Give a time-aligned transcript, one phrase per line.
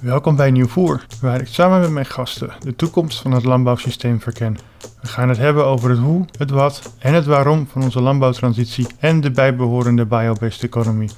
[0.00, 4.58] Welkom bij Nieuwvoer, waar ik samen met mijn gasten de toekomst van het landbouwsysteem verken.
[5.00, 8.86] We gaan het hebben over het hoe, het wat en het waarom van onze landbouwtransitie
[8.98, 11.10] en de bijbehorende biobased economie.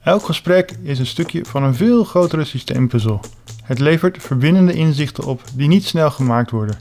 [0.00, 3.20] Elk gesprek is een stukje van een veel grotere systeempuzzel.
[3.62, 6.78] Het levert verbindende inzichten op die niet snel gemaakt worden.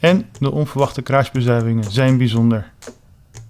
[0.00, 2.72] En de onverwachte kruisbezuivingen zijn bijzonder.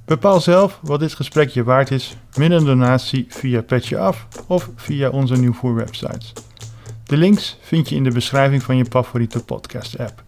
[0.04, 4.70] Bepaal zelf wat dit gesprek je waard is met een donatie via Petje Af of
[4.76, 6.32] via onze Nieuwvoer websites.
[7.10, 10.22] De links vind je in de beschrijving van je favoriete podcast-app.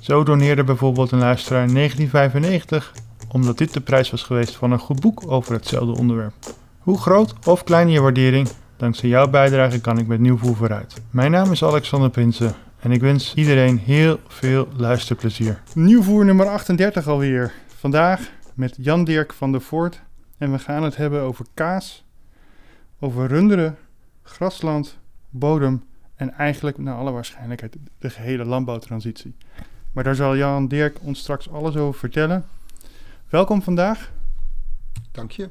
[0.00, 2.92] Zo doneerde bijvoorbeeld een luisteraar 1995
[3.28, 6.32] omdat dit de prijs was geweest van een goed boek over hetzelfde onderwerp.
[6.78, 10.94] Hoe groot of klein je waardering, dankzij jouw bijdrage kan ik met Nieuwvoer vooruit.
[11.10, 15.62] Mijn naam is Alexander Prinsen en ik wens iedereen heel veel luisterplezier.
[15.74, 17.52] Nieuwvoer nummer 38 alweer.
[17.66, 18.20] Vandaag
[18.54, 20.02] met Jan Dirk van der Voort
[20.38, 22.04] en we gaan het hebben over kaas,
[23.00, 23.76] over runderen,
[24.22, 24.98] grasland,
[25.30, 25.90] bodem
[26.22, 29.34] en eigenlijk naar alle waarschijnlijkheid de gehele landbouwtransitie.
[29.92, 32.44] Maar daar zal Jan Dirk ons straks alles over vertellen.
[33.28, 34.12] Welkom vandaag.
[35.10, 35.48] Dank je.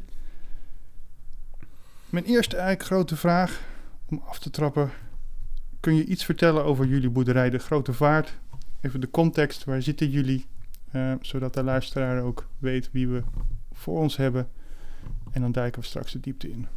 [2.10, 3.62] Mijn eerste eigenlijk grote vraag
[4.06, 4.92] om af te trappen.
[5.80, 8.40] Kun je iets vertellen over jullie boerderij De Grote Vaart?
[8.82, 10.46] Even de context, waar zitten jullie?
[10.94, 13.24] Uh, zodat de luisteraar ook weet wie we
[13.72, 14.50] voor ons hebben.
[15.32, 16.68] En dan duiken we straks de diepte in.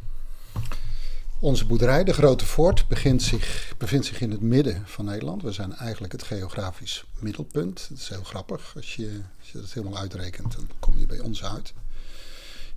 [1.39, 5.41] Onze boerderij, de Grote Voort, begint zich, bevindt zich in het midden van Nederland.
[5.41, 7.87] We zijn eigenlijk het geografisch middelpunt.
[7.89, 8.73] Dat is heel grappig.
[8.75, 11.73] Als je, als je dat helemaal uitrekent, dan kom je bij ons uit.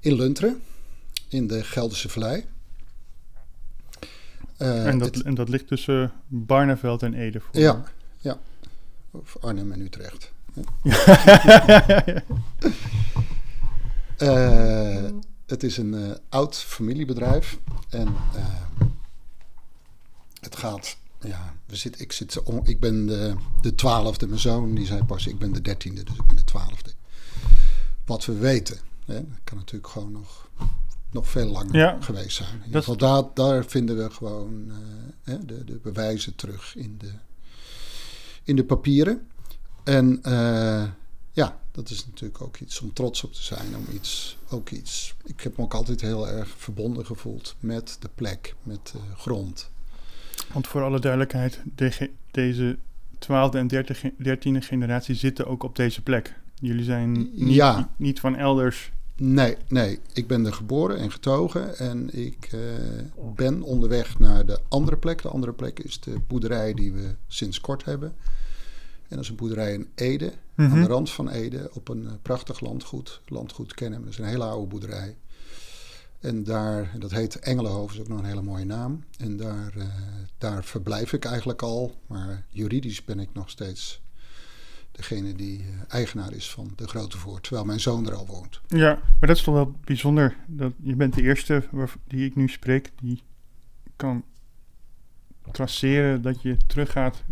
[0.01, 0.63] In Lunteren,
[1.29, 2.45] in de Gelderse Vallei.
[4.59, 7.41] Uh, en, dat, en dat ligt tussen Barneveld en Ede?
[7.41, 7.85] Voor ja,
[8.19, 8.39] ja,
[9.11, 10.33] of Arnhem en Utrecht.
[14.19, 15.09] uh,
[15.49, 18.47] het is een uh, oud familiebedrijf en uh,
[20.41, 24.87] het gaat, ja, we zit, ik, zit, ik ben de, de twaalfde, mijn zoon die
[24.87, 26.91] zei pas, ik ben de dertiende, dus ik ben de twaalfde.
[28.05, 30.49] Wat we weten, hè, dat kan natuurlijk gewoon nog,
[31.11, 32.55] nog veel langer ja, geweest zijn.
[32.55, 34.75] In ieder geval, daar, daar vinden we gewoon uh,
[35.23, 37.13] hè, de, de bewijzen terug in de,
[38.43, 39.27] in de papieren.
[39.85, 40.97] En ja,
[41.79, 43.77] dat is natuurlijk ook iets om trots op te zijn.
[43.77, 45.15] Om iets, ook iets.
[45.25, 49.71] Ik heb me ook altijd heel erg verbonden gevoeld met de plek, met de grond.
[50.53, 52.79] Want voor alle duidelijkheid, de, deze
[53.15, 53.71] 12e en
[54.39, 56.35] 13e generatie zitten ook op deze plek.
[56.55, 57.91] Jullie zijn niet, ja.
[57.97, 58.93] niet van elders.
[59.17, 59.99] Nee, nee.
[60.13, 61.79] Ik ben er geboren en getogen.
[61.79, 62.61] En ik uh,
[63.35, 65.23] ben onderweg naar de andere plek.
[65.23, 68.15] De andere plek is de boerderij die we sinds kort hebben.
[69.09, 70.85] En dat is een boerderij in Ede, aan de mhm.
[70.85, 73.21] rand van Ede, op een eh, prachtig landgoed.
[73.27, 75.17] Landgoed kennen Dat is een hele oude boerderij.
[76.21, 79.05] En daar, dat heet Engelenhoven, is ook nog een hele mooie naam.
[79.19, 79.85] En daar, uh,
[80.39, 81.95] daar verblijf ik eigenlijk al.
[82.07, 84.03] Maar juridisch ben ik nog steeds
[84.91, 87.43] degene die uh, eigenaar is van de Grote Voort.
[87.43, 88.61] Terwijl mijn zoon er al woont.
[88.69, 90.37] Ja, maar dat is toch wel bijzonder.
[90.47, 91.65] Dat je bent de eerste
[92.07, 93.23] die ik nu spreek die
[93.97, 94.25] kan
[95.51, 97.25] traceren dat je teruggaat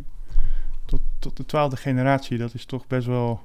[0.86, 2.38] tot, tot de twaalfde generatie.
[2.38, 3.40] Dat is toch best wel,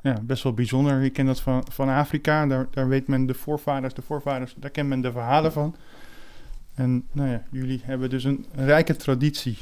[0.00, 1.02] ja, best wel bijzonder.
[1.02, 2.46] Je kent dat van, van Afrika.
[2.46, 5.76] Daar, daar weet men de voorvaders, de voorvaders, daar kent men de verhalen van.
[6.74, 9.58] En nou ja, jullie hebben dus een rijke traditie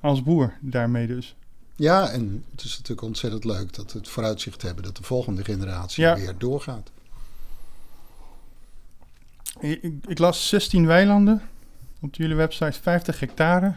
[0.00, 1.36] als boer daarmee dus.
[1.76, 5.44] Ja, en het is natuurlijk ontzettend leuk dat we het vooruitzicht hebben dat de volgende
[5.44, 6.90] generatie weer doorgaat.
[9.60, 11.42] Ik, ik, las 16 weilanden
[12.00, 13.74] op jullie website, 50 hectare.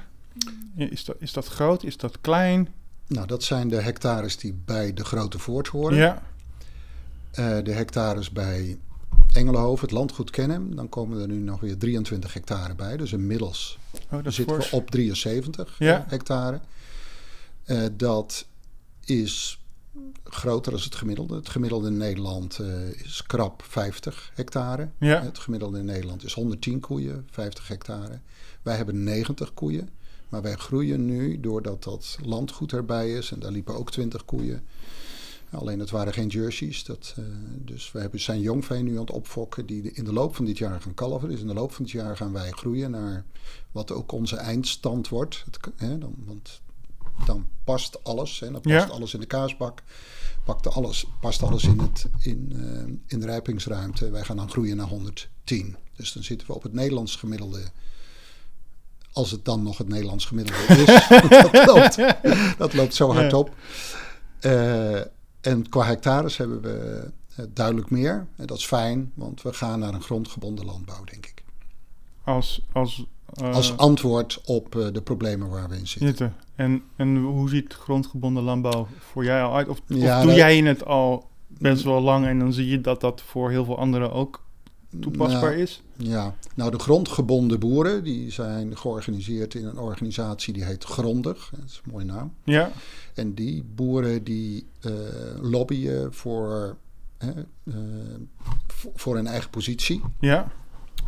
[0.75, 1.83] Is dat, is dat groot?
[1.83, 2.67] Is dat klein?
[3.07, 5.97] Nou, dat zijn de hectares die bij de Grote Voort horen.
[5.97, 6.21] Ja.
[7.39, 8.77] Uh, de hectares bij
[9.33, 10.75] Engelenhoven, het landgoed Kennem.
[10.75, 12.97] Dan komen er nu nog weer 23 hectare bij.
[12.97, 13.77] Dus inmiddels
[14.09, 16.05] oh, zitten we op 73 ja.
[16.07, 16.59] hectare.
[17.65, 18.45] Uh, dat
[19.05, 19.59] is
[20.23, 21.35] groter dan het gemiddelde.
[21.35, 24.89] Het gemiddelde in Nederland uh, is krap 50 hectare.
[24.97, 25.23] Ja.
[25.23, 28.19] Het gemiddelde in Nederland is 110 koeien, 50 hectare.
[28.61, 29.89] Wij hebben 90 koeien.
[30.29, 33.31] Maar wij groeien nu doordat dat landgoed erbij is.
[33.31, 34.63] En daar liepen ook 20 koeien.
[35.51, 36.83] Alleen het waren geen jerseys.
[36.83, 37.25] Dat, uh,
[37.57, 40.57] dus we hebben, zijn jongvee nu aan het opfokken die in de loop van dit
[40.57, 41.29] jaar gaan kalven.
[41.29, 43.25] Dus in de loop van dit jaar gaan wij groeien naar
[43.71, 45.43] wat ook onze eindstand wordt.
[45.45, 46.61] Het, hè, dan, want
[47.25, 48.39] dan past alles.
[48.39, 49.83] Hè, dan past alles in de kaasbak.
[50.43, 54.09] Pakte alles, past alles in, het, in, uh, in de rijpingsruimte.
[54.09, 55.75] Wij gaan dan groeien naar 110.
[55.95, 57.71] Dus dan zitten we op het Nederlands gemiddelde
[59.13, 61.07] als het dan nog het Nederlands gemiddelde is.
[61.51, 61.97] dat, loopt,
[62.57, 63.55] dat loopt zo hard op.
[64.41, 64.99] Uh,
[65.41, 67.07] en qua hectares hebben we
[67.39, 68.27] uh, duidelijk meer.
[68.35, 71.43] En dat is fijn, want we gaan naar een grondgebonden landbouw, denk ik.
[72.23, 76.07] Als, als, eh, Als antwoord op eh, de problemen waar we in zitten.
[76.07, 76.35] zitten.
[76.55, 79.67] En, en hoe ziet grondgebonden landbouw voor jij al uit?
[79.67, 83.21] Of, doe dat- jij het al best wel lang en dan zie je dat dat
[83.21, 84.43] voor heel veel anderen ook
[84.99, 85.81] toepasbaar Nou, is?
[85.95, 91.51] Ja, nou de grondgebonden boeren die zijn georganiseerd in een organisatie die heet Grondig.
[91.55, 92.33] Dat is een mooie naam.
[92.43, 92.71] Ja,
[93.13, 94.91] En die boeren die eh,
[95.41, 96.77] lobbyen voor,
[97.17, 97.31] hè,
[97.63, 97.75] eh,
[98.67, 100.01] voor- voor hun eigen positie.
[100.19, 100.51] ja,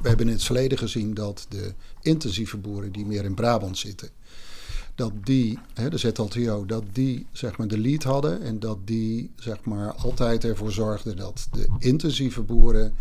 [0.01, 4.09] We hebben in het verleden gezien dat de intensieve boeren die meer in Brabant zitten,
[4.95, 9.31] dat die, hè, de ZLTO, dat die zeg maar de lead hadden en dat die
[9.35, 12.93] zeg maar altijd ervoor zorgden dat de intensieve boeren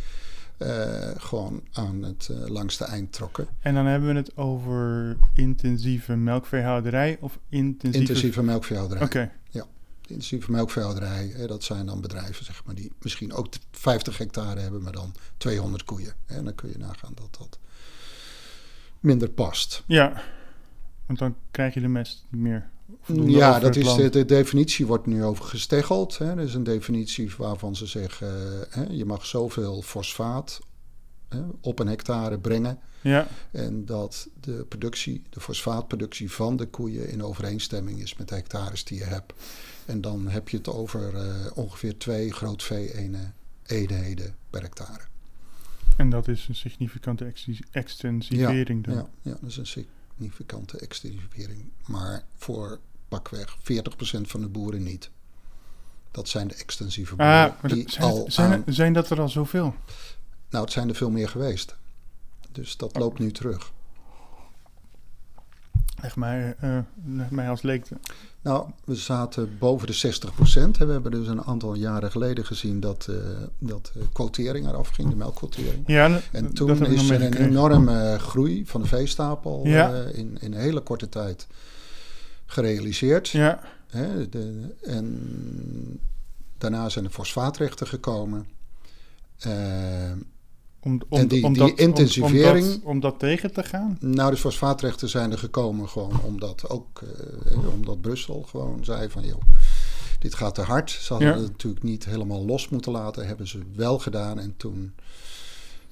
[1.16, 3.48] gewoon aan het eh, langste eind trokken.
[3.60, 7.98] en dan hebben we het over intensieve melkveehouderij of intensieve...
[7.98, 9.04] Intensieve melkveehouderij.
[9.04, 9.30] Oké,
[10.06, 14.82] Intensieve melkveehouderij, hè, dat zijn dan bedrijven zeg maar, die misschien ook 50 hectare hebben,
[14.82, 16.14] maar dan 200 koeien.
[16.26, 17.58] Hè, En dan kun je nagaan dat dat
[19.00, 19.82] minder past.
[19.86, 20.22] ja.
[21.06, 22.68] Want dan krijg je de mest niet meer.
[23.14, 23.98] Ja, dat is land.
[23.98, 26.18] de, de definitie wordt nu over gesteggeld.
[26.18, 26.30] Hè.
[26.30, 28.34] Er is een definitie waarvan ze zeggen, eh,
[28.70, 30.60] hè, je mag zoveel fosfaat
[31.28, 32.78] hè, op een hectare brengen.
[33.00, 38.34] Ja, En dat de productie, de fosfaatproductie van de koeien in overeenstemming is met de
[38.34, 39.32] hectares die je hebt.
[39.86, 45.02] En dan heb je het over eh, ongeveer twee grootvee-eenheden per hectare.
[45.96, 47.32] en dat is een significante
[47.70, 48.94] extensivering dan.
[48.94, 49.66] Ja, ja, dat is een
[50.24, 51.70] significante extensivering.
[51.86, 52.78] Maar voor
[53.08, 53.60] pakweg 40%
[54.20, 55.10] van de boeren niet.
[56.10, 57.56] Dat zijn de extensieve boeren.
[57.62, 59.74] Ah, die zijn, al zijn, aan- zijn dat er al zoveel?
[60.50, 61.76] Nou, het zijn er veel meer geweest.
[62.52, 63.72] Dus dat loopt nu terug.
[66.02, 66.56] Leg mij,
[67.04, 67.86] leg mij als leek.
[68.42, 70.78] Nou, we zaten boven de 60%.
[70.78, 70.86] hè.
[70.86, 73.16] We hebben dus een aantal jaren geleden gezien dat, eh,
[73.58, 75.82] dat de quotering eraf ging, de melkquotering.
[75.86, 79.92] Ja, En toen is er een enorme groei van de veestapel Ja.
[79.94, 81.46] eh, in, in een hele korte tijd
[82.46, 83.28] gerealiseerd.
[83.28, 83.60] Ja,
[83.90, 86.00] Hè, de, en
[86.58, 88.46] daarna zijn er fosfaatrechten gekomen.
[89.38, 89.52] Eh,
[90.82, 93.96] om, om, En die- om die dat, intensivering- Om, dat, om dat tegen te gaan?
[94.00, 97.02] nou, de fosfaatrechten zijn er gekomen gewoon omdat ook
[97.46, 99.40] eh, omdat Brussel gewoon zei van joh,
[100.18, 100.90] dit gaat te hard.
[100.90, 101.34] Ze hadden Ja.
[101.38, 104.38] het natuurlijk niet helemaal los moeten laten, hebben ze wel gedaan.
[104.38, 104.94] En toen,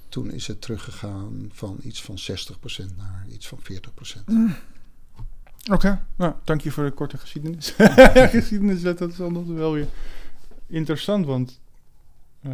[0.09, 4.23] toen is het teruggegaan van iets van 60% naar iets van 40%.
[5.73, 7.75] Oké, nou, dank je voor de korte geschiedenis.
[8.37, 9.87] geschiedenis, dat is dan nog wel weer
[10.67, 11.61] interessant, want...
[12.43, 12.51] eh,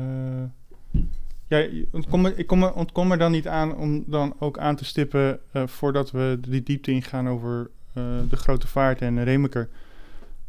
[1.46, 4.85] ja, ontkom ik kom er, ontkom er dan niet aan om dan ook aan te
[4.85, 5.41] stippen...
[5.52, 9.69] eh, voordat we de diepte ingaan over eh, de grote vaart en Remeker.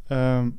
[0.08, 0.50] Ehm,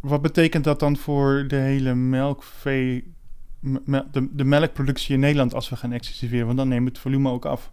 [0.00, 3.14] wat betekent dat dan voor de hele melkvee...
[3.60, 6.46] me- me- De, de melkproductie in Nederland als we gaan excessiveren?
[6.46, 7.72] Want dan neemt het volume ook af.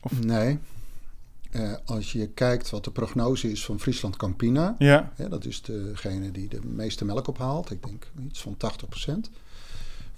[0.00, 0.58] Of- Nee.
[1.50, 5.62] Eh, als je kijkt wat de prognose is van Friesland Campina, Ja, hè, dat is
[5.62, 9.30] degene die de meeste melk ophaalt, ik denk iets van 80%.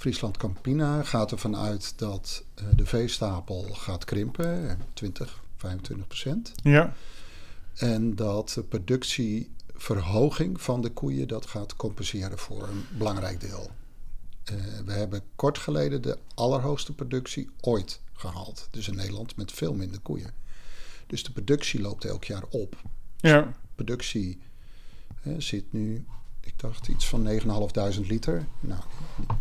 [0.00, 6.52] Friesland Campina gaat ervan uit dat eh, de veestapel gaat krimpen, eh, 20, 25%.
[6.62, 6.94] ja,
[7.75, 13.70] En dat de productieverhoging van de koeien dat gaat compenseren voor een belangrijk deel.
[14.44, 14.55] Eh,
[14.85, 18.69] we hebben kort geleden de allerhoogste productie ooit gehaald.
[18.70, 20.32] Dus in Nederland met veel minder koeien.
[21.06, 22.77] Dus de productie loopt elk jaar op.
[23.17, 23.55] ja.
[23.75, 24.39] Productie
[25.20, 26.05] hè, zit nu,
[26.51, 28.47] ik dacht iets van 9.500 liter.
[28.61, 28.83] Nou,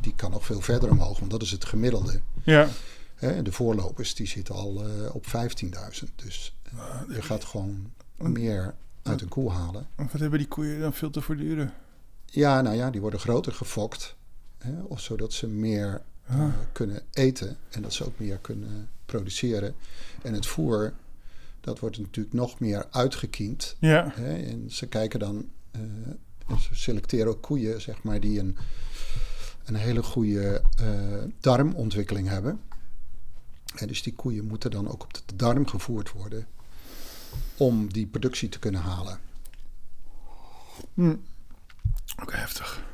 [0.01, 2.21] die kan nog veel verder omhoog, want dat is het gemiddelde.
[2.43, 2.67] Ja,
[3.15, 6.15] Hè, de voorlopers die zitten al eh, op 15.000.
[6.15, 9.87] Dus eh, je gaat gewoon meer uit een koe halen.
[9.95, 11.73] wat hebben die koeien dan veel te verduren?
[12.25, 14.15] Ja, nou ja, die worden groter gefokt.
[14.57, 19.75] Hè, of zodat ze meer eh, kunnen eten en dat ze ook meer kunnen produceren.
[20.21, 20.93] En het voer,
[21.61, 23.75] dat wordt natuurlijk nog meer uitgekiend.
[23.79, 25.81] Ja, Hè, en ze kijken dan, eh,
[26.57, 28.57] ze selecteren ook koeien, zeg maar, die een,
[29.65, 30.89] een hele goede eh,
[31.39, 32.61] darmontwikkeling hebben.
[33.75, 36.47] En dus die koeien moeten dan ook op de darm gevoerd worden
[37.57, 39.19] om die productie te kunnen halen.
[40.93, 41.15] hm.
[42.21, 42.87] ook heftig.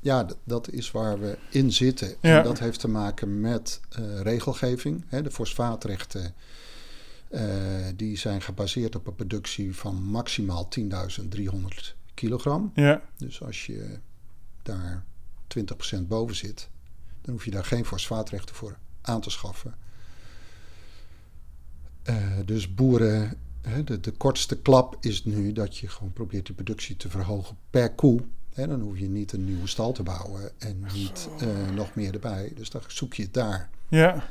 [0.00, 2.14] Ja, dat is waar we in zitten.
[2.20, 2.38] Ja.
[2.38, 5.04] En dat heeft te maken met eh, regelgeving.
[5.06, 6.34] Hè, de fosfaatrechten
[7.28, 7.44] eh,
[7.96, 10.88] die zijn gebaseerd op een productie van maximaal 10.300
[12.14, 12.70] kilogram.
[12.74, 13.98] Ja, Dus als je
[14.62, 15.04] daar
[15.96, 16.68] 20% boven zit,
[17.20, 19.74] dan hoef je daar geen fosfaatrechten voor aan te schaffen.
[22.02, 26.54] Eh, dus boeren, hè, de, de kortste klap is nu dat je gewoon probeert die
[26.54, 28.20] productie te verhogen per koe.
[28.54, 32.12] Hè, dan hoef je niet een nieuwe stal te bouwen en niet eh, nog meer
[32.14, 32.52] erbij.
[32.54, 33.70] Dus dan zoek je het daar.
[33.88, 34.28] ja,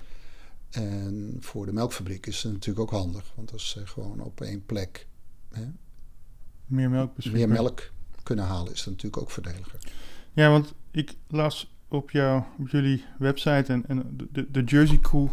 [0.69, 3.31] En voor de melkfabriek is het natuurlijk ook handig.
[3.35, 5.07] Want als ze gewoon op één plek
[5.51, 5.65] hè,
[6.71, 7.91] Meer melk meer melk
[8.23, 9.79] kunnen halen, is natuurlijk ook voordeliger.
[10.33, 15.29] Ja, want ik las op, jou, op jullie website en, en de- de, Jersey koe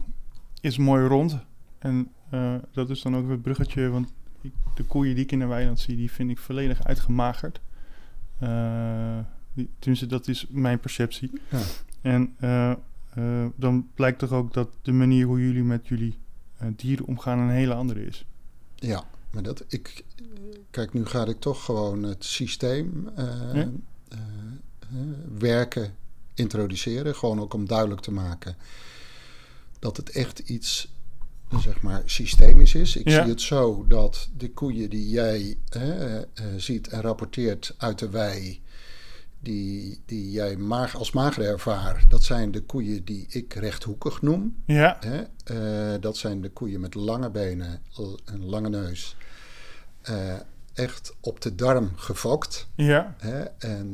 [0.60, 1.38] is mooi rond.
[1.78, 5.32] En eh, dat is dan ook weer het bruggetje, want ik, de koeien die ik
[5.32, 7.60] in de weiland zie, die vind ik volledig uitgemagerd.
[8.38, 9.18] Eh,
[9.52, 11.30] die, tenminste, dat is mijn perceptie.
[11.50, 11.60] Ja.
[12.00, 12.74] En eh,
[13.56, 16.18] dan blijkt toch ook dat de manier hoe jullie met jullie
[16.76, 18.24] dieren omgaan een hele andere is.
[18.74, 20.04] Ja, maar dat ik.
[20.70, 23.70] Kijk, nu ga ik toch gewoon het systeem eh, Ja.
[24.08, 24.18] eh,
[24.78, 24.88] eh,
[25.38, 25.94] werken
[26.34, 27.14] introduceren.
[27.14, 28.56] Gewoon ook om duidelijk te maken
[29.78, 30.88] dat het echt iets,
[31.60, 32.96] zeg maar, systemisch is.
[32.96, 33.22] Ik Ja.
[33.22, 35.56] zie het zo dat de koeien die jij
[36.56, 38.60] ziet en rapporteert uit de wei.
[39.40, 44.56] Die, die jij maag, als mager ervaart, dat zijn de koeien die ik rechthoekig noem.
[44.64, 45.22] Ja, Hè?
[45.94, 47.80] eh, dat zijn de koeien met lange benen,
[48.24, 49.16] een lange neus.
[50.02, 50.34] Eh,
[50.74, 52.68] echt op de darm gefokt.
[52.74, 53.40] ja, Hè?
[53.42, 53.86] En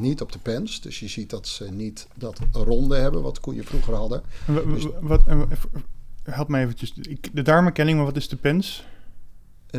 [0.00, 0.80] niet op de pens.
[0.80, 4.22] Dus je ziet dat ze niet dat ronde hebben wat koeien vroeger hadden.
[4.46, 5.22] Wa- Dus- wat,
[6.22, 6.92] help me eventjes.
[7.00, 8.84] Ik, de darmenkenning, maar wat is de pens?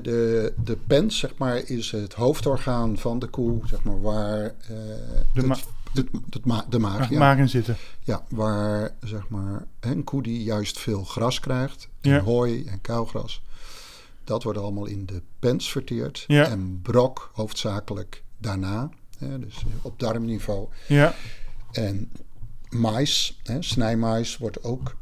[0.01, 4.75] De, de pens, zeg maar, is het hoofdorgaan van de koe, zeg maar, waar eh,
[5.33, 5.57] De ma-
[5.93, 7.19] het- het ma- de maag, ja.
[7.19, 7.75] maag in zitten.
[8.03, 12.19] Ja, waar zeg maar een koe die juist veel gras krijgt, en Ja.
[12.19, 13.41] hooi en kauwgras,
[14.23, 16.23] dat wordt allemaal in de pens verteerd.
[16.27, 16.45] Ja.
[16.47, 20.67] En brok hoofdzakelijk daarna, hè, dus op darmniveau.
[20.87, 21.15] Ja,
[21.71, 22.11] En
[22.69, 24.95] mais, hè, snijmais, wordt ook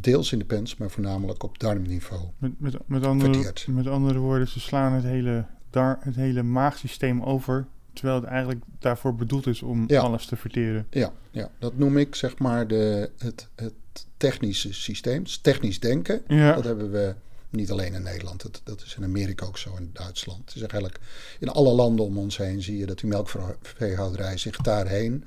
[0.00, 2.22] deels in de pens, maar voornamelijk op darmniveau.
[2.38, 3.66] met, met, met, andere, Verteerd.
[3.68, 7.66] met andere woorden, ze slaan het hele, dar, het hele maagsysteem over.
[7.92, 10.00] Terwijl het eigenlijk daarvoor bedoeld is om Ja.
[10.00, 10.86] alles te verteren.
[10.90, 13.72] Ja, ja, dat noem ik zeg maar de, het, het
[14.16, 16.22] technische systeem, technisch denken.
[16.26, 17.14] Ja, Dat hebben we
[17.54, 20.38] niet alleen in Nederland, dat, dat is in Amerika ook zo, in Duitsland.
[20.44, 21.00] Het is eigenlijk
[21.40, 25.24] in alle landen om ons heen zie je dat die melkveehouderij zich daarheen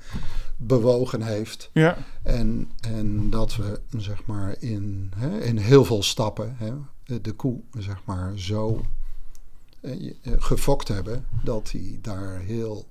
[0.56, 1.70] bewogen heeft.
[1.72, 6.72] ja, En, en dat we zeg maar in, hè, in heel veel stappen hè,
[7.20, 8.84] de koe zeg maar zo
[9.80, 12.86] eh, eh, gefokt hebben dat hij daar heel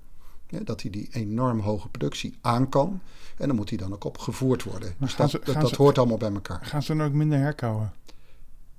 [0.50, 3.02] ja, dat hij die enorm hoge productie aan kan.
[3.38, 4.94] En dan moet hij dan ook op gevoerd worden.
[4.98, 6.66] Dus dat, ze- dat, gaan dat ze- hoort allemaal bij elkaar.
[6.66, 7.94] gaan ze dan ook minder herkauwen?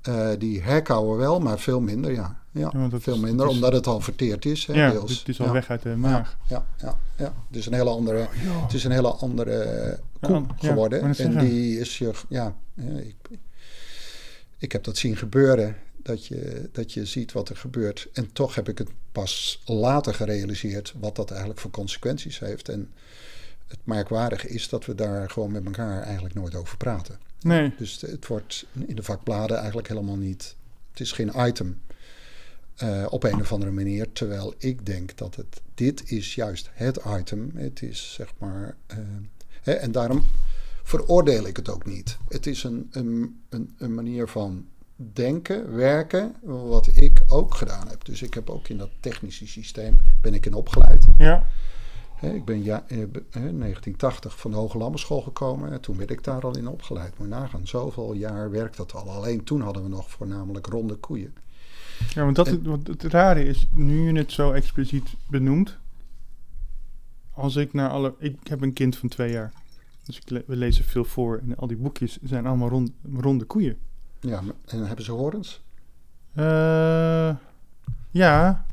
[0.02, 2.42] Eh, die herkauwen wel, maar veel minder, ja.
[2.50, 4.66] ja, Ja, veel minder, is- omdat het al verteerd is.
[4.66, 5.18] Hè, ja, deels.
[5.18, 5.52] het is al ja.
[5.52, 6.36] weg uit de maag.
[6.48, 7.34] Ja, ja, ja.
[7.46, 8.62] Het is een hele andere, Ja.
[8.62, 11.00] het is een hele andere koe Ja, ja, geworden.
[11.02, 11.38] en zeggen.
[11.40, 12.54] die is je, ja,
[12.96, 13.16] ik,
[14.58, 15.76] ik heb dat zien gebeuren.
[16.02, 18.08] Dat je, dat je ziet wat er gebeurt.
[18.12, 22.68] En toch heb ik het pas later gerealiseerd wat dat eigenlijk voor consequenties heeft.
[22.68, 22.90] En
[23.66, 27.18] het merkwaardige is dat we daar gewoon met elkaar eigenlijk nooit over praten.
[27.40, 30.56] Nee, Dus het wordt in de vakbladen eigenlijk helemaal niet.
[30.90, 31.80] Het is geen item
[32.76, 34.12] eh, op een of andere manier.
[34.12, 35.60] Terwijl ik denk dat het.
[35.74, 37.50] Dit is juist het item.
[37.54, 38.76] Het is zeg maar.
[38.86, 38.96] eh,
[39.62, 40.24] hè, en daarom
[40.82, 42.16] veroordeel ik het ook niet.
[42.28, 44.66] Het is een, een, een, een manier van
[44.96, 48.04] denken, werken, wat ik ook gedaan heb.
[48.04, 51.04] Dus ik heb ook in dat technische systeem ben ik in opgeleid.
[51.18, 51.46] ja,
[52.20, 56.10] ik ben ja, eh, be- hè, 1980 van de Hoge Landbouwschool gekomen en toen werd
[56.10, 57.14] ik daar al in opgeleid.
[57.18, 59.10] Je nagaan, zoveel jaar werkt dat al.
[59.10, 61.34] Alleen toen hadden we nog voornamelijk ronde koeien.
[62.14, 65.76] ja want, dat, En- want het rare is, nu je het zo expliciet benoemt,
[67.32, 68.14] als ik naar alle...
[68.18, 69.52] Ik heb een kind van twee jaar,
[70.04, 73.44] dus ik le- we lezen veel voor en al die boekjes zijn allemaal rond, ronde
[73.44, 73.78] koeien.
[74.20, 75.60] Ja, maar- en hebben ze horens?
[76.34, 77.30] Eh,
[78.10, 78.66] ja,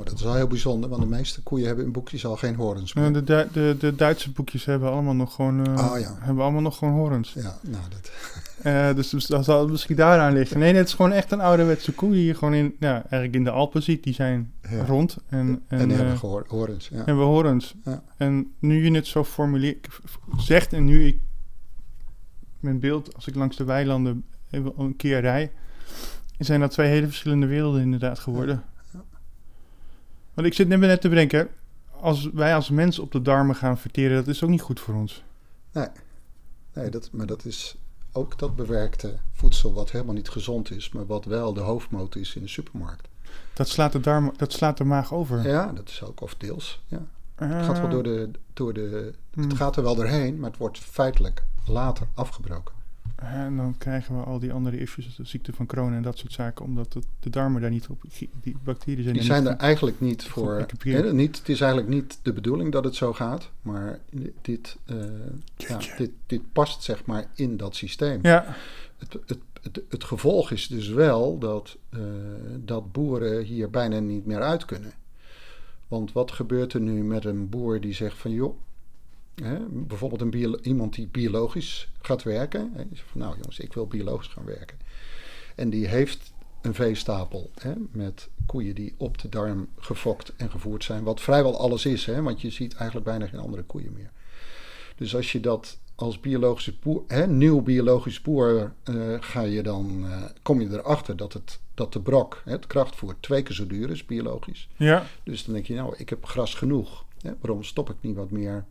[0.00, 2.54] Oh, dat is wel heel bijzonder, want de meeste koeien hebben in boekjes al geen
[2.54, 3.24] horens eh, meer.
[3.24, 6.16] de, de, de Duitse boekjes hebben allemaal nog gewoon, eh, Oh, ja.
[6.18, 7.32] hebben allemaal nog gewoon horens.
[7.32, 8.10] Ja, nou, dat,
[8.62, 10.58] Eh, dus, dus dat zal misschien daaraan liggen.
[10.58, 13.44] Nee, het is gewoon echt een ouderwetse koe die je gewoon in, ja, eigenlijk in
[13.44, 14.04] de Alpen ziet.
[14.04, 14.84] Die zijn Ja.
[14.84, 16.88] rond en, en, en, die eh, hebben gehoor- horens.
[16.88, 17.02] Ja.
[17.04, 17.74] hebben horens.
[17.84, 18.02] Ja.
[18.16, 19.88] En nu je het zo formuleert,
[20.36, 21.18] zegt en nu ik
[22.60, 25.52] mijn beeld, als ik langs de weilanden even een keer rij,
[26.38, 28.62] zijn dat twee hele verschillende werelden inderdaad geworden.
[30.40, 31.48] Want ik zit net te bedenken,
[32.00, 34.94] als wij als mens op de darmen gaan verteren, dat is ook niet goed voor
[34.94, 35.24] ons.
[35.72, 37.76] Nee, dat, maar dat is
[38.12, 42.34] ook dat bewerkte voedsel wat helemaal niet gezond is, maar wat wel de hoofdmoot is
[42.34, 43.08] in de supermarkt.
[43.54, 45.48] Dat slaat de, darm, dat slaat de maag over.
[45.48, 46.82] Ja, dat is ook of deels.
[46.86, 47.06] Ja.
[47.34, 49.42] Ah, Het gaat wel door de, door de hmm.
[49.42, 52.74] Het gaat er wel doorheen, maar het wordt feitelijk later afgebroken.
[53.20, 56.32] En dan krijgen we al die andere issues, de ziekte van corona en dat soort
[56.32, 58.02] zaken, omdat de darmen daar niet op,
[58.42, 60.66] die bacteriën zijn Die zijn er eigenlijk niet voor.
[61.12, 63.98] niet, het is eigenlijk niet de bedoeling dat het zo gaat, maar
[64.42, 64.96] dit, eh,
[65.56, 68.18] ja, dit, dit past zeg maar in dat systeem.
[68.22, 68.56] Ja,
[68.98, 72.00] Het, het, het, het gevolg is dus wel dat, eh,
[72.56, 74.92] dat boeren hier bijna niet meer uit kunnen.
[75.88, 78.58] Want wat gebeurt er nu met een boer die zegt van joh,
[79.42, 82.70] hè, bijvoorbeeld een bio- iemand die biologisch gaat werken.
[82.74, 84.78] Hè, die zegt van nou jongens, ik wil biologisch gaan werken.
[85.54, 86.32] En die heeft
[86.62, 91.04] een veestapel hè, met koeien die op de darm gefokt en gevoerd zijn.
[91.04, 94.10] Wat vrijwel alles is, hè, want je ziet eigenlijk bijna geen andere koeien meer.
[94.96, 100.04] Dus als je dat als biologische boer, hè, nieuw biologisch boer, eh, ga je dan,
[100.06, 103.66] eh, kom je erachter dat, het, dat de brok, hè, het krachtvoer, twee keer zo
[103.66, 104.68] duur is biologisch.
[104.76, 105.06] ja.
[105.22, 107.04] Dus dan denk je, nou, ik heb gras genoeg.
[107.20, 108.64] Hè, waarom stop ik niet wat meer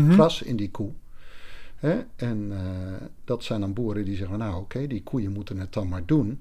[0.00, 0.12] Mhm.
[0.12, 0.90] gras in die koe?
[1.76, 2.00] Hè?
[2.16, 5.88] En eh, dat zijn dan boeren die zeggen, nou oké, die koeien moeten het dan
[5.88, 6.40] maar doen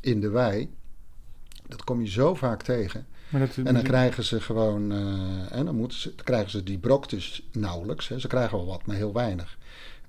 [0.00, 0.70] in de wei.
[1.68, 3.06] Dat kom je zo vaak tegen.
[3.28, 6.62] Maar dat, En dan krijgen ze gewoon, eh, en dan, moeten ze, dan krijgen ze
[6.62, 8.08] die brok dus nauwelijks.
[8.08, 8.18] Hè.
[8.18, 9.58] Ze krijgen wel wat, maar heel weinig.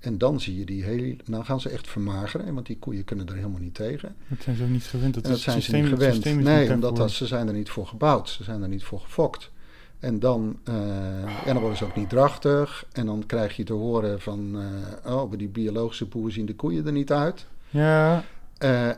[0.00, 3.26] En dan zie je die heel, dan gaan ze echt vermageren, want die koeien kunnen
[3.26, 4.16] er helemaal niet tegen.
[4.28, 5.14] dat zijn ze ook niet gewend.
[5.14, 6.24] Dat, En dat is zijn ze niet gewend.
[6.24, 8.28] Nee, omdat dat, ze zijn er niet voor gebouwd.
[8.28, 9.50] Ze zijn er niet voor gefokt.
[9.98, 12.86] En dan, en dan worden ze ook niet drachtig.
[12.92, 14.60] En dan krijg je te horen van,
[15.04, 17.46] eh, oh, maar die biologische boeren zien de koeien er niet uit.
[17.70, 18.24] Ja,
[18.58, 18.88] Eh,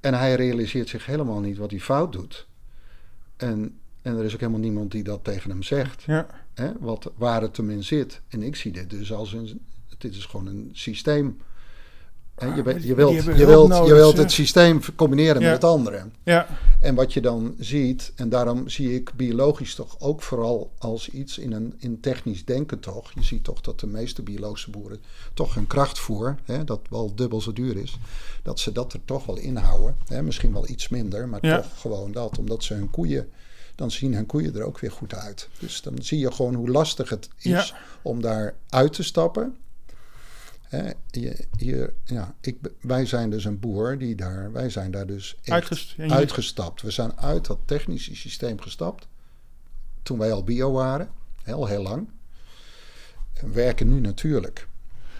[0.00, 2.46] en hij realiseert zich helemaal niet wat hij fout doet.
[3.36, 6.02] En, en er is ook helemaal niemand die dat tegen hem zegt.
[6.02, 6.26] ja.
[6.54, 8.20] Hè, wat, waar het hem in zit.
[8.28, 9.60] En ik zie dit dus als een,
[9.98, 11.38] dit is gewoon een systeem.
[12.40, 12.94] Je, Ah, je wilt, je
[13.46, 15.50] wilt, nodig, je wilt het systeem combineren Ja.
[15.50, 16.04] met het andere.
[16.22, 16.46] Ja,
[16.80, 21.38] En wat je dan ziet, en daarom zie ik biologisch toch ook vooral als iets
[21.38, 23.12] in een in technisch denken toch.
[23.12, 25.00] Je ziet toch dat de meeste biologische boeren
[25.34, 27.98] toch hun krachtvoer, hè, dat wel dubbel zo duur is,
[28.42, 29.96] dat ze dat er toch wel inhouden.
[30.06, 31.56] Hè, misschien wel iets minder, maar Ja.
[31.60, 32.38] toch gewoon dat.
[32.38, 33.28] Omdat ze hun koeien,
[33.74, 35.48] dan zien hun koeien er ook weer goed uit.
[35.58, 37.66] Dus dan zie je gewoon hoe lastig het is Ja.
[38.02, 39.56] om daar uit te stappen.
[40.70, 40.90] Hè,
[41.56, 45.94] hier, ja, ik, wij zijn dus een boer die daar, wij zijn daar dus uitgest-
[45.98, 46.82] uitgestapt.
[46.82, 49.08] We zijn uit dat technische systeem gestapt.
[50.02, 51.08] Toen wij al bio waren,
[51.42, 52.08] heel heel lang.
[53.32, 54.68] En werken nu natuurlijk.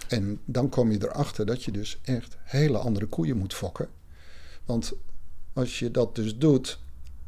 [0.07, 3.89] En dan kom je erachter dat je dus echt hele andere koeien moet fokken.
[4.65, 4.93] Want
[5.53, 6.79] als je dat dus doet,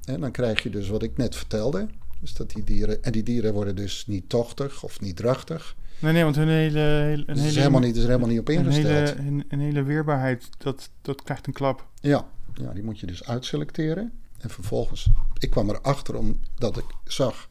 [0.04, 1.88] hè, dan krijg je dus wat ik net vertelde.
[2.24, 5.76] Dus dat die dieren, en die dieren worden dus niet tochtig of niet drachtig.
[6.00, 6.80] Nee, nee, want hun hele...
[6.80, 8.86] hele een is hele helemaal niet, is er helemaal niet op een ingesteld.
[8.86, 11.88] hele, een, een hele weerbaarheid, dat, dat krijgt een klap.
[12.00, 14.12] Ja, ja, die moet je dus uitselecteren.
[14.38, 15.10] En vervolgens,
[15.40, 17.50] ik kwam erachter omdat ik zag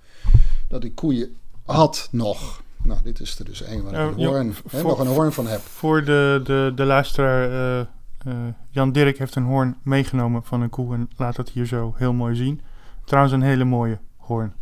[0.68, 2.62] dat die koeien had nog.
[2.82, 5.32] Nou, dit is er dus één waar ik Oh, een hoorn, hè, nog een hoorn
[5.32, 5.60] van heb.
[5.60, 7.80] Voor de, de, de luisteraar, eh,
[8.18, 11.94] eh, Jan Dirk heeft een hoorn meegenomen van een koe en laat dat hier zo
[11.96, 12.60] heel mooi zien.
[13.04, 14.52] Trouwens een hele mooie hoorn.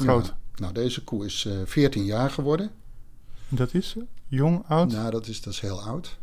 [0.00, 0.26] Groot.
[0.26, 2.70] Ja, nou, deze koe is eh 14 jaar geworden.
[3.48, 4.92] Dat is eh, jong, oud?
[4.92, 6.18] Nou, dat is, dat is heel oud.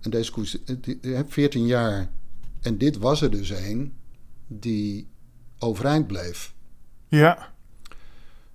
[0.00, 2.10] En deze koe is eh, die, die heeft 14 jaar.
[2.60, 3.94] En dit was er dus een
[4.46, 5.08] die
[5.58, 6.54] overeind bleef.
[7.08, 7.52] Ja.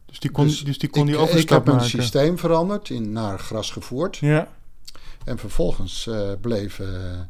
[0.05, 1.89] Dus die kon, dus, die, kon ik, die ik overstap heb een maken.
[1.89, 4.17] systeem veranderd in naar gras gevoerd.
[4.17, 4.47] Ja.
[5.23, 7.29] En vervolgens eh, bleven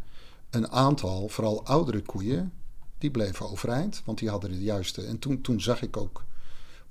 [0.50, 2.54] een aantal, vooral oudere koeien,
[2.98, 4.02] die bleven overeind.
[4.06, 5.06] Want die hadden de juiste.
[5.06, 6.24] En toen, toen zag ik ook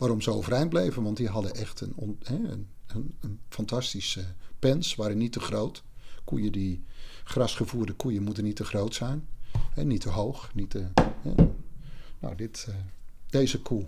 [0.01, 1.03] waarom ze overeind bleven.
[1.03, 4.25] Want die hadden echt een, on- hè, een, een, een fantastische
[4.59, 5.83] pens, waren niet te groot.
[6.25, 6.85] Koeien die,
[7.25, 9.29] grasgevoerde koeien moeten niet te groot zijn.
[9.75, 10.87] Hè, niet te hoog, niet te...
[11.23, 11.33] hè.
[12.19, 12.75] Nou, dit, eh,
[13.31, 13.87] deze koe,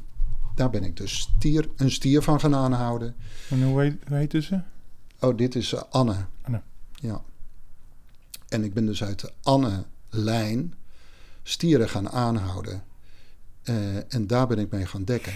[0.55, 3.17] daar ben ik dus stier, een stier van gaan aanhouden.
[3.51, 4.61] En hoe heet, hoe ze?
[5.21, 6.17] Oh, dit is eh, Anne.
[6.43, 6.63] Anne.
[6.95, 7.23] Ja.
[8.49, 10.75] En ik ben dus uit de Anne-lijn
[11.43, 12.85] stieren gaan aanhouden.
[13.63, 15.33] Eh, en daar ben ik mee gaan dekken.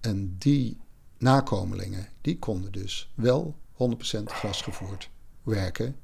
[0.00, 0.76] En die
[1.18, 3.76] nakomelingen, die konden dus wel 100%
[4.24, 5.10] grasgevoerd
[5.42, 5.96] werken.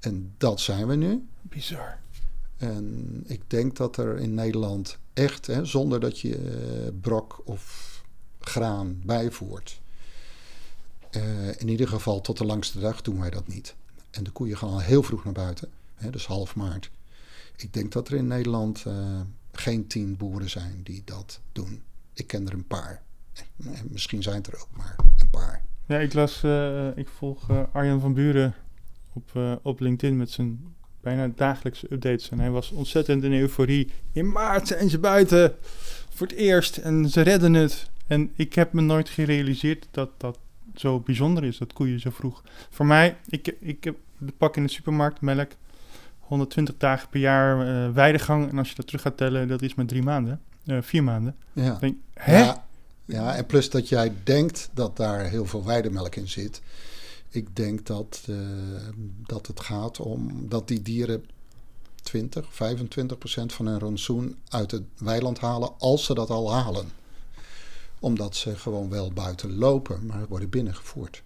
[0.00, 1.28] En dat zijn we nu.
[1.42, 1.98] Bizar.
[2.56, 7.96] En ik denk dat er in Nederland echt, hè, zonder dat je eh, brok of
[8.40, 9.80] graan bijvoert.
[11.10, 13.74] eh, in ieder geval tot de langste dag doen wij dat niet.
[14.10, 16.90] En de koeien gaan al heel vroeg naar buiten, hè, dus half maart.
[17.56, 19.20] Ik denk dat er in Nederland eh,
[19.52, 21.82] geen tien boeren zijn die dat doen.
[22.12, 23.02] Ik ken er een paar.
[23.64, 25.62] Eh, Misschien zijn het er ook maar een paar.
[25.86, 28.54] Ja, ik las, eh, ik volg eh, Arjan van Buren
[29.12, 32.30] op, op LinkedIn met zijn bijna dagelijkse updates.
[32.30, 33.90] En hij was ontzettend in euforie.
[34.12, 35.54] In maart zijn ze buiten
[36.08, 37.90] voor het eerst en ze redden het.
[38.06, 40.38] En ik heb me nooit gerealiseerd dat dat
[40.74, 42.42] zo bijzonder is dat koeien zo vroeg.
[42.70, 45.50] Voor mij, ik, ik heb de pak in de supermarkt melk.
[46.18, 48.50] 120 dagen per jaar eh weidegang.
[48.50, 50.40] En als je dat terug gaat tellen, dat is maar drie maanden.
[50.80, 51.36] vier maanden.
[51.52, 51.76] Ja.
[51.80, 52.38] Denk, hè?
[52.38, 52.67] Ja,
[53.08, 56.60] ja, en plus dat jij denkt dat daar heel veel weidemelk in zit.
[57.28, 58.36] Ik denk dat, eh,
[59.26, 61.24] dat het gaat om dat die dieren
[62.02, 66.86] 20, 25 procent van hun rantsoen uit het weiland halen, als ze dat al halen.
[68.00, 71.22] Omdat ze gewoon wel buiten lopen, maar worden binnengevoerd.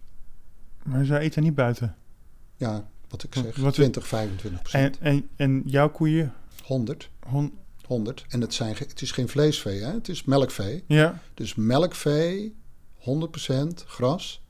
[0.82, 1.96] Maar zij eten niet buiten.
[2.56, 4.98] Ja, wat ik zeg, wat- 20, 25 En, procent.
[4.98, 6.32] en, en jouw koeien?
[6.64, 7.52] 100, Hon,
[7.86, 8.24] 100.
[8.28, 9.92] En het, zijn, het is geen vleesvee, hè?
[9.92, 10.84] het is melkvee.
[10.86, 12.54] ja, Dus melkvee,
[12.98, 13.04] 100%
[13.86, 14.40] gras.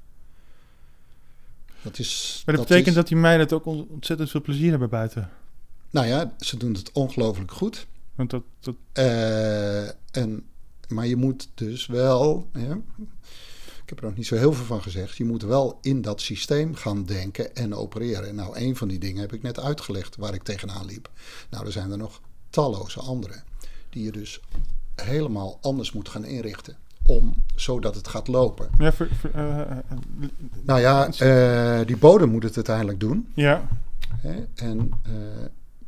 [1.83, 2.43] Dat is.
[2.47, 5.31] maar dat, betekent is- dat die meiden het ook on- ontzettend veel plezier hebben buiten.
[5.91, 7.87] Nou ja, ze doen het ongelooflijk goed.
[8.15, 10.47] Want dat, dat, Eh, en,
[10.89, 12.49] maar je moet dus wel.
[12.53, 12.79] Ja,
[13.83, 15.17] ik heb er nog niet zo heel veel van gezegd.
[15.17, 18.35] Je moet wel in dat systeem gaan denken en opereren.
[18.35, 21.11] Nou, een van die dingen heb ik net uitgelegd waar ik tegenaan liep.
[21.51, 22.21] Nou, er zijn er nog
[22.53, 23.35] talloze andere.
[23.91, 24.41] Die je dus
[24.95, 26.77] helemaal anders moet gaan inrichten.
[27.07, 28.69] Om, zodat het gaat lopen.
[28.79, 29.77] ja, ver- eh, eh, eh,
[30.63, 33.29] Nou ja, die bodem moet het uiteindelijk doen.
[33.35, 33.69] ja.
[34.17, 34.45] Hè?
[34.55, 35.13] En eh,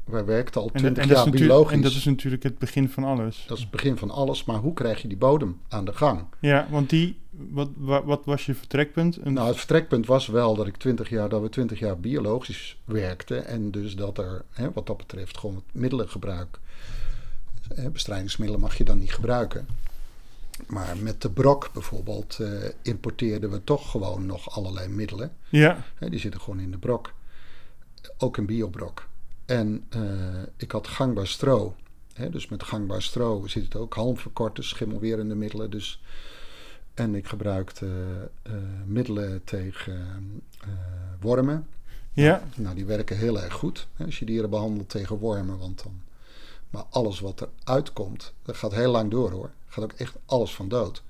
[0.04, 1.72] wij werkten al En, 20 en, dat jaar biologisch.
[1.76, 3.44] en dat is natuurlijk het begin van alles.
[3.48, 4.44] Dat is het begin van alles.
[4.44, 6.24] Maar hoe krijg je die bodem aan de gang?
[6.40, 9.24] Ja, want die, wat, wa- wat was je vertrekpunt?
[9.24, 13.46] Nou, het vertrekpunt was wel dat ik 20 jaar, dat we 20 jaar biologisch werkten.
[13.46, 16.58] En dus dat er, hè, wat dat betreft, gewoon het middelengebruik.
[17.92, 19.66] Bestrijdingsmiddelen mag je dan niet gebruiken.
[20.66, 22.48] Maar met de brok bijvoorbeeld eh,
[22.82, 25.32] importeerden we toch gewoon nog allerlei middelen.
[25.48, 27.12] ja, Hè, die zitten gewoon in de brok.
[28.18, 29.06] Ook een biobrok.
[29.46, 30.02] En eh,
[30.56, 31.74] ik had gangbaar stro.
[32.14, 35.70] Hè, dus met gangbaar stro zit het ook halmverkorters, schimmelwerende middelen.
[35.70, 36.02] Dus.
[36.94, 37.86] En ik gebruikte
[38.42, 38.52] eh,
[38.86, 40.68] middelen tegen eh,
[41.20, 41.66] wormen.
[42.12, 45.58] ja, Nou, die werken heel erg goed hè, als je dieren behandelt tegen wormen.
[45.58, 46.00] Want dan,
[46.70, 49.50] maar alles wat eruit komt, dat gaat heel lang door hoor.
[49.66, 51.02] Gaat ook echt alles van dood.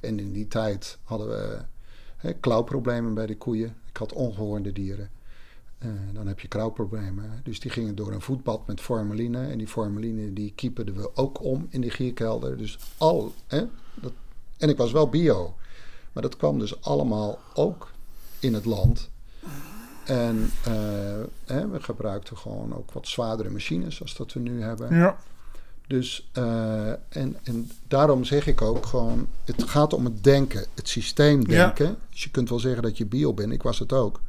[0.00, 1.58] En in die tijd hadden we
[2.16, 3.76] hè, klauwproblemen bij de koeien.
[3.88, 5.10] Ik had ongehoorde dieren.
[5.78, 7.40] Eh, dan heb je klauwproblemen.
[7.44, 9.46] Dus die gingen door een voetbad met formaline.
[9.46, 12.56] En die formaline die kieperden we ook om in de gierkelder.
[12.56, 13.34] Dus al.
[13.46, 13.64] Hè,
[13.94, 14.12] dat,
[14.56, 15.54] en ik was wel bio.
[16.12, 17.90] Maar dat kwam dus allemaal ook
[18.38, 19.10] in het land.
[20.04, 20.72] En eh,
[21.44, 24.96] hè, we gebruikten gewoon ook wat zwaardere machines als dat we nu hebben.
[24.96, 25.16] ja.
[25.86, 30.88] Dus, eh, en, en daarom zeg ik ook gewoon, het gaat om het denken, het
[30.88, 31.46] systeem Ja.
[31.46, 31.98] denken.
[32.10, 34.20] Dus je kunt wel zeggen dat je bio bent, ik was het ook.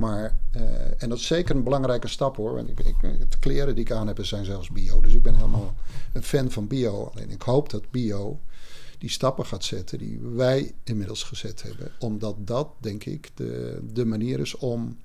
[0.00, 2.54] Maar, eh, en dat is zeker een belangrijke stap hoor.
[2.54, 5.00] Want ik, ik, de kleren die ik aan heb zijn zelfs bio.
[5.00, 5.74] Dus ik ben helemaal
[6.12, 7.10] een fan van bio.
[7.14, 8.40] Alleen ik hoop dat bio
[8.98, 11.92] die stappen gaat zetten die wij inmiddels gezet hebben.
[11.98, 14.98] Omdat dat, denk ik, de, de manier is om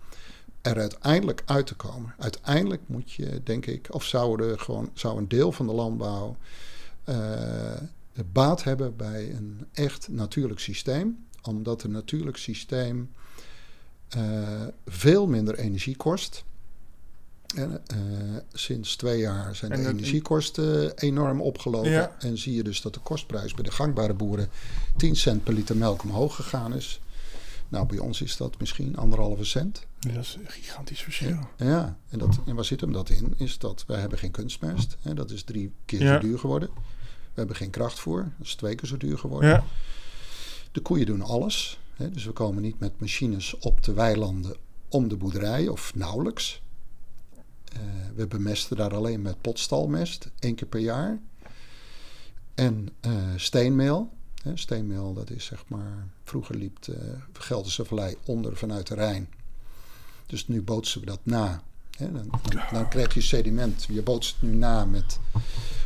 [0.62, 2.13] er uiteindelijk uit te komen.
[2.17, 6.38] Uiteindelijk moet je, denk ik, of zou, er gewoon, zou een deel van de landbouw
[7.03, 7.79] eh,
[8.31, 11.25] baat hebben bij een echt natuurlijk systeem.
[11.41, 13.10] Omdat een natuurlijk systeem
[14.86, 16.43] veel minder energie kost.
[17.56, 17.97] En, eh,
[18.54, 21.91] sinds twee jaar zijn de En energiekosten enorm opgelopen.
[21.91, 22.15] Ja.
[22.19, 24.49] En zie je dus dat de kostprijs bij de gangbare boeren
[24.97, 26.99] 10 cent per liter melk omhoog gegaan is.
[27.69, 29.86] Nou, bij ons is dat misschien anderhalve cent.
[29.99, 31.39] Dat is een gigantisch verschil.
[31.58, 33.34] Ja, en, dat, en waar zit hem dat in?
[33.38, 34.97] Is dat wij hebben geen kunstmest.
[35.01, 36.69] Hè, dat is drie keer zo duur geworden.
[36.75, 38.21] We hebben geen krachtvoer.
[38.38, 39.63] Dat is twee keer zo duur geworden.
[40.71, 41.80] De koeien doen alles.
[41.97, 44.55] Dus we komen niet met machines op de weilanden
[44.89, 46.62] om de boerderij of nauwelijks.
[47.73, 47.79] Eh,
[48.15, 51.19] we bemesten daar alleen met potstalmest, één keer per jaar.
[52.55, 54.13] En eh, steenmeel.
[54.53, 56.08] Steenmeel, dat is zeg maar...
[56.23, 59.29] Vroeger liep de Gelderse Vallei onder vanuit de Rijn.
[60.25, 61.63] Dus nu bootsen we dat na.
[61.97, 63.86] Dan, dan, dan krijg je sediment.
[63.89, 65.19] Je bootst het nu na met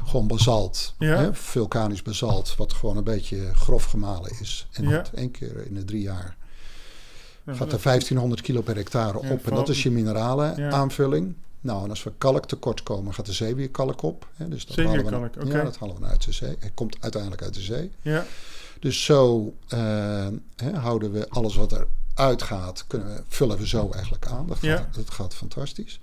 [0.06, 0.94] gewoon basalt.
[1.00, 1.34] Ja.
[1.34, 4.68] Vulkanisch basalt, wat gewoon een beetje grof gemalen is.
[4.72, 4.90] En Ja.
[4.92, 6.38] dat één keer in de drie jaar
[7.46, 9.48] Ja, gaat er dat- 1500 kilo per hectare op.
[9.48, 11.36] En dat is je mineralen aanvulling.
[11.62, 14.28] Nou, en als we kalk tekort komen, gaat de zeewierkalk op.
[14.36, 15.58] Hè, dus dat Zeewierkalk, halen we.
[15.58, 16.56] Ja, dat halen we uit de zee.
[16.60, 17.92] Het komt uiteindelijk uit de zee.
[18.02, 18.26] Ja,
[18.80, 19.80] Dus zo eh,
[20.56, 21.88] hè, houden we alles wat er
[22.20, 24.48] uitgaat, kunnen we, vullen we zo eigenlijk aan.
[24.48, 24.90] Dat gaat, Ja.
[24.96, 26.00] dat gaat fantastisch.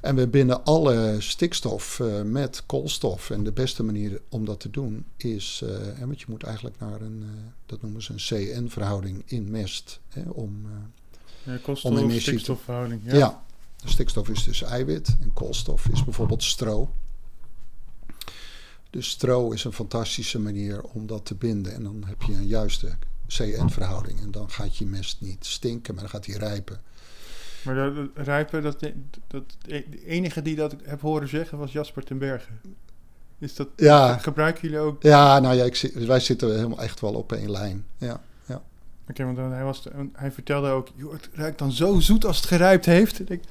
[0.00, 3.30] En we binden alle stikstof eh, met koolstof.
[3.30, 7.00] En de beste manier om dat te doen is, eh, want je moet eigenlijk naar
[7.00, 8.18] een, eh, dat noemen ze een
[8.62, 10.00] CN-verhouding in mest.
[10.08, 10.66] Hè, om,
[11.42, 13.00] ja Om koolstof, te- stikstofverhouding.
[13.04, 13.14] ja.
[13.16, 13.42] Ja.
[13.82, 16.90] de stikstof is dus eiwit en koolstof is bijvoorbeeld stro.
[18.90, 21.74] Dus stro is een fantastische manier om dat te binden.
[21.74, 24.20] En dan heb je een juiste C-N verhouding.
[24.20, 26.80] En dan gaat je mest niet stinken, maar dan gaat hij rijpen.
[27.64, 28.80] Maar dat, dat rijpen, dat,
[29.26, 32.60] dat, de enige die dat heb horen zeggen was Jasper ten Bergen.
[33.38, 34.16] Is dat, Ja.
[34.18, 35.02] gebruiken jullie ook?
[35.02, 37.84] Ja, nou ja, ik, wij zitten helemaal echt wel op één lijn.
[37.98, 38.62] Ja, ja.
[39.08, 42.46] Oké, want hij, was, hij vertelde ook, joh, het ruikt dan zo zoet als het
[42.46, 43.20] gerijpt heeft.
[43.20, 43.42] Ik denk,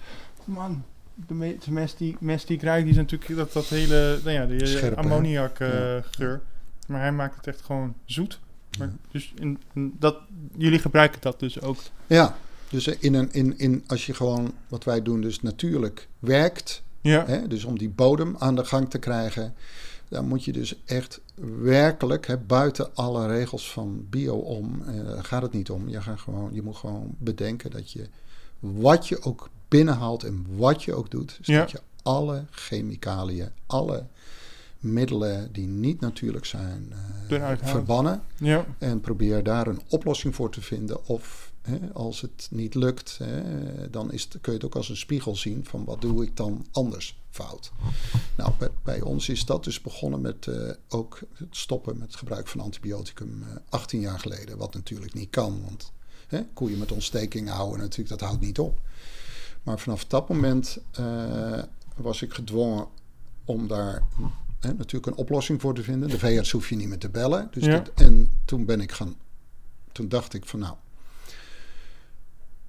[0.46, 0.84] man,
[1.28, 4.20] de, me- de mest, die, mest die ik ruik, die is natuurlijk dat, dat hele,
[4.24, 6.42] nou ja, die ammoniak eh, geur.
[6.88, 8.40] Maar hij maakt het echt gewoon zoet.
[8.80, 8.94] Maar.
[9.12, 10.18] Dus in, in dat,
[10.58, 11.78] jullie gebruiken dat dus ook.
[12.08, 12.38] Ja,
[12.70, 17.26] dus in een, in, in, als je gewoon, wat wij doen, dus natuurlijk werkt, Ja,
[17.26, 19.54] hè, dus om die bodem aan de gang te krijgen,
[20.10, 21.22] dan moet je dus echt
[21.62, 25.90] werkelijk, hè, buiten alle regels van bio om, eh, gaat het niet om.
[25.90, 28.08] Je, gaat gewoon, je moet gewoon bedenken dat je,
[28.60, 31.60] wat je ook binnenhaalt en wat je ook doet, is Ja.
[31.60, 34.06] dat je alle chemicaliën, alle
[34.84, 36.94] middelen die niet natuurlijk zijn,
[37.30, 38.24] eh, verbannen.
[38.38, 41.06] ja, En probeer daar een oplossing voor te vinden.
[41.06, 44.90] Of hè, als het niet lukt, hè, dan is het, kun je het ook als
[44.90, 47.72] een spiegel zien van wat doe ik dan anders fout.
[48.38, 52.16] Nou, bij, bij ons is dat dus begonnen met eh, ook het stoppen met het
[52.16, 54.58] gebruik van antibioticum eh, 18 jaar geleden.
[54.58, 55.92] Wat natuurlijk niet kan, want
[56.28, 58.80] hè, koeien met ontsteking houden natuurlijk, dat houdt niet op.
[59.64, 61.64] Maar vanaf dat moment eh,
[61.96, 62.88] was ik gedwongen
[63.46, 64.04] om daar
[64.64, 66.10] hè, natuurlijk een oplossing voor te vinden.
[66.10, 67.48] De veearts hoef je niet meer te bellen.
[67.52, 67.84] Dus Ja.
[67.96, 69.16] en toen ben ik gaan,
[69.92, 70.76] toen dacht ik van nou,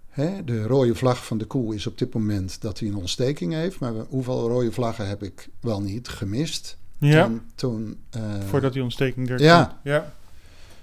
[0.08, 3.52] hè, de rode vlag van de koe is op dit moment dat hij een ontsteking
[3.52, 3.78] heeft.
[3.78, 6.76] Maar hoeveel rode vlaggen heb ik wel niet gemist?
[6.98, 7.24] ja.
[7.24, 9.64] En toen, eh, voordat die ontsteking er ja.
[9.64, 9.78] komt.
[9.82, 10.12] Ja,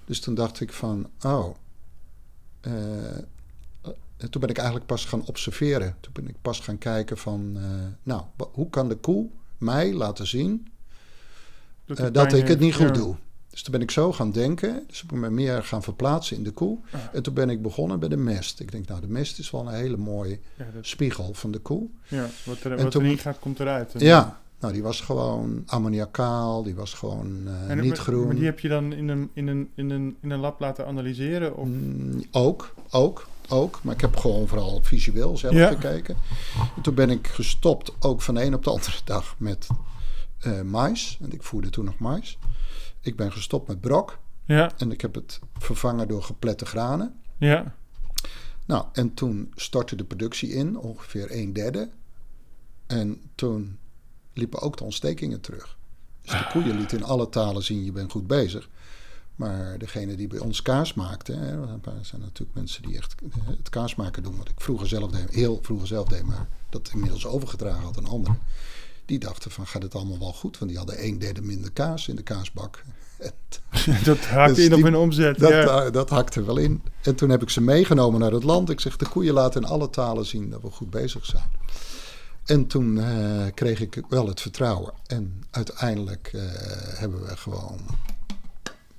[0.06, 1.56] dus toen dacht ik van, oh.
[2.62, 3.18] eh,
[4.18, 5.96] en toen ben ik eigenlijk pas gaan observeren.
[6.00, 7.64] Toen ben ik pas gaan kijken van, eh,
[8.04, 10.71] nou, hoe kan de koe mij laten zien
[11.98, 12.92] dat, eh, dat ik het niet goed Ja.
[12.94, 13.16] doe?
[13.50, 14.84] Dus toen ben ik zo gaan denken.
[14.88, 16.78] Dus ik ben me meer gaan verplaatsen in de koe.
[16.92, 17.00] Ah.
[17.14, 18.60] En toen ben ik begonnen bij de mest.
[18.60, 21.60] Ik denk, nou, de mest is wel een hele mooie Ja, dat, spiegel van de
[21.60, 21.88] koe.
[22.08, 23.94] ja, wat, er, En wat toen- erin gaat, komt eruit.
[23.94, 26.64] En- Ja, nou, die was gewoon ammoniakaal.
[26.64, 28.26] Die was gewoon eh, En, niet maar, groen.
[28.26, 30.88] Maar die heb je dan in een, in een, in een, in een lab laten
[30.88, 31.58] analyseren?
[31.58, 31.68] Of?
[31.68, 33.80] Mm, ook, ook, ook.
[33.84, 35.68] Maar ik heb gewoon vooral visueel zelf Ja.
[35.68, 36.16] gekeken.
[36.76, 39.68] En toen ben ik gestopt, ook van de een op de andere dag, met
[40.42, 41.18] eh mais.
[41.22, 42.38] En ik voerde toen nog mais.
[43.02, 44.20] Ik ben gestopt met brok.
[44.46, 47.16] Ja, En ik heb het vervangen door geplette granen.
[47.38, 47.76] ja,
[48.66, 51.90] Nou, en toen stortte de productie in, ongeveer een derde.
[52.88, 53.78] En toen
[54.34, 55.78] liepen ook de ontstekingen terug.
[56.22, 58.70] Dus de koeien lieten in alle talen zien, je bent goed bezig.
[59.36, 63.16] Maar degene die bij ons kaas maakte, hè, want er zijn natuurlijk mensen die echt
[63.22, 66.48] eh, het kaas maken doen, wat ik vroeger zelf deed, heel vroeger zelf deed, maar
[66.70, 68.38] dat inmiddels overgedragen had aan anderen.
[69.06, 72.08] Die dachten van gaat het allemaal wel goed, want die hadden een derde minder kaas
[72.08, 72.84] in de kaasbak.
[74.04, 75.40] Dat haakt Dus in op hun omzet.
[75.40, 75.84] dat, ja.
[75.84, 76.84] eh, dat hakte wel in.
[77.02, 78.70] En toen heb ik ze meegenomen naar het land.
[78.70, 81.50] Ik zeg, de koeien laten in alle talen zien dat we goed bezig zijn.
[82.46, 84.94] En toen eh, kreeg ik wel het vertrouwen.
[85.08, 86.42] En uiteindelijk eh,
[86.98, 87.80] hebben we gewoon...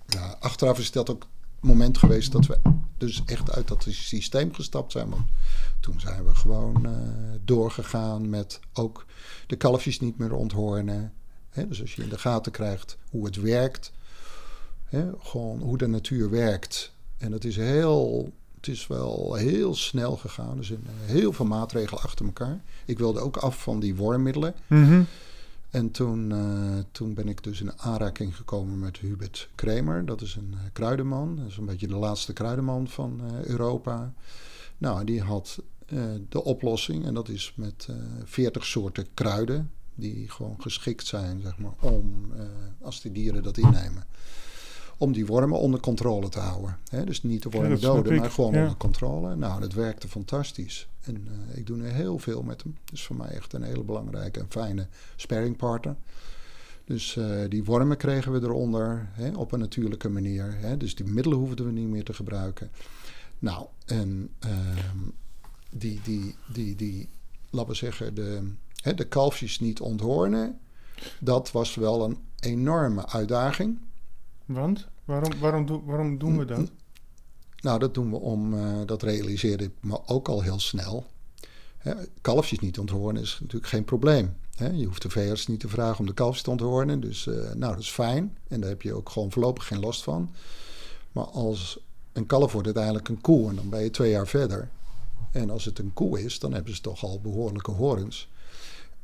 [0.06, 1.26] Ja, achteraf is dat ook
[1.62, 2.58] moment geweest dat we
[2.96, 5.08] dus echt uit dat systeem gestapt zijn.
[5.08, 5.26] Want
[5.80, 6.92] toen zijn we gewoon eh,
[7.44, 9.06] doorgegaan met ook
[9.46, 11.12] de kalfjes niet meer onthoornen.
[11.50, 13.92] Hè, dus als je in de gaten krijgt hoe het werkt...
[14.84, 16.92] Hè, gewoon hoe de natuur werkt.
[17.18, 20.58] En dat is heel, het is wel heel snel gegaan.
[20.58, 22.60] Er zijn heel veel maatregelen achter elkaar.
[22.84, 24.54] Ik wilde ook af van die wormmiddelen.
[24.66, 25.02] Mhm.
[25.72, 30.04] En toen, eh, toen ben ik dus in aanraking gekomen met Hubert Kremer.
[30.04, 31.36] Dat is een eh, kruidenman.
[31.36, 34.12] Dat is een beetje de laatste kruidenman van eh, Europa.
[34.78, 35.62] Nou, die had
[36.28, 37.04] de oplossing.
[37.04, 37.88] En dat is met
[38.24, 39.70] 40 soorten kruiden.
[39.94, 42.32] Die gewoon geschikt zijn, zeg maar, om,
[42.80, 44.06] als die dieren dat innemen.
[45.02, 46.78] Om die wormen onder controle te houden.
[46.88, 47.04] Hè?
[47.04, 48.62] Dus niet de wormen doden, maar gewoon ja.
[48.62, 49.36] onder controle.
[49.36, 50.88] Nou, dat werkte fantastisch.
[51.00, 52.76] En eh, ik doe nu heel veel met hem.
[52.84, 54.86] Dus voor mij echt een hele belangrijke en fijne
[55.16, 55.96] sparringpartner.
[56.84, 60.54] Dus eh, die wormen kregen we eronder hè, op een natuurlijke manier.
[60.56, 60.76] Hè?
[60.76, 62.70] Dus die middelen hoefden we niet meer te gebruiken.
[63.38, 64.98] Nou, en ehm,
[65.70, 67.08] die, die, die, die,
[67.50, 70.58] laten we zeggen, de, hè, de kalfjes niet onthoornen.
[71.20, 73.78] Dat was wel een enorme uitdaging.
[74.46, 74.86] Want?
[75.04, 76.70] Waarom, waarom, doen- waarom doen we dat?
[77.60, 81.06] Nou, dat doen we om, eh, dat realiseerde ik me ook al heel snel.
[81.78, 84.36] Hè, kalfjes niet onthoornen is natuurlijk geen probleem.
[84.56, 87.00] Hè, je hoeft de veearts niet te vragen om de kalfjes te onthoornen.
[87.00, 88.36] Dus eh, nou, dat is fijn.
[88.48, 90.30] En daar heb je ook gewoon voorlopig geen last van.
[91.12, 91.78] Maar als
[92.12, 94.68] een kalf wordt uiteindelijk een koe en dan ben je twee jaar verder.
[95.32, 98.28] En als het een koe is, dan hebben ze toch al behoorlijke horens.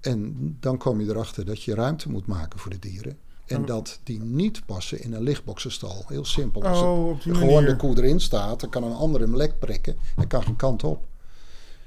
[0.01, 3.19] En dan kom je erachter dat je ruimte moet maken voor de dieren.
[3.49, 6.05] En dat die niet passen in een lichtboxenstal.
[6.07, 6.63] Heel simpel.
[6.65, 9.97] Als Oh, gewoon de koe erin staat, dan kan een ander hem lek prikken.
[10.17, 11.07] Hij kan geen kant op.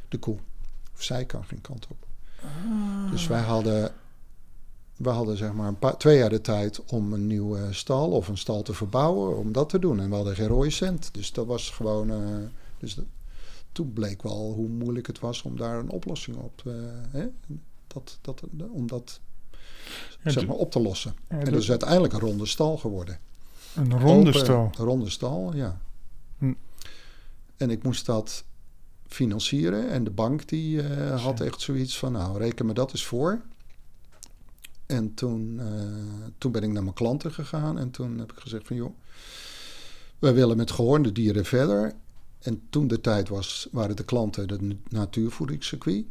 [0.10, 0.38] De koe.
[0.96, 2.06] Of zij kan geen kant op.
[2.44, 3.12] Ah.
[3.12, 3.94] Dus wij hadden,
[4.96, 8.28] we hadden zeg maar een paar, twee jaar de tijd om een nieuwe stal of
[8.28, 10.00] een stal te verbouwen, om dat te doen.
[10.00, 11.14] En we hadden geen rode cent.
[11.14, 12.10] Dus dat was gewoon.
[12.12, 12.18] eh,
[12.80, 13.06] dus dat-
[13.72, 16.74] toen bleek wel hoe moeilijk het was om daar een oplossing op eh,
[17.12, 17.26] hè?
[17.88, 19.20] Dat, dat, om dat
[20.24, 21.16] zeg maar, op te lossen.
[21.30, 23.20] ja, en dat is uiteindelijk een ronde stal geworden.
[23.76, 24.72] Een ronde Open, stal.
[24.78, 25.82] Een ronde stal, ja.
[26.38, 26.54] Hm.
[27.58, 28.44] En ik moest dat
[29.08, 29.90] financieren.
[29.90, 33.42] En de bank die eh, had echt zoiets van, nou, reken me dat eens voor.
[34.86, 37.80] En toen, eh, toen ben ik naar mijn klanten gegaan.
[37.80, 38.96] En toen heb ik gezegd van, joh,
[40.20, 41.94] wij willen met gehoornde dieren verder.
[42.40, 46.06] En toen de tijd was, waren de klanten het natuurvoedingscircuit.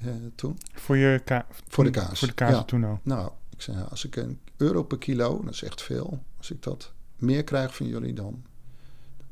[0.00, 0.58] Eh, toen.
[0.72, 2.64] Voor, je ka Voor de kaas, Voor de kaas ja.
[2.64, 3.00] toen al.
[3.02, 6.22] Nou, ik zei, als ik een euro per kilo, dat is echt veel.
[6.36, 8.42] Als ik dat meer krijg van jullie dan,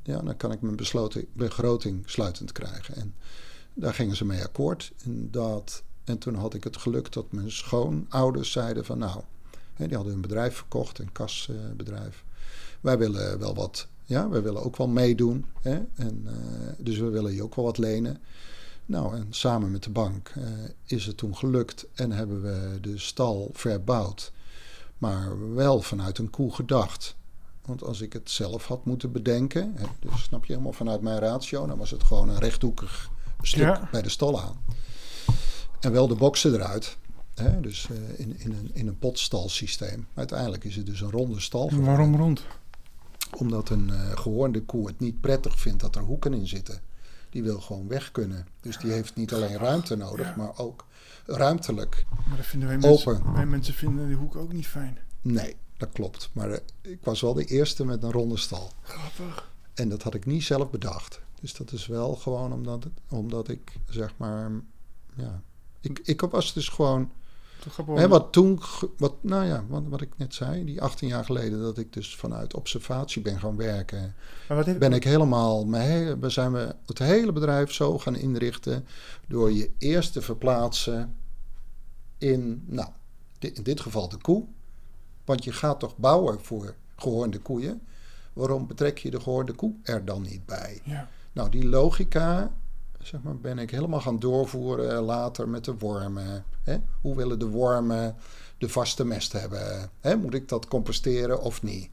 [0.02, 2.94] ja, dan kan ik mijn besloten, begroting sluitend krijgen.
[2.94, 3.14] En
[3.74, 4.92] daar gingen ze mee akkoord.
[5.04, 9.20] En, dat, en toen had ik het geluk dat mijn schoonouders zeiden van nou,
[9.74, 12.24] hè, die hadden hun bedrijf verkocht, een kasbedrijf.
[12.80, 15.44] wij willen wel wat, ja, wij willen ook wel meedoen.
[15.60, 16.34] Hè, en, eh,
[16.78, 18.20] dus we willen je ook wel wat lenen.
[18.88, 20.42] Nou, en samen met de bank eh,
[20.84, 24.32] is het toen gelukt en hebben we de stal verbouwd.
[24.98, 27.16] Maar wel vanuit een koe gedacht.
[27.64, 31.18] Want als ik het zelf had moeten bedenken, hè, dus snap je helemaal vanuit mijn
[31.18, 33.10] ratio, dan was het gewoon een rechthoekig
[33.42, 33.88] stuk Ja.
[33.92, 34.56] bij de stal aan.
[35.80, 36.96] En wel de boksen eruit.
[37.34, 40.06] Hè, dus eh, in, in, een, in een potstalsysteem.
[40.14, 41.68] Uiteindelijk is het dus een ronde stal.
[41.68, 42.42] geworden Waarom rond?
[43.36, 46.80] omdat een eh, gehoornde koe het niet prettig vindt dat er hoeken in zitten.
[47.30, 48.46] Die wil gewoon weg kunnen.
[48.60, 50.84] Dus die heeft niet alleen ruimte nodig, maar ook
[51.26, 52.06] ruimtelijk.
[52.28, 53.12] Maar dat vinden wij Open.
[53.12, 54.98] mensen, wij mensen vinden die hoek ook niet fijn.
[55.20, 56.30] Nee, dat klopt.
[56.32, 58.72] Maar eh, ik was wel de eerste met een ronde stal.
[58.82, 59.50] Grappig.
[59.74, 61.20] En dat had ik niet zelf bedacht.
[61.40, 64.50] Dus dat is wel gewoon omdat, omdat ik zeg maar.
[65.14, 65.42] Ja,
[65.80, 67.10] ik, ik was dus gewoon.
[67.94, 68.60] Hè, wat toen,
[68.96, 72.16] wat, nou ja, wat, wat ik net zei, die 18 jaar geleden, dat ik dus
[72.16, 74.14] vanuit observatie ben gaan werken.
[74.48, 78.16] maar wat heeft, ben ik helemaal, mijn we zijn we het hele bedrijf zo gaan
[78.16, 78.86] inrichten
[79.28, 81.16] door je eerst te verplaatsen
[82.18, 82.88] in, nou,
[83.38, 84.44] in dit geval de koe.
[85.24, 87.82] Want je gaat toch bouwen voor gehoorde koeien.
[88.32, 90.80] Waarom betrek je de gehoorde koe er dan niet bij?
[90.84, 91.08] ja.
[91.32, 92.52] Nou, die logica
[93.08, 96.44] zeg maar, ben ik helemaal gaan doorvoeren later met de wormen.
[96.62, 96.76] Hè?
[97.00, 98.16] Hoe willen de wormen
[98.58, 99.90] de vaste mest hebben?
[100.00, 100.16] Hè?
[100.16, 101.90] Moet ik dat composteren of niet?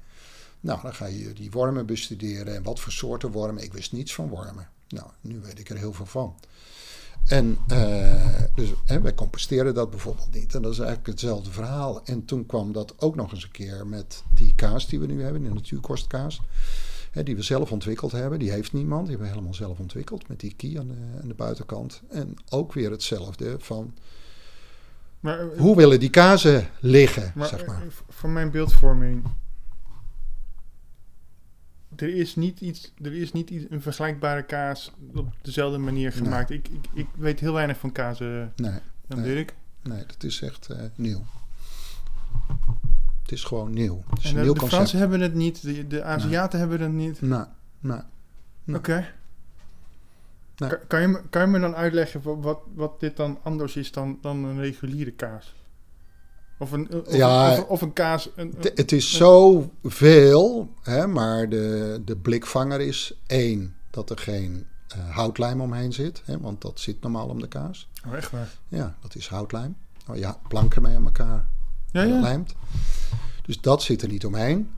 [0.60, 3.64] Nou, dan ga je die wormen bestuderen en wat voor soorten wormen.
[3.64, 4.70] Ik wist niets van wormen.
[4.88, 6.36] Nou, nu weet ik er heel veel van.
[7.28, 10.56] En eh, dus hè, wij composteren dat bijvoorbeeld niet.
[10.56, 12.06] En dat is eigenlijk hetzelfde verhaal.
[12.06, 15.24] En toen kwam dat ook nog eens een keer met die kaas die we nu
[15.24, 16.42] hebben, de natuurkostkaas.
[17.16, 18.40] Hè, die we zelf ontwikkeld hebben.
[18.40, 19.00] Die heeft niemand.
[19.02, 22.02] Die hebben we helemaal zelf ontwikkeld met die kie aan de, aan de buitenkant.
[22.10, 23.94] En ook weer hetzelfde van
[25.20, 27.82] Maar, eh, hoe willen die kazen liggen, maar, zeg maar.
[27.82, 29.24] eh, v- van mijn beeldvorming.
[31.96, 36.24] Er is niet iets, er is niet iets, een vergelijkbare kaas op dezelfde manier Nee.
[36.24, 36.50] gemaakt.
[36.50, 39.34] Ik, ik, ik weet heel weinig van kazen, Nee, dan Nee.
[39.34, 39.56] Dirk.
[39.84, 41.26] nee, dat is echt eh, nieuw.
[43.26, 44.04] Het is gewoon nieuw.
[44.10, 44.74] Het is En een de, nieuw de concept.
[44.76, 47.22] Fransen hebben het niet, de, de Aziaten hebben het niet.
[47.22, 47.40] Nee,
[47.80, 48.00] nee.
[48.64, 48.78] Nee.
[48.78, 49.08] Oké.
[50.58, 50.70] Nee.
[50.70, 53.76] Kan, kan, je, me- kan je me dan uitleggen wa- wat, wat dit dan anders
[53.76, 55.54] is dan, dan een reguliere kaas?
[56.58, 58.30] Of een, of, Ja, of, of een kaas.
[58.36, 64.66] Een, een- Het- is zoveel, hè, maar de, de blikvanger is één, dat er geen
[64.88, 66.22] eh, houtlijm omheen zit.
[66.26, 67.90] Hè, want dat zit normaal om de kaas.
[68.08, 68.50] oh, echt waar?
[68.68, 69.76] Ja, dat is houtlijm.
[70.08, 71.46] Oh ja, planken mee aan elkaar
[71.96, 72.20] Ja, ja.
[72.22, 72.54] lijmt.
[73.46, 74.70] Dus dat zit er niet omheen.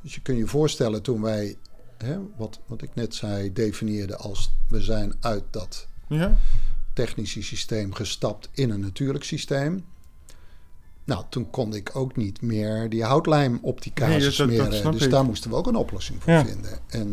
[0.00, 1.56] Dus je kunt je voorstellen toen wij,
[1.98, 6.36] hè, wat, wat ik net zei, definieerden als we zijn uit dat ja?
[6.92, 9.84] technische systeem gestapt in een natuurlijk systeem.
[11.04, 14.48] Nou, toen kon ik ook niet meer die houtlijm op die kaas Nee, dat- dat-
[14.48, 14.92] dat smeren.
[14.92, 15.10] dus ik.
[15.10, 16.44] daar moesten we ook een oplossing voor Ja.
[16.44, 16.78] vinden.
[16.88, 17.08] En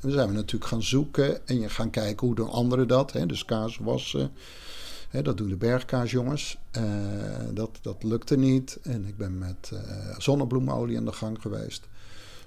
[0.00, 3.12] we zijn we natuurlijk gaan zoeken en je gaan kijken hoe doen anderen dat.
[3.12, 3.26] Hè?
[3.26, 4.30] Dus kaas wassen.
[5.12, 6.58] Hè, dat doen de bergkaasjongens.
[6.70, 6.82] Eh
[7.54, 8.78] dat, dat lukte niet.
[8.82, 11.88] En ik ben met eh, zonnebloemolie aan de gang geweest.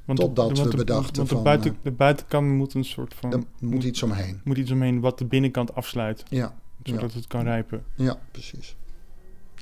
[0.06, 2.86] Want Totdat want we de- bedachten Want de, van, buiten, eh, de buitenkant moet een
[2.86, 3.34] soort van...
[3.34, 4.42] Er moet iets omheen.
[4.44, 6.24] moet iets omheen wat de binnenkant afsluit.
[6.30, 7.84] Ja, Zodat het kan rijpen.
[7.96, 8.76] Ja, precies.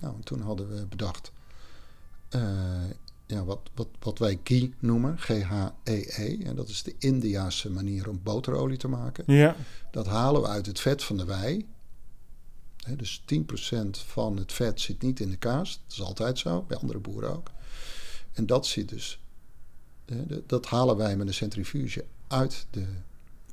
[0.01, 1.32] Nou, en toen hadden we bedacht
[3.25, 6.38] ja, wat, wat, wat wij ghee noemen, G-H-E-E.
[6.43, 9.23] En dat is de Indiaanse manier om boterolie te maken.
[9.27, 9.55] Ja.
[9.91, 11.67] Dat halen we uit het vet van de wei.
[12.97, 13.36] Dus 10%
[14.05, 15.79] van het vet zit niet in de kaas.
[15.84, 17.51] Dat is altijd zo, bij andere boeren ook.
[18.34, 19.19] En dat zit dus,
[20.45, 22.86] dat halen wij met een centrifuge uit de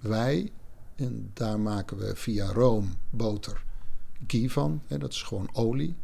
[0.00, 0.52] wei.
[0.96, 3.62] En daar maken we via room, boter,
[4.26, 4.82] ghee van.
[4.86, 5.94] Dat is gewoon olie.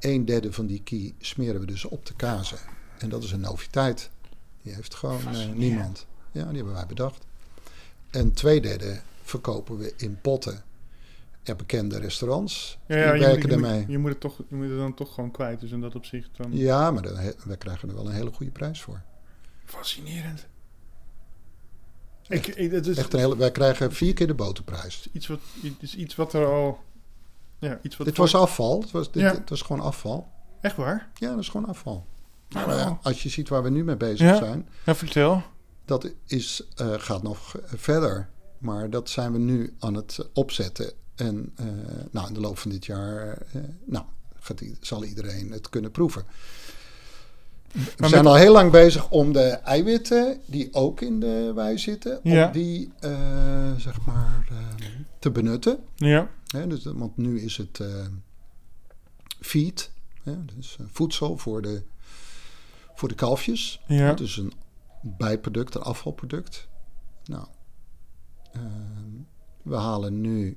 [0.00, 2.58] Een derde van die ghee smeren we dus op de kazen.
[2.98, 4.10] En dat is een noviteit.
[4.62, 6.06] Die heeft gewoon eh, niemand.
[6.32, 7.26] Ja, die hebben wij bedacht.
[8.10, 10.64] En twee derde verkopen we in potten.
[11.44, 12.78] Ja, bekende restaurants.
[12.86, 13.80] Ja, die je, werken moet, je, ermee.
[13.80, 15.60] moet, je, moet het toch, je moet het dan toch gewoon kwijt.
[15.60, 16.46] Dus in dat opzicht dan...
[16.56, 17.14] Ja, maar dan,
[17.44, 19.02] wij krijgen er wel een hele goede prijs voor.
[19.64, 20.46] Fascinerend.
[22.28, 25.08] Ik, is Echt een hele, wij krijgen vier keer de boterprijs.
[25.12, 26.78] iets, wat, het is iets wat er al...
[27.58, 28.80] Ja, iets wat Dit voor- was afval.
[28.80, 29.42] Het was, dit, Ja.
[29.46, 30.30] was gewoon afval.
[30.60, 31.10] Echt waar?
[31.14, 32.06] Ja, dat is gewoon afval.
[32.48, 35.42] Nou, als je ziet waar we nu mee bezig zijn, Ja, vertel.
[35.84, 38.28] dat is, eh, gaat nog verder.
[38.58, 40.92] Maar dat zijn we nu aan het opzetten.
[41.14, 41.66] En eh,
[42.10, 44.04] nou, in de loop van dit jaar eh, nou,
[44.40, 46.24] gaat, zal iedereen het kunnen proeven.
[47.72, 51.52] We Maar zijn met- al heel lang bezig om de eiwitten die ook in de
[51.54, 52.46] wei zitten, Ja.
[52.46, 54.46] om die eh, zeg maar
[55.18, 55.78] te benutten.
[55.94, 56.28] Ja.
[56.68, 57.80] Dus, want nu is het
[59.40, 59.90] feed,
[60.56, 61.82] dus voedsel voor de,
[62.94, 63.80] voor de kalfjes.
[63.86, 64.18] Ja.
[64.18, 64.52] Is een
[65.02, 66.68] bijproduct, een afvalproduct.
[67.24, 67.46] Nou,
[68.52, 68.62] ehm,
[69.64, 70.56] we halen nu,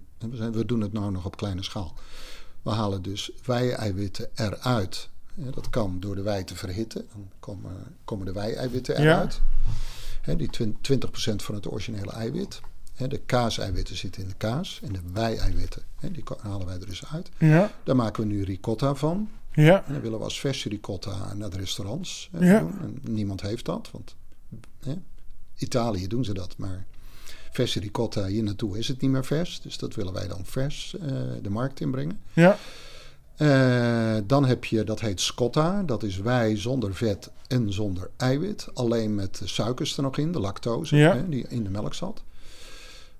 [0.51, 1.93] we, doen het nou nog op kleine schaal.
[2.61, 5.09] We halen dus wei-eiwitten eruit.
[5.35, 7.07] Dat kan door de wei te verhitten.
[7.13, 7.71] Dan komen,
[8.05, 9.01] komen de wei-eiwitten Ja.
[9.01, 9.41] eruit.
[10.21, 12.61] Hè, die twin- 20% van het originele eiwit.
[13.07, 14.79] De kaaseiwitten zitten in de kaas.
[14.83, 15.81] En de wei-eiwitten,
[16.11, 17.29] die halen wij er dus uit.
[17.37, 17.71] Ja.
[17.83, 19.29] Daar maken we nu ricotta van.
[19.53, 19.85] Ja.
[19.85, 22.59] En dan willen we als verse ricotta naar de restaurants Ja.
[22.59, 22.79] doen.
[22.81, 24.15] En niemand heeft dat, want
[24.83, 24.93] hè,
[25.55, 26.85] Italië doen ze dat, maar
[27.51, 29.61] verse ricotta hier naartoe is het niet meer vers.
[29.61, 31.07] Dus dat willen wij dan vers eh,
[31.41, 32.19] de markt inbrengen.
[32.33, 32.57] Ja.
[33.35, 35.83] Eh, dan heb je, dat heet scotta.
[35.83, 38.67] Dat is wei zonder vet en zonder eiwit.
[38.73, 41.15] Alleen met de suikers er nog in, de lactose, Ja.
[41.15, 42.23] hè, die in de melk zat.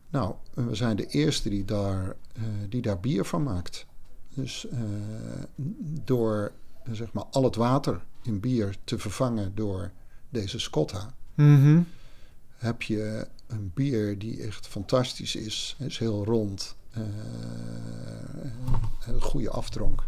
[0.09, 3.85] Nou, we zijn de eerste die daar, eh, die daar bier van maakt.
[4.33, 4.67] Dus
[6.05, 6.51] door
[6.91, 9.91] zeg maar, al het water in bier te vervangen door
[10.29, 11.79] deze scotta, Mhm.
[12.57, 15.75] heb je een bier die echt fantastisch is.
[15.77, 16.75] Het is heel rond.
[16.91, 17.01] eh,
[19.07, 20.03] een goede afdronk.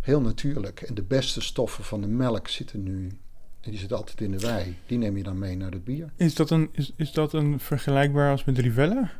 [0.00, 0.80] Heel natuurlijk.
[0.80, 3.06] En de beste stoffen van de melk zitten nu.
[3.60, 4.76] En die zitten altijd in de wei.
[4.86, 6.12] Die neem je dan mee naar het bier.
[6.16, 9.10] Is, dat een, is, is dat een vergelijkbaar als met Rivella?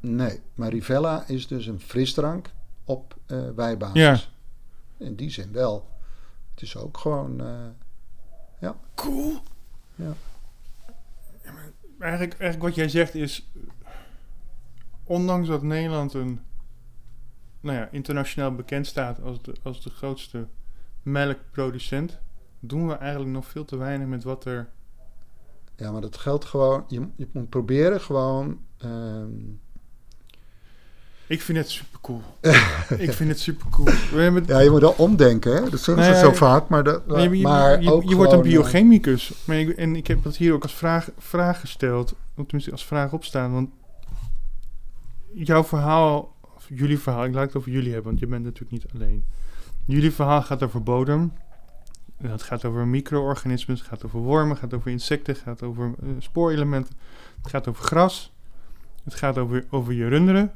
[0.00, 2.50] Nee, maar Rivella is dus een frisdrank
[2.84, 4.00] op eh wijbasis.
[4.00, 4.20] Ja.
[5.06, 5.88] In die zin wel.
[6.50, 7.40] Het is ook gewoon.
[7.40, 9.38] eh, Cool.
[9.94, 10.12] Ja.
[11.98, 13.50] Eigenlijk, eigenlijk wat jij zegt is...
[15.04, 16.40] Ondanks dat Nederland een...
[17.60, 20.46] Nou ja, internationaal bekend staat als de, als de grootste
[21.02, 22.18] melkproducent...
[22.60, 24.70] doen we eigenlijk nog veel te weinig met wat er...
[25.76, 26.84] ja, maar dat geldt gewoon.
[26.88, 28.60] Je, je moet proberen gewoon.
[28.78, 29.30] ehm,
[31.28, 32.22] Ik vind het super cool.
[33.06, 33.86] ik vind het super cool.
[33.86, 35.70] We hebben, ja, je moet wel omdenken, hè?
[35.70, 36.68] Dat zeggen ze Nee, zo vaak.
[36.68, 39.32] Maar, dat, Nee, je, maar je, wordt een eh, biochemicus.
[39.44, 42.14] Maar ik, en ik heb dat hier ook als vraag, vraag gesteld.
[42.34, 43.52] Tenminste als vraag opstaan.
[43.52, 43.70] Want
[45.32, 48.70] jouw verhaal, of jullie verhaal, ik laat het over jullie hebben, want je bent natuurlijk
[48.70, 49.24] niet alleen.
[49.84, 51.32] Jullie verhaal gaat over bodem.
[52.22, 55.94] Het gaat over micro-organismen, het gaat over wormen, het gaat over insecten, het gaat over
[56.02, 56.94] eh, spoorelementen.
[57.42, 58.32] Het gaat over gras.
[59.04, 60.52] Het gaat over, over je runderen.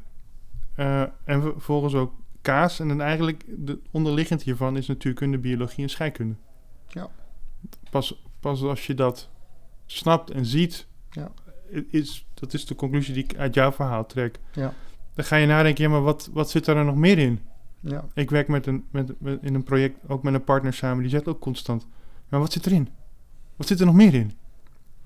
[0.74, 2.12] Eh, en vervolgens ook
[2.42, 2.80] kaas.
[2.80, 6.34] En dan eigenlijk, de onderliggend hiervan is natuurkunde, biologie en scheikunde.
[6.88, 7.08] Ja.
[7.90, 9.28] Pas, pas als je dat
[9.86, 11.30] snapt en ziet, Ja.
[11.90, 14.38] is, dat is de conclusie die ik uit jouw verhaal trek.
[14.52, 14.74] Ja.
[15.14, 17.40] Dan ga je nadenken, ja, maar wat, wat zit er nog meer in?
[17.80, 21.00] Ja, Ik werk met een, met, met- in een project ook met een partner samen,
[21.02, 21.86] die zegt ook constant,
[22.28, 22.88] maar wat zit erin?
[23.56, 24.32] Wat zit er nog meer in?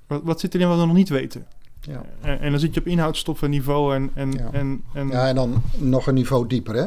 [0.07, 1.47] Wat, wat zit erin wat we nog niet weten?
[1.87, 2.05] Ja.
[2.21, 4.11] En, en dan zit je op inhoudstoffenniveau en...
[4.15, 4.53] en, Ja.
[4.53, 6.87] en, en ja, en dan nog een niveau dieper, hè?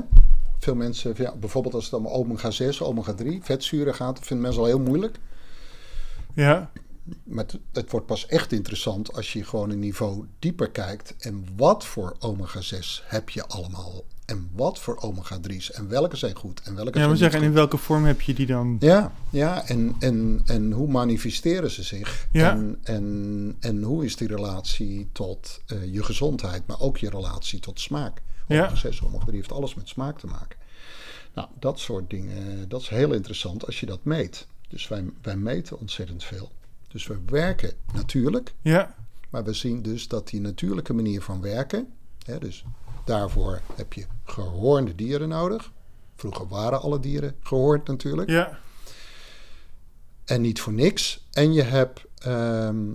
[0.60, 4.46] Veel mensen, ja, bijvoorbeeld als het om omega 6, omega 3, vetzuren gaat, dat vinden
[4.46, 5.20] mensen al heel moeilijk.
[6.34, 6.72] ja,
[7.24, 11.16] Maar het, het wordt pas echt interessant als je gewoon een niveau dieper kijkt.
[11.20, 14.04] En wat voor omega 6 heb je allemaal?
[14.30, 15.72] En wat voor omega 3's?
[15.72, 16.62] En welke zijn goed?
[16.64, 18.78] En welke ja, zijn we zeggen, en in welke vorm heb je die dan?
[18.80, 22.28] Ja, ja en, en, en hoe manifesteren ze zich?
[22.32, 22.52] Ja.
[22.52, 27.60] En, en, en hoe is die relatie tot eh, je gezondheid, maar ook je relatie
[27.60, 28.22] tot smaak?
[28.48, 28.58] Ja.
[28.60, 30.58] Omega 6, omega 3 heeft alles met smaak te maken.
[31.34, 34.48] Nou, dat soort dingen, dat is heel interessant als je dat meet.
[34.68, 36.52] Dus wij, wij meten ontzettend veel.
[36.88, 38.96] Dus we werken natuurlijk, Ja,
[39.30, 41.88] maar we zien dus dat die natuurlijke manier van werken,
[42.26, 42.64] hè, dus
[43.10, 45.72] daarvoor heb je gehoornde dieren nodig.
[46.16, 48.30] Vroeger waren alle dieren gehoord natuurlijk.
[48.30, 48.60] ja,
[50.26, 51.28] En niet voor niks.
[51.32, 52.86] En je hebt ehm,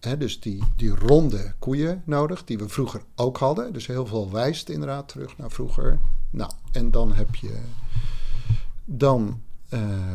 [0.00, 3.72] hè, dus die, die ronde koeien nodig, die we vroeger ook hadden.
[3.72, 6.00] Dus heel veel wijst inderdaad terug naar vroeger.
[6.30, 7.58] Nou, en dan heb je.
[8.84, 9.42] Dan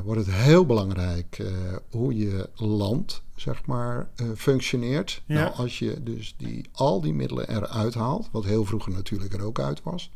[0.03, 1.47] wordt het heel belangrijk eh,
[1.89, 5.21] hoe je land, zeg maar, eh, functioneert.
[5.25, 5.33] Ja.
[5.35, 9.43] Nou, als je dus die, al die middelen eruit haalt, wat heel vroeger natuurlijk er
[9.43, 10.11] ook uit was,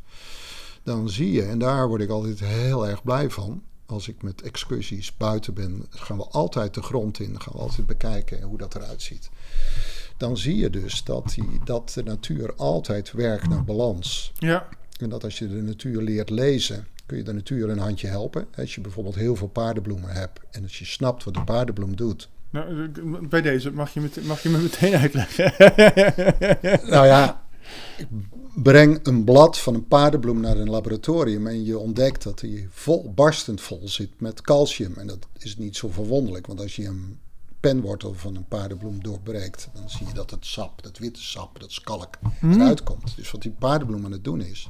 [0.82, 4.42] dan zie je, en daar word ik altijd heel erg blij van, als ik met
[4.42, 8.74] excursies buiten ben, gaan we altijd de grond in, gaan we altijd bekijken hoe dat
[8.74, 9.30] eruit ziet.
[10.16, 14.32] Dan zie je dus dat, die, dat de natuur altijd werkt naar balans.
[14.38, 14.68] Ja.
[14.98, 18.46] En dat als je de natuur leert lezen, kun je de natuur een handje helpen.
[18.56, 22.28] Als je bijvoorbeeld heel veel paardenbloemen hebt en als je snapt wat de paardenbloem doet.
[22.50, 25.52] Nou, eh, bij deze mag je, met, mag je me meteen uitleggen.
[26.94, 27.46] Nou ja,
[28.54, 33.12] breng een blad van een paardenbloem naar een laboratorium en je ontdekt dat hij vol,
[33.12, 34.94] barstend vol zit met calcium.
[34.96, 37.18] En dat is niet zo verwonderlijk, want als je een
[37.60, 41.72] penwortel van een paardenbloem doorbreekt, dan zie je dat het sap, dat witte sap, dat
[41.72, 43.16] skalk eruit komt.
[43.16, 44.68] Dus wat die paardenbloem aan het doen is.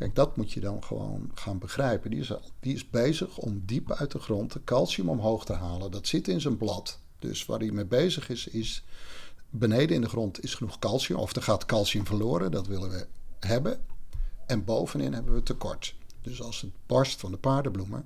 [0.00, 2.10] Kijk, dat moet je dan gewoon gaan begrijpen.
[2.10, 5.90] Die is, die is bezig om diep uit de grond de calcium omhoog te halen.
[5.90, 6.98] Dat zit in zijn blad.
[7.18, 8.84] Dus waar hij mee bezig is, is
[9.50, 11.18] beneden in de grond is genoeg calcium.
[11.18, 13.06] Of er gaat calcium verloren, dat willen we
[13.40, 13.80] hebben.
[14.46, 15.94] En bovenin hebben we tekort.
[16.22, 18.04] Dus als het barst van de paardenbloemen,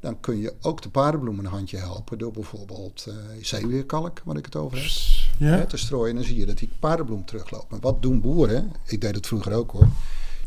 [0.00, 2.18] dan kun je ook de paardenbloemen een handje helpen.
[2.18, 4.90] Door bijvoorbeeld uh, zeeweerkalk, waar ik het over heb,
[5.38, 5.56] ja.
[5.56, 6.10] hè, te strooien.
[6.10, 7.70] En dan zie je dat die paardenbloem terugloopt.
[7.70, 8.72] Maar wat doen boeren?
[8.84, 9.88] Ik deed het vroeger ook hoor.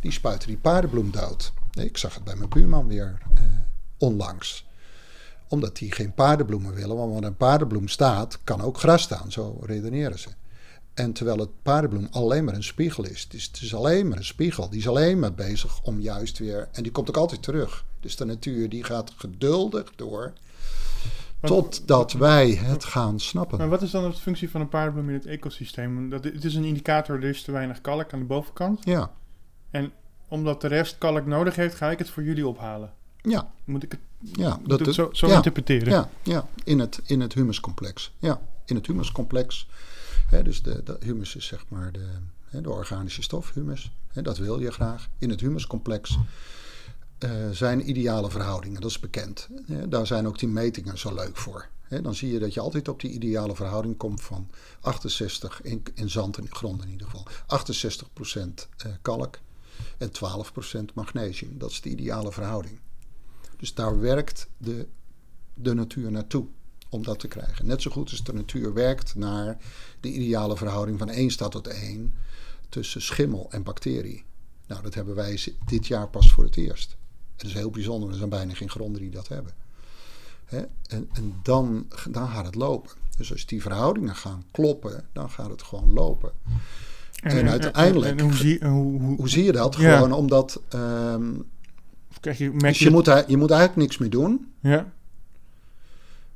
[0.04, 1.54] Die spuiten die paardenbloem dood.
[1.72, 3.42] Ik zag het bij mijn buurman weer uh,
[3.98, 4.66] onlangs
[5.54, 6.96] omdat die geen paardenbloemen willen.
[6.96, 9.32] Want waar een paardenbloem staat, kan ook gras staan.
[9.32, 10.30] Zo redeneren ze.
[10.94, 13.24] En terwijl het paardenbloem alleen maar een spiegel is.
[13.24, 13.44] Het, is.
[13.44, 14.70] het is alleen maar een spiegel.
[14.70, 16.70] Die is alleen maar bezig om juist weer...
[16.72, 17.86] En die komt ook altijd terug.
[18.00, 20.34] Dus de natuur die gaat geduldig door...
[21.42, 23.58] Totdat wij het gaan snappen.
[23.58, 26.10] Maar wat is dan de functie van een paardenbloem in het ecosysteem?
[26.10, 28.80] Dat, het is een indicator, er is te weinig kalk aan de bovenkant.
[28.84, 29.12] Ja.
[29.74, 29.92] En
[30.28, 32.94] omdat de rest kalk nodig heeft, ga ik het voor jullie ophalen.
[33.22, 33.52] Ja.
[33.64, 35.94] Moet ik het, ja, moet het zo, zo ja, interpreteren?
[35.94, 36.48] Ja, ja.
[36.64, 38.14] In, het, in het humuscomplex.
[38.20, 39.68] Ja, in het humuscomplex.
[40.30, 42.08] Hè, dus de, de humus is zeg maar de,
[42.50, 43.92] hè, de organische stof, humus.
[44.08, 45.10] Hè, dat wil je graag.
[45.18, 46.18] In het humuscomplex
[47.20, 49.50] uh, zijn ideale verhoudingen, dat is bekend.
[49.66, 51.68] Hè, daar zijn ook die metingen zo leuk voor.
[51.82, 54.50] Hè, dan zie je dat je altijd op die ideale verhouding komt van
[54.82, 57.28] 68 in, in zand en grond in ieder geval.
[57.28, 59.40] 68% kalk
[59.98, 60.12] en
[60.92, 61.58] 12% magnesium.
[61.58, 62.80] Dat is de ideale verhouding.
[63.58, 64.88] Dus daar werkt de,
[65.54, 66.46] de natuur naartoe
[66.90, 67.66] om dat te krijgen.
[67.66, 69.58] Net zo goed als de natuur werkt naar
[70.00, 72.14] de ideale verhouding van 1 staat tot 1
[72.70, 74.24] tussen schimmel en bacterie.
[74.68, 76.96] Nou, dat hebben wij dit jaar pas voor het eerst.
[77.36, 79.54] Het is heel bijzonder, er zijn bijna geen gronden die dat hebben.
[80.46, 80.70] En,
[81.14, 82.92] en dan, dan gaat het lopen.
[83.18, 86.32] Dus als die verhoudingen gaan kloppen, dan gaat het gewoon lopen.
[87.24, 89.76] En, en uiteindelijk, en, hoe, zie, hoe, hoe, hoe, zie je dat?
[89.76, 89.96] Ja.
[89.96, 90.62] Gewoon omdat.
[90.76, 91.46] Um,
[92.20, 94.54] krijg je, dus je, moet, je moet eigenlijk niks meer doen.
[94.60, 94.92] Ja.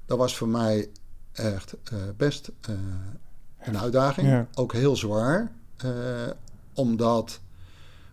[0.05, 0.89] Dat was voor mij
[1.31, 2.75] echt uh, best uh,
[3.59, 4.27] een uitdaging.
[4.27, 4.47] Ja.
[4.53, 5.51] Ook heel zwaar.
[5.85, 5.91] Uh,
[6.73, 7.39] omdat,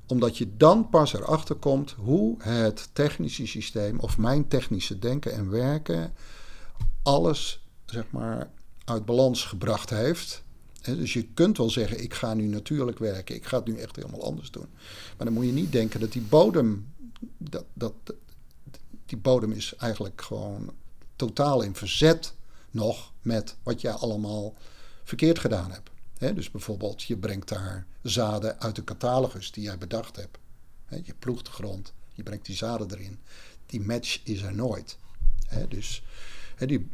[0.07, 5.51] omdat je dan pas erachter komt hoe het technische systeem of mijn technische denken en
[5.51, 6.13] werken
[7.03, 8.51] alles zeg maar
[8.85, 10.44] uit balans gebracht heeft.
[10.85, 13.97] Dus je kunt wel zeggen, ik ga nu natuurlijk werken, ik ga het nu echt
[13.97, 14.69] helemaal anders doen.
[15.17, 16.93] Maar dan moet je niet denken dat die bodem,
[17.39, 17.95] dat, dat,
[19.07, 20.73] die bodem is eigenlijk gewoon
[21.17, 22.35] totaal in verzet
[22.71, 24.55] nog met wat jij allemaal
[25.05, 25.91] verkeerd gedaan hebt.
[26.19, 30.39] He, dus bijvoorbeeld, je brengt daar zaden uit de catalogus die jij bedacht hebt.
[30.85, 33.19] He, je ploegt de grond, je brengt die zaden erin.
[33.67, 34.99] Die match is er nooit.
[35.69, 36.03] dus
[36.59, 36.89] die,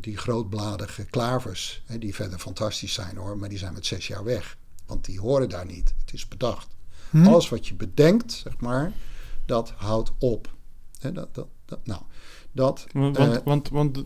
[0.00, 4.56] die grootbladige klavers, die verder fantastisch zijn hoor, maar die zijn met zes jaar weg.
[4.86, 5.94] Want die horen daar niet.
[6.04, 6.66] Het is bedacht.
[7.10, 7.26] Hm?
[7.26, 8.92] Alles wat je bedenkt, zeg maar,
[9.46, 10.54] dat houdt op.
[11.00, 12.02] dat, dat, dat, nou,
[12.52, 14.04] dat, want, uh, want, want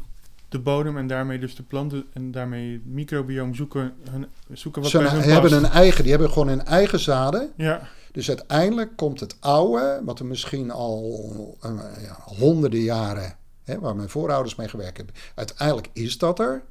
[0.49, 4.91] de bodem en daarmee dus de planten en daarmee het microbioom zoeken, hun, zoeken wat
[4.91, 5.63] ze bij hun hebben past.
[5.63, 7.53] een eigen, die hebben gewoon hun eigen zaden.
[7.57, 7.89] Ja.
[8.13, 13.37] Dus uiteindelijk komt het oude, wat er misschien al uh, ja, honderden jaren
[13.69, 15.15] Hè, waar mijn voorouders mee gewerkt hebben.
[15.35, 16.63] Uiteindelijk is dat er.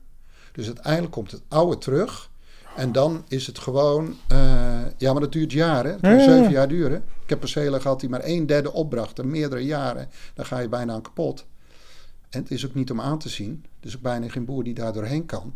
[0.51, 2.29] Dus uiteindelijk komt het oude terug.
[2.75, 4.05] En dan is het gewoon.
[4.31, 4.37] Uh,
[4.97, 5.91] ja, maar dat duurt jaren.
[5.91, 6.49] Het kan Ja, zeven ja.
[6.49, 7.03] jaar duren.
[7.23, 9.29] Ik heb percelen gehad die maar een derde opbrachten.
[9.29, 10.09] Meerdere jaren.
[10.33, 11.45] Dan ga je bijna aan kapot.
[12.29, 13.65] En het is ook niet om aan te zien.
[13.79, 15.53] Er is ook bijna geen boer die daar doorheen kan.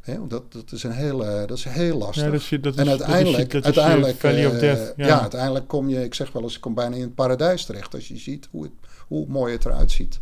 [0.00, 2.24] Hè, want dat, dat, is een heel, eh, dat is heel lastig.
[2.24, 5.06] Ja, dat is je- dat en is- uiteindelijk, dat is je uiteindelijk, eh, death, ja.
[5.06, 5.20] ja.
[5.20, 8.08] uiteindelijk kom je, ik zeg wel eens, ik kom bijna in het paradijs terecht als
[8.08, 8.72] je ziet hoe, het,
[9.06, 10.20] hoe mooi het eruit ziet.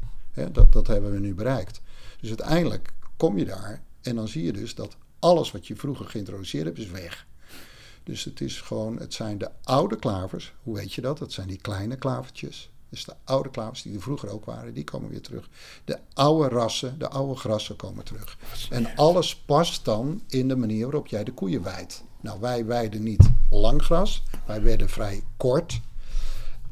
[0.52, 1.80] Dat, dat hebben we nu bereikt.
[2.20, 6.06] Dus uiteindelijk kom je daar en dan zie je dus dat alles wat je vroeger
[6.06, 7.26] geïntroduceerd hebt, is weg.
[8.02, 10.54] Dus het is gewoon, het zijn de oude klavers.
[10.62, 11.18] Hoe weet je dat?
[11.18, 12.70] Dat zijn die kleine klavertjes.
[12.88, 15.48] Dus de oude klavers die er vroeger ook waren, die komen weer terug.
[15.84, 18.38] De oude rassen, de oude grassen komen terug.
[18.70, 22.04] En alles past dan in de manier waarop jij de koeien weidt.
[22.20, 24.22] Nou, wij weiden niet lang gras.
[24.46, 25.80] Wij werden vrij kort.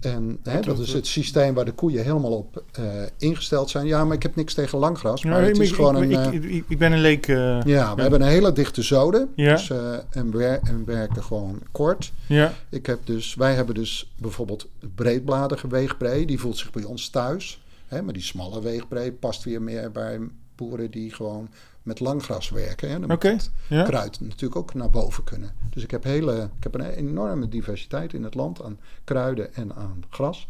[0.01, 2.85] En hè, dat is het systeem waar de koeien helemaal op uh,
[3.19, 3.87] ingesteld zijn.
[3.87, 5.25] Ja, maar ik heb niks tegen langgras.
[5.25, 6.33] Maar Ja, het is ik- gewoon ik, een.
[6.33, 7.27] ik, eh, ik, ik ben een leek.
[7.29, 9.29] eh, ja, we hebben een hele dichte zoden.
[9.37, 9.53] Ja.
[9.53, 12.13] Dus, eh, en, wer- en werken gewoon kort.
[12.27, 12.53] ja.
[12.71, 16.27] Ik heb dus, wij hebben dus bijvoorbeeld breedbladige weegbree.
[16.27, 17.63] Die voelt zich bij ons thuis.
[17.87, 20.19] Hè, maar die smalle weegbree past weer meer bij
[20.57, 21.49] boeren die gewoon
[21.91, 22.91] met langgras werken.
[22.91, 23.01] Hè.
[23.01, 23.83] Dan moet Ja.
[23.83, 25.53] kruid natuurlijk ook naar boven kunnen.
[25.71, 29.75] Dus ik heb, hele, ik heb een enorme diversiteit in het land aan kruiden en
[29.75, 30.49] aan gras.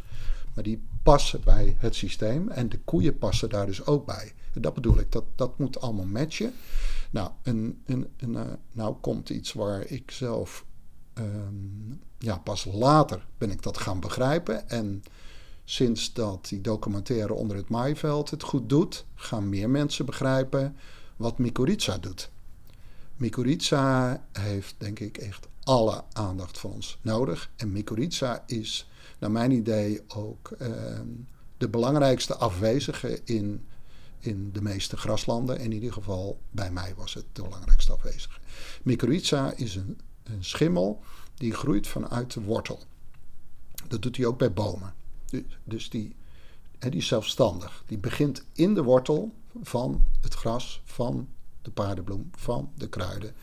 [0.55, 4.33] Maar die passen bij het systeem en de koeien passen daar dus ook bij.
[4.53, 6.53] Dat bedoel ik, dat, dat moet allemaal matchen.
[7.11, 10.65] Nou, en, en, en, eh, nou komt iets waar ik zelf,
[11.13, 14.69] ehm, ja, pas later ben ik dat gaan begrijpen.
[14.69, 15.03] En
[15.65, 20.77] sinds dat die documentaire onder het maaiveld het goed doet, gaan meer mensen begrijpen
[21.21, 22.31] wat Mykorrhiza doet.
[23.17, 27.51] Mykorrhiza heeft denk ik echt alle aandacht van ons nodig.
[27.57, 31.07] En Mykorrhiza is naar mijn idee ook ehm,
[31.59, 33.67] de belangrijkste afwezige in,
[34.19, 35.61] in de meeste graslanden.
[35.61, 38.39] In ieder geval bij mij was het de belangrijkste afwezige.
[38.83, 41.03] Mykorrhiza is een, een schimmel
[41.35, 42.81] die groeit vanuit de wortel.
[43.89, 44.95] Dat doet hij ook bij bomen.
[45.27, 46.17] Dus, dus die,
[46.79, 47.83] die is zelfstandig.
[47.87, 51.29] Die begint in de wortel van het gras, van
[51.63, 53.35] de paardenbloem, van de kruiden.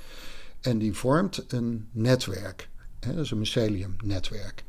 [0.61, 2.69] En die vormt een netwerk.
[2.99, 4.63] Hè, dat is een myceliumnetwerk.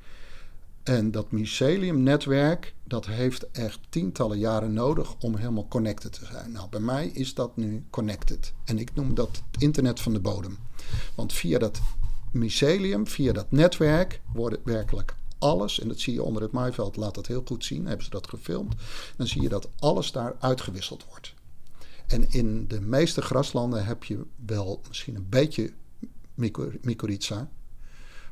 [0.83, 6.53] En dat myceliumnetwerk, dat heeft echt tientallen jaren nodig om helemaal connected te zijn.
[6.53, 8.53] Nou, bij mij is dat nu connected.
[8.65, 10.59] En ik noem dat het internet van de bodem.
[11.15, 11.81] Want via dat
[12.33, 17.15] mycelium, via dat netwerk, worden werkelijk alles, en dat zie je onder het maaiveld, laat
[17.15, 18.75] dat heel goed zien, hebben ze dat gefilmd,
[19.17, 21.35] dan zie je dat alles daar uitgewisseld wordt.
[22.07, 25.73] En in de meeste graslanden heb je wel misschien een beetje
[26.35, 27.49] myco- mycorrhiza,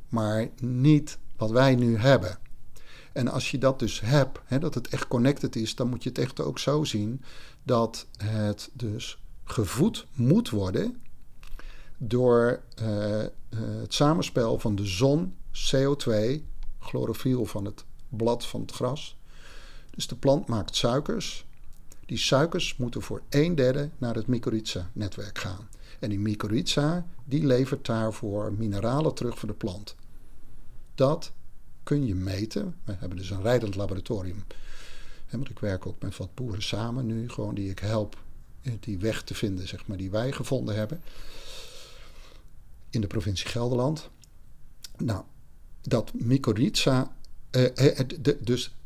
[0.09, 2.39] maar niet wat wij nu hebben.
[3.13, 6.09] En als je dat dus hebt, hè, dat het echt connected is, dan moet je
[6.09, 7.23] het echt ook zo zien
[7.63, 11.01] dat het dus gevoed moet worden
[11.99, 13.31] door eh, eh,
[13.81, 16.43] het samenspel van de zon, CO2,
[16.87, 19.17] chlorofiel van het blad van het gras.
[19.91, 21.47] Dus de plant maakt suikers.
[22.07, 25.69] Die suikers moeten voor een derde naar het mycorrhiza-netwerk gaan.
[25.99, 29.95] En die mycorrhiza die levert daarvoor mineralen terug voor de plant.
[30.95, 31.33] Dat
[31.83, 32.77] kun je meten.
[32.85, 34.45] We hebben dus een rijdend laboratorium.
[35.31, 38.17] Want ik werk ook met wat boeren samen nu, gewoon die ik help
[38.63, 41.03] eh, die weg te vinden, zeg maar, die wij gevonden hebben.
[42.91, 44.11] In de provincie Gelderland.
[44.97, 45.25] Nou,
[45.89, 47.17] dat mycorrhiza,
[47.51, 48.77] eh, eh, het- dus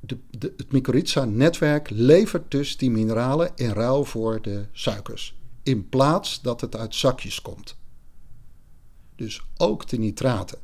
[0.00, 0.18] de,
[0.56, 5.38] het mycorrhiza-netwerk levert dus die mineralen in ruil voor de suikers.
[5.62, 7.76] In plaats dat het uit zakjes komt.
[9.16, 10.58] Dus ook de nitraten.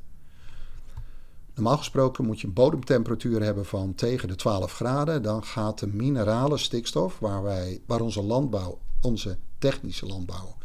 [1.55, 5.23] Normaal gesproken moet je een bodemtemperatuur hebben van tegen de 12 graden.
[5.23, 10.57] Dan gaat de minerale stikstof, waar, wij, waar onze landbouw, onze technische landbouw,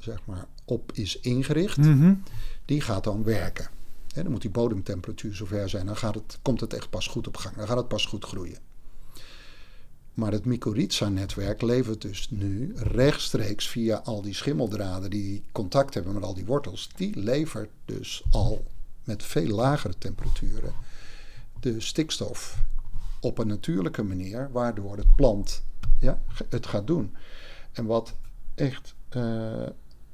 [0.00, 2.14] zeg maar, op is ingericht, Mhm.
[2.64, 3.68] die gaat dan werken.
[4.14, 5.86] Dan moet die bodemtemperatuur zover zijn.
[5.86, 7.56] Dan gaat het, komt het echt pas goed op gang.
[7.56, 8.58] Dan gaat het pas goed groeien.
[10.14, 16.22] Maar het mycorrhiza-netwerk levert dus nu rechtstreeks via al die schimmeldraden die contact hebben met
[16.22, 16.88] al die wortels.
[16.96, 18.64] Die levert dus al
[19.04, 20.72] met veel lagere temperaturen
[21.60, 22.62] de stikstof
[23.20, 25.62] op een natuurlijke manier, waardoor het plant
[25.98, 27.16] ja, het gaat doen.
[27.72, 28.14] En wat
[28.54, 29.66] echt eh,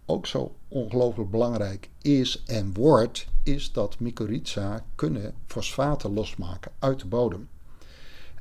[0.06, 7.06] ook zo ongelooflijk belangrijk is en wordt, is dat mycorrhiza kunnen fosfaten losmaken uit de
[7.06, 7.48] bodem.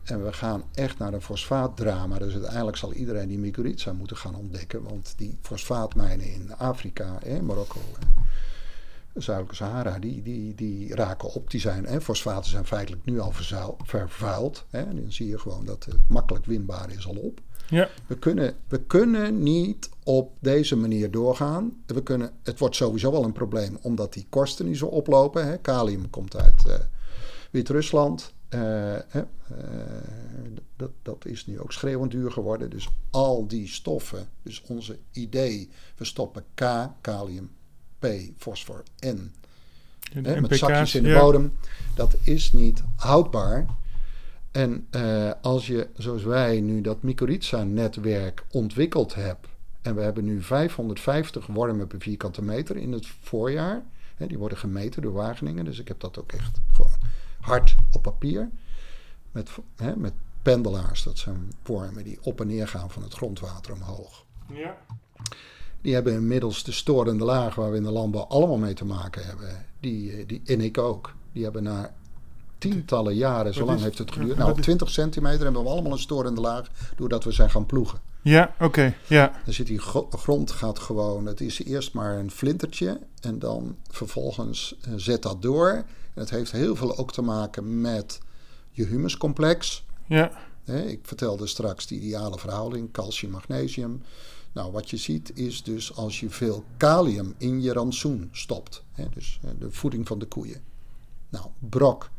[0.03, 2.17] En we gaan echt naar een fosfaatdrama.
[2.17, 4.83] Dus uiteindelijk zal iedereen die mycorrhiza moeten gaan ontdekken.
[4.83, 7.79] Want die fosfaatmijnen in Afrika, hè, Marokko,
[9.13, 11.51] de Zuidelijke Sahara, die, die, die raken op.
[11.51, 14.65] Die zijn, hè, fosfaten zijn feitelijk nu al verzuil- vervuild.
[14.69, 17.41] Hè, en dan zie je gewoon dat het makkelijk winbaar is al op.
[17.69, 17.89] Ja.
[18.07, 21.83] We kunnen, we kunnen niet op deze manier doorgaan.
[21.85, 25.47] We kunnen, het wordt sowieso wel een probleem omdat die kosten niet zo oplopen.
[25.47, 25.57] Hè.
[25.57, 26.73] Kalium komt uit eh,
[27.51, 28.33] Wit-Rusland.
[28.49, 29.23] Eh, eh,
[30.75, 32.69] dat, dat is nu ook schreeuwend duur geworden.
[32.69, 37.51] Dus al die stoffen, dus onze idee, we stoppen K, kalium,
[37.99, 39.33] P, fosfor, N
[40.13, 41.19] met zakjes in de ja.
[41.19, 41.53] bodem.
[41.95, 43.65] Dat is niet houdbaar.
[44.51, 44.87] En
[45.41, 49.47] als je, zoals wij nu dat mycorrhiza-netwerk ontwikkeld hebt,
[49.85, 53.83] en we hebben nu 550 wormen per vierkante meter in het voorjaar,
[54.17, 56.91] die worden gemeten door Wageningen, dus ik heb dat ook echt gewoon
[57.39, 58.49] hard op papier,
[59.31, 63.73] met, hè, met pendelaars, dat zijn wormen die op en neer gaan van het grondwater
[63.73, 64.25] omhoog.
[64.53, 64.77] Ja.
[65.81, 69.25] Die hebben inmiddels de storende laag waar we in de landbouw allemaal mee te maken
[69.25, 69.65] hebben.
[69.79, 71.13] Die, eh, die, en ik ook.
[71.31, 71.93] Die hebben na
[72.57, 74.37] tientallen jaren, zo lang heeft het geduurd.
[74.37, 77.65] Nou, op is- 20 centimeter hebben we allemaal een storende laag doordat we zijn gaan
[77.65, 77.99] ploegen.
[78.25, 78.95] Ja, oké.
[79.07, 79.41] Ja.
[79.45, 83.77] Dan zit die gro- grond gaat gewoon, het is eerst maar een flintertje en dan
[83.87, 85.69] vervolgens eh, zet dat door.
[86.13, 88.19] En het heeft heel veel ook te maken met
[88.71, 89.85] je humuscomplex.
[90.05, 90.31] Ja.
[90.65, 94.01] Ik vertelde straks die ideale verhouding, calcium-magnesium.
[94.51, 98.83] Nou, wat je ziet is dus als je veel kalium in je rantsoen stopt.
[99.13, 100.61] Dus eh, de voeding van de koeien.
[101.29, 102.09] Nou, brok,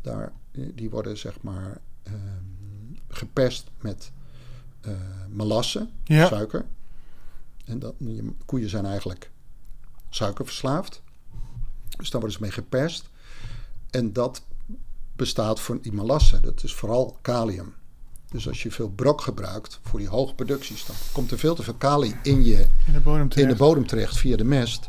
[0.00, 2.14] daar, eh, die worden zeg maar ehm,
[3.08, 4.12] gepest met
[4.80, 4.90] eh
[5.28, 6.26] melasse, Ja.
[6.26, 6.64] suiker.
[7.64, 9.30] En dat, je koeien zijn eigenlijk
[10.08, 11.02] suikerverslaafd.
[11.98, 13.08] Dus daar worden ze mee gepest.
[13.90, 14.42] En dat
[15.16, 16.40] bestaat voor die melasse.
[16.40, 17.74] Dat is vooral kalium.
[18.30, 21.62] Dus als je veel brok gebruikt voor die hoge producties, dan komt er veel te
[21.62, 23.50] veel kalium in, je, In de bodem in terecht.
[23.50, 24.88] de bodem terecht via de mest.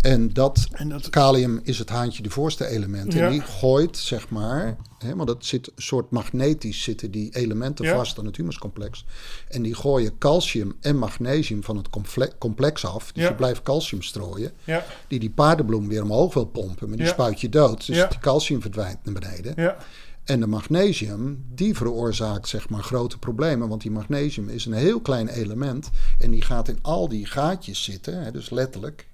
[0.00, 1.10] En dat En dat...
[1.10, 3.12] kalium is het haantje de voorste element.
[3.12, 3.24] Ja.
[3.26, 7.84] En die gooit, zeg maar, hè, want dat zit een soort magnetisch zitten die elementen
[7.84, 7.94] Ja.
[7.96, 9.04] vast aan het humuscomplex.
[9.48, 13.12] En die gooien calcium en magnesium van het comple- complex af.
[13.12, 13.28] Dus Ja.
[13.28, 14.52] je blijft calcium strooien.
[14.64, 14.84] Ja.
[15.08, 17.86] Die die paardenbloem weer omhoog wil pompen, maar die spuit je dood.
[17.86, 19.52] Dus die calcium verdwijnt naar beneden.
[19.56, 19.76] Ja.
[20.24, 23.68] En de magnesium, die veroorzaakt zeg maar grote problemen.
[23.68, 25.90] Want die magnesium is een heel klein element.
[26.18, 29.06] En die gaat in al die gaatjes zitten, hè, dus letterlijk.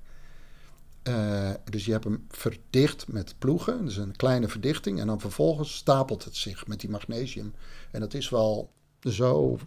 [1.04, 5.00] Eh, dus je hebt hem verdicht met ploegen, dus een kleine verdichting.
[5.00, 7.54] En dan vervolgens stapelt het zich met die magnesium.
[7.90, 9.58] En dat is wel zo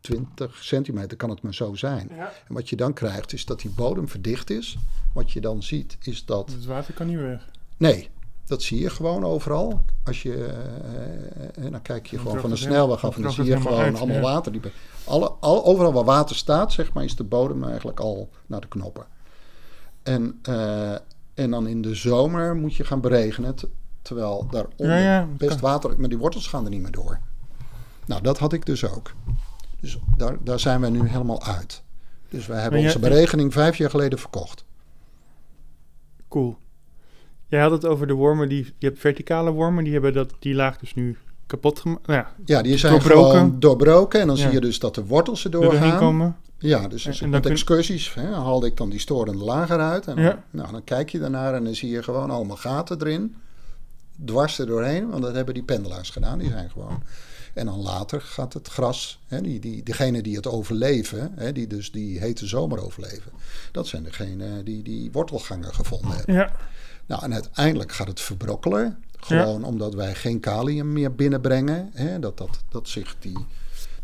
[0.00, 2.10] 20 centimeter kan het maar zo zijn.
[2.16, 2.32] ja.
[2.48, 4.76] En wat je dan krijgt is dat die bodem verdicht is.
[5.14, 7.48] Wat je dan ziet is dat Het water kan niet weg.
[7.76, 8.10] Nee,
[8.46, 9.80] dat zie je gewoon overal.
[10.04, 13.32] Als je, eh, en dan kijk je Dan gewoon van de snelweg af en dan
[13.32, 14.52] zie je gewoon allemaal water.
[14.52, 14.60] Die,
[15.04, 18.68] alle, al, overal waar water staat, zeg maar, is de bodem eigenlijk al naar de
[18.68, 19.06] knoppen.
[20.08, 20.92] En, eh,
[21.34, 23.54] en dan in de zomer moet je gaan beregenen,
[24.02, 27.18] terwijl daaronder Ja, ja, best water, maar die wortels gaan er niet meer door.
[28.06, 29.12] Nou, dat had ik dus ook.
[29.80, 31.82] Dus daar, daar zijn we nu helemaal uit.
[32.28, 34.64] Dus wij hebben onze beregening vijf jaar geleden verkocht.
[36.28, 36.56] Cool.
[37.46, 38.74] Jij had het over de wormen die...
[38.78, 42.06] Je hebt verticale wormen, die hebben dat, die laag dus nu kapot gemaakt.
[42.06, 43.30] Nou ja, Ja, die zijn Doorbroken.
[43.38, 44.20] gewoon doorbroken.
[44.20, 44.42] En dan Ja.
[44.42, 45.98] zie je dus dat de wortels er er doorheen doorgaan.
[45.98, 46.36] komen.
[46.58, 50.06] Ja, dus als en met kun- excursies hè, haalde ik dan die storende lager uit.
[50.06, 50.44] En Ja.
[50.50, 53.36] nou, dan kijk je daarnaar en dan zie je gewoon allemaal gaten erin.
[54.24, 56.38] Dwars er doorheen, want dat hebben die pendelaars gedaan.
[56.38, 57.02] Die zijn gewoon...
[57.54, 61.66] En dan later gaat het gras, hè, die, die, degene die het overleven, hè, die
[61.66, 63.32] dus die hete zomer overleven,
[63.72, 66.34] dat zijn degenen die die wortelgangen gevonden hebben.
[66.34, 66.52] Ja.
[67.06, 69.02] Nou, en uiteindelijk gaat het verbrokkelen.
[69.16, 71.90] Gewoon omdat wij geen kalium meer binnenbrengen.
[71.94, 73.46] Hè, dat, dat, dat, zich die,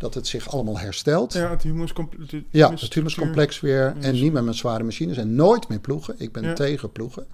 [0.05, 1.33] dat het zich allemaal herstelt.
[1.33, 2.33] Ja, het humuscomplex.
[2.33, 3.95] het Ja, het humuscomplex weer.
[4.01, 5.17] En niet meer met zware machines.
[5.17, 6.15] En nooit meer ploegen.
[6.19, 6.53] Ik ben Ja.
[6.53, 7.27] tegen ploegen.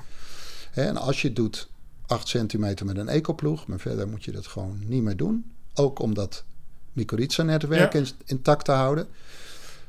[0.72, 1.68] En als je het doet
[2.06, 3.66] 8 centimeter met een ecoploeg.
[3.66, 5.44] Maar verder moet je dat gewoon niet meer doen.
[5.74, 6.44] Ook om dat
[6.92, 7.98] mycorrhiza-netwerk Ja.
[7.98, 9.06] in- intact te houden.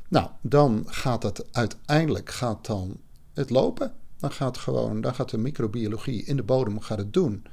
[0.08, 2.96] Nou, dan gaat het uiteindelijk gaat dan
[3.34, 3.92] het lopen.
[4.18, 7.44] Dan gaat, gewoon, dan gaat de microbiologie in de bodem gaat het doen.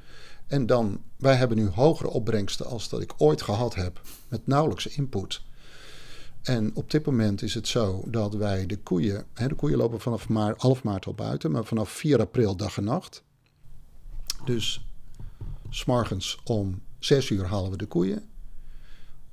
[0.46, 4.00] En dan, wij hebben nu hogere opbrengsten als dat ik ooit gehad heb.
[4.28, 5.42] Met nauwelijks input.
[6.42, 10.00] En op dit moment is het zo dat wij de koeien, hè, de koeien lopen
[10.00, 13.22] vanaf maart, half maart al buiten, maar vanaf 4 april dag en nacht.
[14.44, 14.84] Dus
[15.70, 18.28] s'morgens om 6 uur halen we de koeien.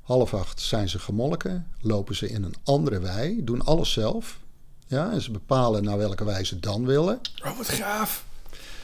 [0.02, 4.40] Half acht zijn ze gemolken, lopen ze in een andere wei, doen alles zelf.
[4.88, 7.20] Ja, en ze bepalen naar welke wij ze dan willen.
[7.46, 8.26] Oh, wat gaaf.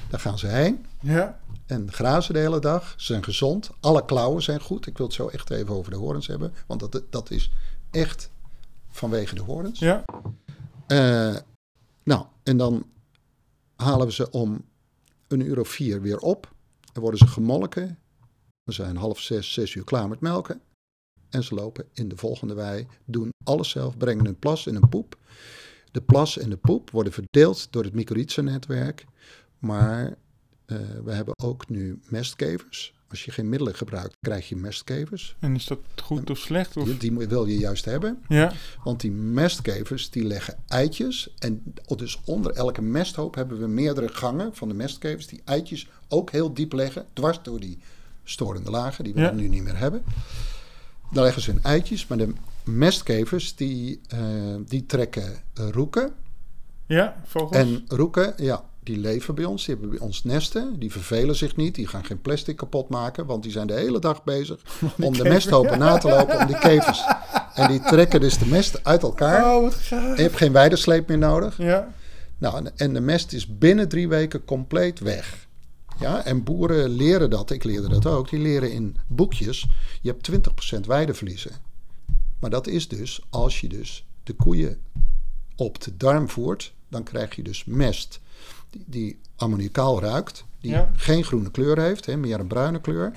[0.10, 1.40] Daar gaan ze heen Ja.
[1.66, 2.94] En grazen de hele dag.
[2.98, 3.70] Ze zijn gezond.
[3.80, 4.88] Alle klauwen zijn goed.
[4.88, 7.52] Ik wil het zo echt even over de horens hebben, want dat, dat is
[7.92, 8.32] echt
[8.90, 9.80] vanwege de horens.
[9.80, 10.06] Ja.
[10.88, 11.36] Eh,
[12.04, 12.86] nou, en dan
[13.76, 14.66] halen we ze om
[15.28, 16.52] een uur of vier weer op.
[16.94, 18.00] Dan worden ze gemolken.
[18.64, 20.62] We zijn half zes, zes uur klaar met melken.
[21.30, 24.90] En ze lopen in de volgende wei, doen alles zelf, brengen een plas en een
[24.90, 25.18] poep.
[25.92, 29.06] De plas en de poep worden verdeeld door het mycorrhiza-netwerk.
[29.60, 30.18] Maar
[30.66, 32.94] eh, we hebben ook nu mestkevers.
[33.10, 35.36] Als je geen middelen gebruikt, krijg je mestkevers.
[35.40, 36.78] En is dat goed of slecht?
[36.78, 36.86] Of?
[36.86, 38.24] Die, die wil je juist hebben.
[38.28, 38.52] Ja.
[38.84, 41.34] Want die mestkevers die leggen eitjes.
[41.40, 41.64] En
[41.96, 45.28] dus onder elke mesthoop hebben we meerdere gangen van de mestkevers.
[45.28, 47.06] Die eitjes ook heel diep leggen.
[47.14, 47.80] Dwars door die
[48.24, 49.32] storende lagen, die we Ja.
[49.32, 50.04] nu niet meer hebben.
[51.12, 52.34] Daar leggen ze hun eitjes, maar de
[52.64, 54.20] mestkevers die, eh,
[54.68, 56.14] die trekken roeken.
[56.86, 57.56] Ja, vogels.
[57.58, 61.56] En roeken, ja, die leven bij ons, die hebben bij ons nesten, die vervelen zich
[61.56, 64.62] niet, die gaan geen plastic kapot maken, want die zijn de hele dag bezig
[65.02, 67.02] om de mesthopen na te lopen om die kevers.
[67.54, 69.56] En die trekken dus de mest uit elkaar.
[69.56, 70.16] Oh, wat gaaf.
[70.18, 71.58] Je hebt geen weidesleep meer nodig.
[71.58, 71.94] Ja.
[72.38, 75.48] Nou, en- en de mest is binnen drie weken compleet weg.
[76.00, 79.68] Ja, en boeren leren dat, ik leerde dat ook, die leren in boekjes,
[80.02, 80.24] je hebt
[80.76, 81.52] 20% weideverliezen.
[82.40, 84.78] Maar dat is dus, als je dus de koeien
[85.56, 88.20] op de darm voert, dan krijg je dus mest
[88.74, 90.92] die, die ruikt, die Ja.
[90.96, 93.12] geen groene kleur heeft, hè, meer een bruine kleur,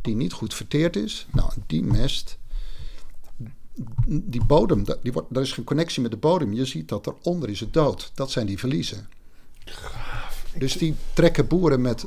[0.00, 1.26] die niet goed verteerd is.
[1.32, 2.38] Nou, die mest,
[4.06, 6.52] die bodem, die wordt, er is geen connectie met de bodem.
[6.52, 8.10] Je ziet dat eronder is het dood.
[8.14, 9.08] Dat zijn die verliezen.
[10.64, 12.04] Dus die trekken boeren met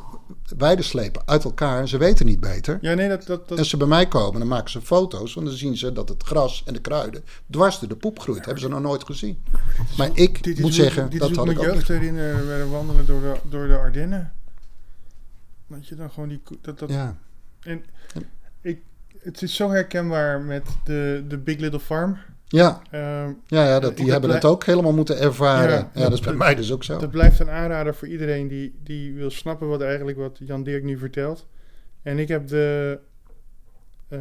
[0.57, 1.87] weideslepen uit elkaar.
[1.87, 2.77] Ze weten niet beter.
[2.81, 3.25] Ja, nee, dat...
[3.25, 5.33] dat, dat Als ze bij mij komen, dan maken ze foto's.
[5.33, 8.45] Want dan zien ze dat het gras en de kruiden dwars door de poep groeit.
[8.45, 9.43] Hebben ze nog nooit gezien.
[9.97, 12.37] Maar ik dit moet zeggen, dit dat had ik ook jeugd herinneren.
[12.37, 14.33] We werden wandelen door de, door de Ardennen.
[15.67, 16.41] Dat je dan gewoon die...
[16.61, 17.17] Dat, dat, Ja,
[17.59, 17.85] En
[18.61, 18.81] ik,
[19.19, 22.17] het is zo herkenbaar met de, de Big Little Farm.
[22.51, 25.77] Ja, Ehm, ja, ja dat, die heb hebben dat ook helemaal moeten ervaren.
[25.77, 26.99] Ja, Ja, dat is bij mij dus ook zo.
[26.99, 30.83] Dat blijft een aanrader voor iedereen die, die wil snappen wat eigenlijk wat Jan Dirk
[30.83, 31.47] nu vertelt.
[32.01, 32.99] En ik heb de,
[34.07, 34.19] eh,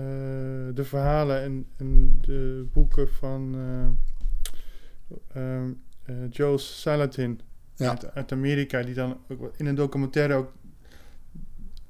[0.74, 3.56] de verhalen en, en de boeken van
[5.32, 7.40] eh, Joe Salatin
[7.74, 7.88] Ja.
[7.88, 10.52] uit, uit Amerika, die dan ook in een documentaire ook.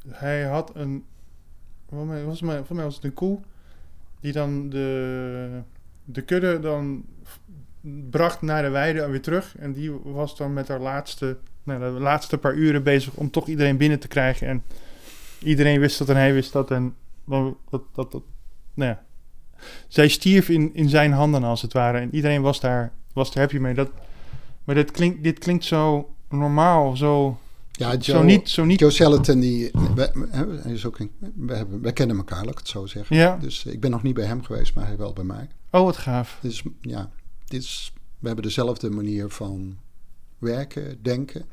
[0.08, 1.04] Hij had een.
[1.88, 2.18] Volgens mij,
[2.56, 3.40] volgens mij was het een koe.
[4.20, 5.62] Die dan de,
[6.10, 7.04] de kudde dan
[8.10, 9.54] bracht naar de weide weer terug.
[9.58, 13.46] En die was dan met haar laatste, nou, de laatste paar uren bezig om toch
[13.46, 14.46] iedereen binnen te krijgen.
[14.46, 14.62] En
[15.38, 16.70] iedereen wist dat en hij wist dat.
[16.70, 16.94] En
[17.70, 18.12] dat, dat,
[18.74, 19.04] nou ja.
[19.88, 21.98] Zij stierf in, in zijn handen als het ware.
[21.98, 23.74] En iedereen was daar, was er happy mee.
[23.74, 23.90] Dat,
[24.64, 27.38] maar dit klinkt, dit klinkt zo normaal, zo,
[27.78, 28.48] Ja, zo Joe, niet...
[28.48, 29.70] Zo niet Joe Salatin, die,
[30.62, 33.16] hij is ook een, we, hebben, we kennen elkaar, laat ik het zo zeggen.
[33.16, 35.48] ja, Dus ik ben nog niet bij hem geweest, maar hij wel bij mij.
[35.70, 36.38] oh wat gaaf.
[36.40, 37.10] Dus ja,
[37.44, 39.76] dit is, we hebben dezelfde manier van
[40.38, 41.44] werken, denken.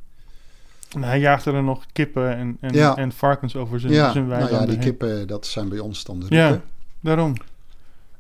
[0.96, 2.96] En hij jaagde er nog kippen en, en, Ja.
[2.96, 4.80] en varkens over zijn, ja, zijn nou ja, die heen.
[4.80, 6.62] kippen, dat zijn bij ons dan de Ja.
[7.00, 7.34] Daarom.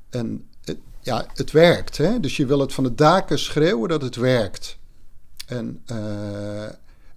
[0.09, 1.97] En het, ja, het werkt.
[1.97, 2.19] Hè?
[2.19, 4.77] Dus je wil het van de daken schreeuwen dat het werkt.
[5.47, 6.65] En, eh,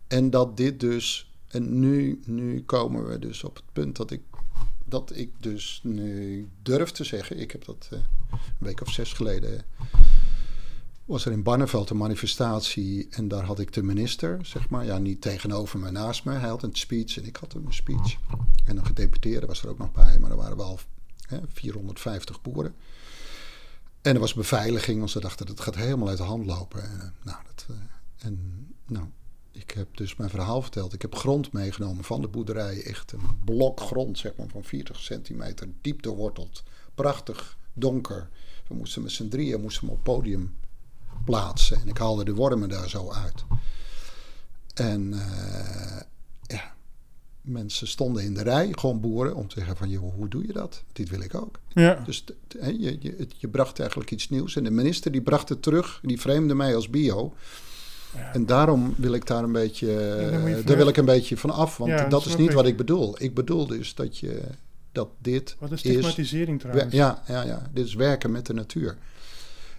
[0.09, 1.32] en dat dit dus...
[1.48, 4.22] En nu, nu komen we dus op het punt dat ik,
[4.84, 7.38] dat ik dus nu durf te zeggen...
[7.38, 9.64] Ik heb dat eh, een week of zes geleden...
[11.04, 14.84] was er in Barneveld een manifestatie en daar had ik de minister, zeg maar.
[14.84, 16.32] Ja, niet tegenover me, naast me.
[16.32, 18.16] Hij had een speech en ik had een speech.
[18.64, 20.78] En een gedeputeerde was er ook nog bij, maar er waren wel
[21.28, 22.74] hè, 450 boeren.
[24.02, 26.82] En er was beveiliging, want ze dachten dat het gaat helemaal uit de hand lopen.
[26.82, 29.06] En, eh, nou, dat, eh, en nou,
[29.61, 30.92] ik heb dus mijn verhaal verteld.
[30.92, 32.82] Ik heb grond meegenomen van de boerderij.
[32.82, 36.62] Echt een blok grond, zeg maar, van 40 centimeter, diep doorworteld.
[36.94, 38.28] Prachtig, donker.
[38.68, 40.56] We moesten met z'n drieën moesten hem op het podium
[41.24, 41.80] plaatsen.
[41.80, 43.44] En ik haalde de wormen daar zo uit.
[44.74, 46.00] En eh,
[46.42, 46.74] ja,
[47.40, 50.52] mensen stonden in de rij, gewoon boeren, om te zeggen van, joh, hoe doe je
[50.52, 50.82] dat?
[50.92, 51.59] Dit wil ik ook.
[51.68, 51.94] Ja.
[51.94, 54.56] Dus t- t- hè, je, je, je bracht eigenlijk iets nieuws.
[54.56, 57.34] En de minister die bracht het terug, die vreemde mij als bio.
[58.16, 58.32] Ja.
[58.32, 59.86] En daarom wil ik daar een beetje,
[60.40, 61.76] daar van wil ik een beetje van af.
[61.76, 62.54] Want Ja, dat is niet ik.
[62.54, 63.22] wat ik bedoel.
[63.22, 64.40] Ik bedoel dus dat, je,
[64.92, 65.80] dat dit Wat een is...
[65.80, 66.94] stigmatisering wer- trouwens.
[66.94, 68.96] Ja, ja, ja, dit is werken met de natuur.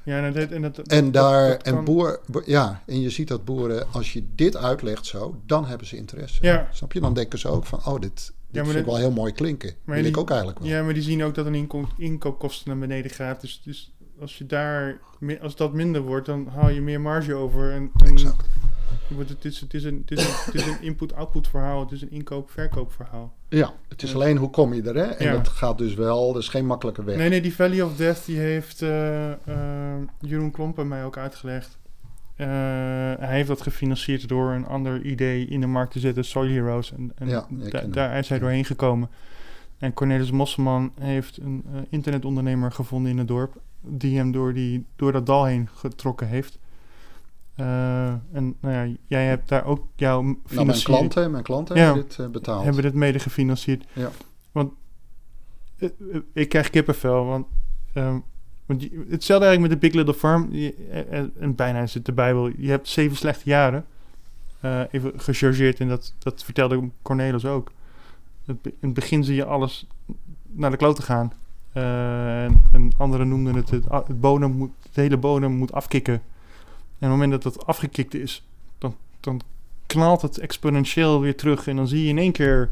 [0.04, 3.10] Ja, en, dat, en, dat, En dat- daar, dat en boer, bo- ja, en je
[3.10, 6.38] ziet dat boeren, als je dit uitlegt zo, dan hebben ze interesse.
[6.42, 6.70] Ja.
[6.72, 7.00] Snap je?
[7.00, 9.32] Dan denken ze ook van, oh, dit, dit maar vind ik dit- wel heel mooi
[9.34, 9.74] klinken.
[9.84, 10.68] Maar wil die- ik ook eigenlijk wel.
[10.70, 13.42] Ja, maar die zien ook dat een inko inkoopkosten naar beneden gaat.
[13.42, 13.92] Dus, dus
[14.22, 14.98] als je daar,
[15.42, 17.72] als dat minder wordt, dan haal je meer marge over.
[17.72, 18.48] En, en Exact.
[19.08, 21.80] wordt het, is, het, is een, het, is een, het is een input-output verhaal.
[21.80, 23.34] Het is een inkoop-verkoop verhaal.
[23.50, 25.04] Ja, het is alleen hoe kom je er, hè?
[25.04, 25.32] En Ja.
[25.34, 27.18] dat gaat dus wel, dat is geen makkelijke weg.
[27.18, 29.38] Nee, nee, die Valley of Death, die heeft eh, eh,
[30.20, 31.78] Jeroen Klompen mij ook uitgelegd.
[32.36, 32.48] Eh,
[33.20, 36.94] hij heeft dat gefinancierd door een ander idee in de markt te zetten, Soil Heroes.
[36.94, 39.10] En, en Ja, da- daar is hij doorheen gekomen.
[39.78, 45.12] En Cornelis Mosselman heeft een internetondernemer gevonden in het dorp, die hem door, die, door
[45.12, 46.60] dat dal heen getrokken heeft.
[47.56, 51.76] Eh, en nou ja, jij hebt daar ook jouw Nou, mijn financiering- klanten, mijn klanten
[51.76, 51.84] Ja.
[51.86, 52.64] hebben dit eh, betaald.
[52.64, 53.86] hebben dit mede gefinancierd.
[53.94, 54.10] Ja.
[54.52, 54.74] Want
[55.78, 55.90] eh,
[56.34, 57.48] ik krijg kippenvel, want,
[57.94, 58.20] ehm,
[58.66, 60.48] want je- hetzelfde eigenlijk met de Big Little Farm.
[60.52, 60.74] Je,
[61.40, 62.48] en bijna is het de Bijbel.
[62.58, 63.86] Je hebt zeven slechte jaren.
[64.92, 67.72] Even gechargeerd en dat, dat vertelde Cornelis ook.
[68.64, 69.88] in het begin zie je alles
[70.48, 71.34] naar de klote gaan.
[71.80, 76.14] Eh, en, en anderen noemden het het, bodem moet, het hele bodem moet afkicken.
[76.14, 76.22] En
[76.90, 78.46] op het moment dat dat afgekikt is,
[78.78, 79.42] dan, dan
[79.86, 81.68] knalt het exponentieel weer terug.
[81.68, 82.70] En dan zie je in één keer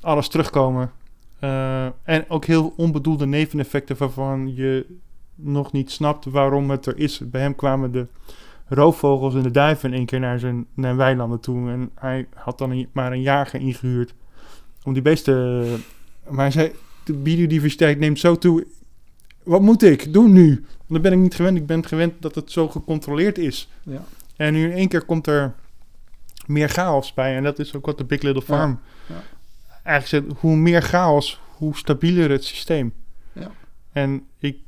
[0.00, 0.90] alles terugkomen.
[1.38, 4.86] Eh, en ook heel onbedoelde neveneffecten waarvan je
[5.34, 7.20] nog niet snapt waarom het er is.
[7.24, 8.06] Bij hem kwamen de
[8.68, 11.70] roofvogels en de duiven in één keer naar zijn naar weilanden toe.
[11.70, 14.14] En hij had dan maar een jager ingehuurd
[14.84, 15.64] om die beesten...
[16.28, 16.72] Maar hij zei,
[17.06, 18.66] de biodiversiteit neemt zo toe.
[19.42, 20.48] Wat moet ik doen nu?
[20.76, 21.56] Want dat ben ik niet gewend.
[21.56, 23.68] Ik ben gewend dat het zo gecontroleerd is.
[23.82, 24.04] Ja.
[24.36, 25.54] En nu in één keer komt er
[26.46, 27.36] meer chaos bij.
[27.36, 29.22] En dat is ook wat de Big Little Ja, Farm ja.
[29.82, 30.40] eigenlijk zegt.
[30.40, 32.92] Hoe meer chaos, hoe stabieler het systeem.
[33.32, 33.50] Ja.
[33.92, 34.58] En ik,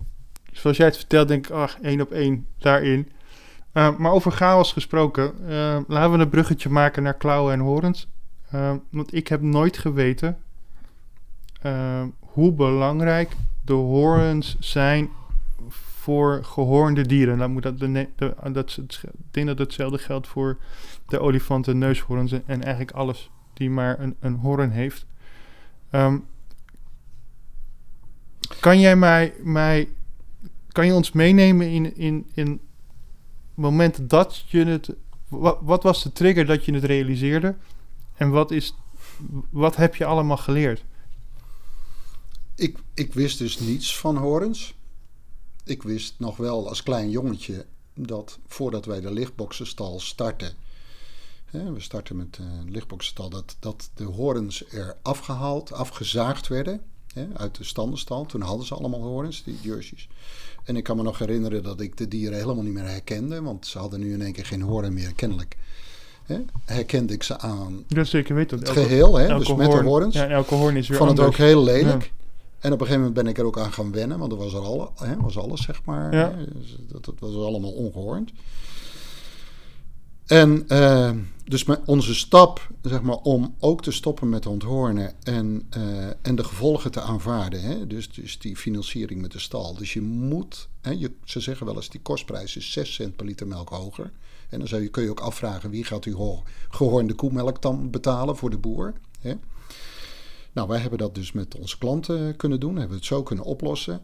[0.52, 3.08] zoals jij het vertelt, denk ik, ach, één op één daarin.
[3.74, 8.08] Uh, maar over chaos gesproken, uh, laten we een bruggetje maken naar klauwen en horens.
[8.54, 10.38] Uh, want ik heb nooit geweten
[11.62, 13.32] uh, hoe belangrijk
[13.64, 15.08] de horens zijn
[15.68, 17.38] voor gehoornde dieren.
[17.38, 18.08] Dan moet dat, de,
[18.52, 19.00] dat, ik
[19.30, 20.58] denk dat hetzelfde geldt voor
[21.06, 25.06] de olifanten, neushoorns en, en eigenlijk alles die maar een, een hoorn heeft.
[25.92, 26.24] Um,
[28.60, 29.88] kan jij mij, mij
[30.68, 32.60] kan je ons meenemen in, in, in
[33.54, 34.94] momenten dat je het.
[35.28, 37.54] Wat, wat was de trigger dat je het realiseerde?
[38.16, 38.74] En wat, is,
[39.50, 40.84] wat heb je allemaal geleerd?
[42.58, 44.74] Ik, ik wist dus niets van horens.
[45.64, 50.52] Ik wist nog wel als klein jongetje dat voordat wij de lichtboxenstal starten.
[51.44, 53.28] Hè, we starten met de lichtboxenstal.
[53.28, 56.80] Dat, dat de horens er afgehaald, afgezaagd werden.
[57.14, 58.26] Hè, uit de standenstal.
[58.26, 60.08] Toen hadden ze allemaal horens, die jerseys.
[60.64, 63.42] En ik kan me nog herinneren dat ik de dieren helemaal niet meer herkende.
[63.42, 65.56] Want ze hadden nu in één keer geen horen meer, kennelijk.
[66.22, 68.58] Hè, herkende ik ze aan ja, zeker weten.
[68.58, 70.14] het geheel, hè, dus met de horens.
[70.14, 71.26] Ja, elke hoorn is weer vond anders.
[71.26, 72.02] het ook heel lelijk.
[72.02, 72.16] Ja.
[72.58, 74.52] En op een gegeven moment ben ik er ook aan gaan wennen, want er was
[74.52, 76.14] er alle, hè, was alles, zeg maar.
[76.14, 76.30] Ja.
[76.30, 76.44] Hè,
[76.88, 78.32] dat, dat was allemaal ongehoord.
[80.26, 81.10] En uh,
[81.44, 86.44] dus onze stap, zeg maar, om ook te stoppen met onthoornen en, uh, en de
[86.44, 87.60] gevolgen te aanvaarden.
[87.60, 87.86] Hè?
[87.86, 89.74] Dus, dus die financiering met de stal.
[89.74, 93.26] Dus je moet, hè, je, ze zeggen wel eens, die kostprijs is 6 cent per
[93.26, 94.10] liter melk hoger.
[94.48, 96.16] En dan zou je, kun je ook afvragen, wie gaat die
[96.68, 98.92] gehoornde koemelk dan betalen voor de boer?
[99.20, 99.34] Hè?
[100.58, 103.44] Nou, wij hebben dat dus met onze klanten kunnen doen, hebben we het zo kunnen
[103.44, 104.00] oplossen.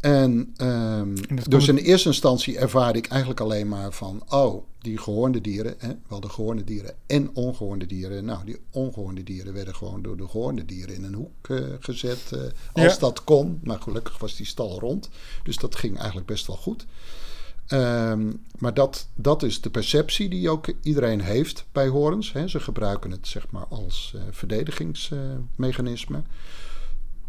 [0.00, 1.14] En, um,
[1.48, 5.92] dus in eerste instantie ervaarde ik eigenlijk alleen maar van, oh, die gehoornde dieren, hè,
[6.08, 8.24] wel de gehoornde dieren en ongehoornde dieren.
[8.24, 12.30] Nou, die ongehoornde dieren werden gewoon door de gehoornde dieren in een hoek uh, gezet,
[12.34, 12.40] uh,
[12.72, 12.98] als ja.
[12.98, 13.60] dat kon.
[13.62, 15.08] Maar gelukkig was die stal rond,
[15.42, 16.86] dus dat ging eigenlijk best wel goed.
[17.68, 22.32] Um, maar dat, dat is de perceptie die ook iedereen heeft bij horens.
[22.46, 26.22] Ze gebruiken het zeg maar als uh, verdedigingsmechanisme.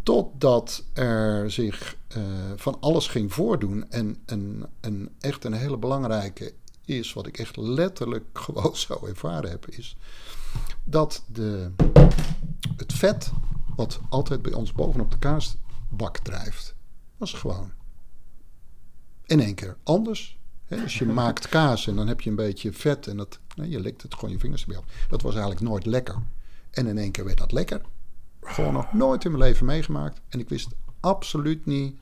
[0.04, 2.24] Totdat er zich uh,
[2.56, 3.92] van alles ging voordoen.
[3.92, 6.54] En, en, en echt een hele belangrijke
[6.86, 9.98] is, wat ik echt letterlijk gewoon zo ervaren heb, is
[10.84, 11.72] dat de,
[12.78, 13.32] het vet,
[13.76, 16.76] wat altijd bij ons bovenop de kaasbak drijft,
[17.18, 17.72] was gewoon
[19.28, 20.38] in één keer anders.
[20.66, 23.70] He, dus je maakt kaas en dan heb je een beetje vet en dat, nee,
[23.70, 24.86] je likt het gewoon je vingers erbij op.
[25.10, 26.16] Dat was eigenlijk nooit lekker.
[26.72, 27.82] En in één keer werd dat lekker.
[28.42, 30.22] Gewoon nog nooit in mijn leven meegemaakt.
[30.30, 30.70] En ik wist
[31.00, 31.96] absoluut niet.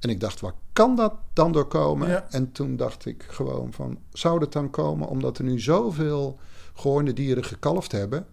[0.00, 2.08] En ik dacht, waar kan dat dan door komen?
[2.08, 2.26] Ja.
[2.30, 6.38] En toen dacht ik gewoon van, zou dat dan komen omdat er nu zoveel
[6.74, 8.26] gehoornde dieren gekalfd hebben?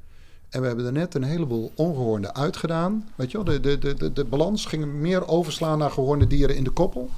[0.49, 3.09] En we hebben er net een heleboel ongehoornde uitgedaan.
[3.15, 6.55] Weet je wel, de, de, de, de, de balans ging meer overslaan naar gehoornde dieren
[6.55, 7.09] in de koppel.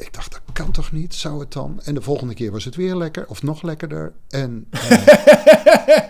[0.00, 1.14] Ik dacht, dat kan toch niet?
[1.14, 1.80] Zou het dan?
[1.82, 4.12] En de volgende keer was het weer lekker, of nog lekkerder.
[4.28, 5.06] En uh,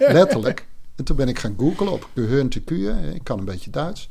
[0.18, 0.66] letterlijk.
[0.96, 3.14] En toen ben ik gaan googlen op gehörnte kuien.
[3.14, 4.10] Ik kan een beetje Duits.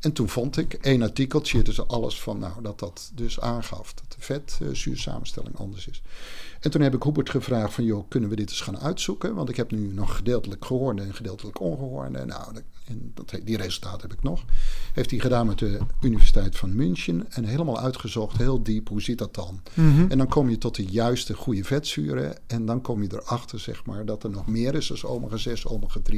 [0.00, 4.04] En toen vond ik één artikeltje tussen alles van, nou, dat dat dus aangaf dat
[4.08, 6.02] de vetzuursamenstelling anders is.
[6.60, 9.34] En toen heb ik Hubert gevraagd van, joh, kunnen we dit eens gaan uitzoeken?
[9.34, 12.24] Want ik heb nu nog gedeeltelijk gehoorde en gedeeltelijk ongehoorde.
[12.24, 12.54] Nou,
[12.84, 14.44] en dat, die resultaten heb ik nog.
[14.92, 19.18] Heeft hij gedaan met de Universiteit van München en helemaal uitgezocht, heel diep, hoe zit
[19.18, 19.60] dat dan?
[19.74, 20.10] Mm-hmm.
[20.10, 23.84] En dan kom je tot de juiste goede vetzuren en dan kom je erachter, zeg
[23.84, 26.16] maar, dat er nog meer is dan omega-6, omega-3.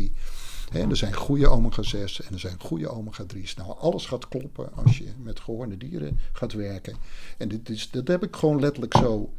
[0.70, 3.54] He, er zijn goede omega-6 en er zijn goede omega-3's.
[3.54, 6.96] Nou, alles gaat kloppen als je met gehoorde dieren gaat werken.
[7.38, 9.32] En dit is, dat heb ik gewoon letterlijk zo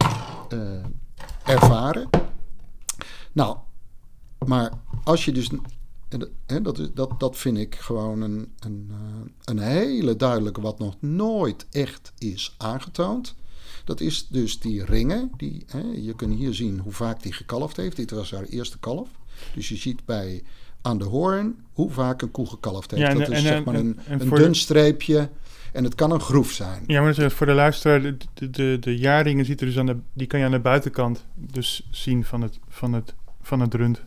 [0.53, 0.85] uh,
[1.45, 2.09] ervaren.
[3.31, 3.57] Nou,
[4.45, 4.71] maar
[5.03, 5.49] als je dus.
[6.45, 8.97] He, dat, is, dat, dat vind ik gewoon een, een, uh,
[9.43, 13.35] een hele duidelijke, wat nog nooit echt is aangetoond.
[13.85, 15.31] Dat is dus die ringen.
[15.37, 17.95] Die, hè, je kunt hier zien hoe vaak die gekalfd heeft.
[17.95, 19.09] Dit was haar eerste kalf.
[19.53, 20.43] Dus je ziet bij
[20.81, 23.03] aan de hoorn hoe vaak een koe gekalfd heeft.
[23.03, 25.29] Ja, en- dat is en- zeg en- maar een, en een dun streepje
[25.73, 26.83] en het kan een groef zijn.
[26.87, 29.85] Ja, maar is voor de luisteraar, de, de, de, de jaarringen ziet er dus aan
[29.85, 33.73] de, die kan je aan de buitenkant dus zien van het, van het, van het
[33.73, 34.03] rund,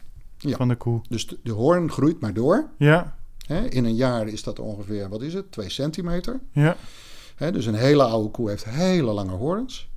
[0.48, 0.56] Ja.
[0.56, 1.00] van de koe.
[1.08, 2.68] Dus de, de hoorn groeit maar door.
[2.78, 3.18] Ja.
[3.68, 6.40] In een jaar is dat ongeveer, wat is het, 2 centimeter.
[6.52, 6.76] ja.
[7.52, 9.88] Dus een hele oude koe heeft hele lange horens.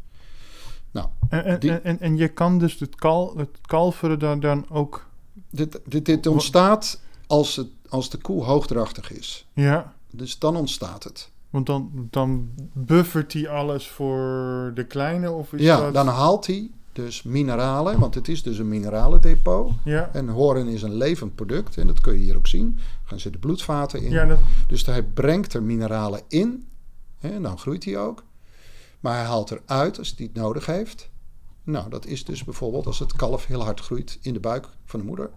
[0.91, 4.39] Nou, En, en, Die- en, en, en je kan dus het, kal, het kalveren dan,
[4.39, 5.07] dan ook,
[5.49, 9.47] dit, dit, dit ontstaat als, het, als de koe hoogdrachtig is.
[9.53, 11.31] ja, Dus dan ontstaat het.
[11.49, 15.93] want dan, dan buffert hij alles voor de kleine of is Ja, dat...
[15.93, 19.71] dan haalt hij dus mineralen, want het is dus een mineralendepot.
[19.83, 22.79] Ja, En horen is een levend product en dat kun je hier ook zien.
[23.03, 24.11] Gaan zitten bloedvaten in.
[24.11, 26.67] ja, dat, Dus hij brengt er mineralen in
[27.19, 28.23] hè, en dan groeit hij ook.
[28.99, 31.09] Maar hij haalt eruit als hij het nodig heeft.
[31.63, 34.99] Nou, dat is dus bijvoorbeeld als het kalf heel hard groeit in de buik van
[34.99, 35.29] de moeder.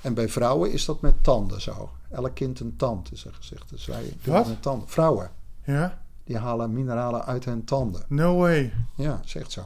[0.00, 1.90] En bij vrouwen is dat met tanden zo.
[2.10, 3.68] Elk kind een tand is er gezegd.
[3.68, 4.88] Dus wij doen met tanden.
[4.88, 5.30] Vrouwen,
[5.64, 8.04] ja, die halen mineralen uit hun tanden.
[8.08, 8.72] no way.
[8.94, 9.64] Ja, echt zo.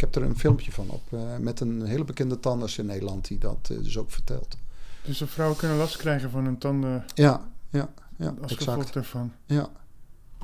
[0.00, 3.28] Ik heb er een filmpje van op eh, met een hele bekende tandarts in Nederland
[3.28, 4.56] die dat eh, dus ook vertelt.
[5.04, 7.40] Dus de vrouwen kunnen last krijgen van hun tanden Ja,
[7.70, 8.64] ja, ja, als exact.
[8.70, 9.32] gevolg daarvan.
[9.46, 9.68] Ja.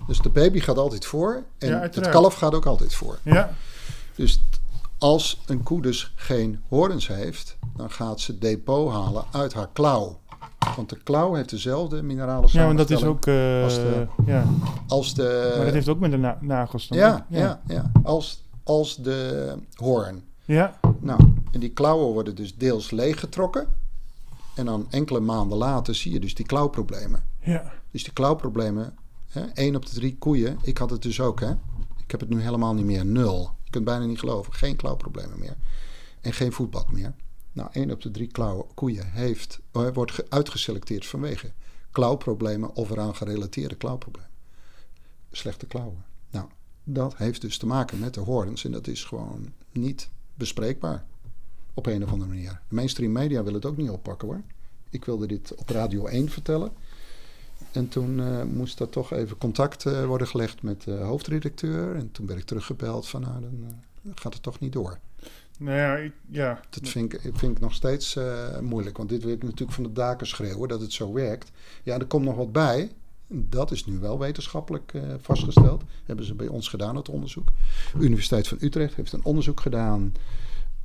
[0.07, 3.19] Dus de baby gaat altijd voor en Ja, het kalf gaat ook altijd voor.
[3.23, 3.51] Ja,
[4.15, 4.41] Dus
[4.99, 10.19] als een koe dus geen horens heeft, dan gaat ze depot halen uit haar klauw.
[10.77, 14.45] Want de klauw heeft dezelfde minerale ja want dat is ook, eh, als de- ja,
[14.89, 15.53] als de...
[15.57, 16.99] maar dat heeft ook met de na- nagels dan.
[16.99, 20.25] ja, ja, ja, als, als de hoorn.
[20.45, 21.21] Ja, Nou,
[21.53, 23.69] en die klauwen worden dus deels leeggetrokken.
[24.55, 27.25] En dan enkele maanden later zie je dus die klauwproblemen.
[27.41, 27.73] ja.
[27.91, 28.95] Dus die klauwproblemen,
[29.29, 31.51] hè, één op de drie koeien, ik had het dus ook, hè.
[32.03, 33.51] Ik heb het nu helemaal niet meer, nul.
[33.65, 35.57] Je kunt bijna niet geloven, geen klauwproblemen meer.
[36.21, 37.15] En geen voetbad meer.
[37.53, 41.53] Nou, één op de drie klauwen, koeien heeft, eh, wordt ge- uitgeselecteerd vanwege
[41.91, 44.31] klauwproblemen of eraan gerelateerde klauwproblemen.
[45.31, 46.05] Slechte klauwen.
[46.31, 46.47] Nou,
[46.89, 51.05] dat heeft dus te maken met de horens en dat is gewoon niet bespreekbaar.
[51.75, 52.61] Op een of andere manier.
[52.69, 54.43] De mainstream media wil het ook niet oppakken hoor.
[54.91, 56.73] Ik wilde dit op Radio 1 vertellen.
[57.73, 61.97] En toen eh, moest er toch even contact eh, worden gelegd met de hoofdredacteur.
[61.97, 64.99] En toen werd ik teruggebeld van nou, dan eh, gaat het toch niet door.
[65.59, 66.61] Nou ja, ik, ja.
[66.71, 68.19] Dat vind ik, vind ik nog steeds
[68.61, 68.97] moeilijk.
[68.97, 71.51] Want dit wil ik natuurlijk van de daken schreeuwen dat het zo werkt.
[71.83, 72.91] Ja, er komt nog wat bij.
[73.29, 75.83] Dat is nu wel wetenschappelijk eh, vastgesteld.
[76.05, 77.49] Hebben ze bij ons gedaan, het onderzoek.
[77.99, 80.13] De Universiteit van Utrecht heeft een onderzoek gedaan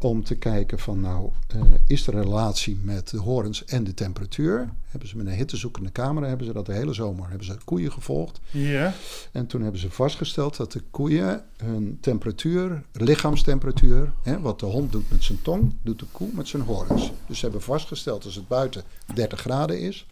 [0.03, 3.93] om te kijken van nou, eh, is er een relatie met de horens en de
[3.93, 4.69] temperatuur?
[4.87, 7.91] Hebben ze met een hittezoekende camera, hebben ze dat de hele zomer, hebben ze koeien
[7.91, 8.39] gevolgd.
[8.51, 8.93] Ja,
[9.31, 14.91] En toen hebben ze vastgesteld dat de koeien hun temperatuur, lichaamstemperatuur, hè, wat de hond
[14.91, 17.11] doet met zijn tong, doet de koe met zijn horens.
[17.27, 18.83] Dus ze hebben vastgesteld als het buiten
[19.13, 20.05] 30 graden is,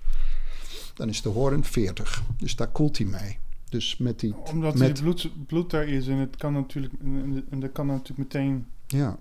[1.00, 2.24] dan is de hoorn 40.
[2.38, 3.38] Dus daar koelt hij mee.
[3.70, 4.36] Dus met die.
[4.52, 7.88] omdat met, het bloed, bloed daar is en het kan natuurlijk, en, en dat kan
[7.88, 9.18] natuurlijk meteen Ja,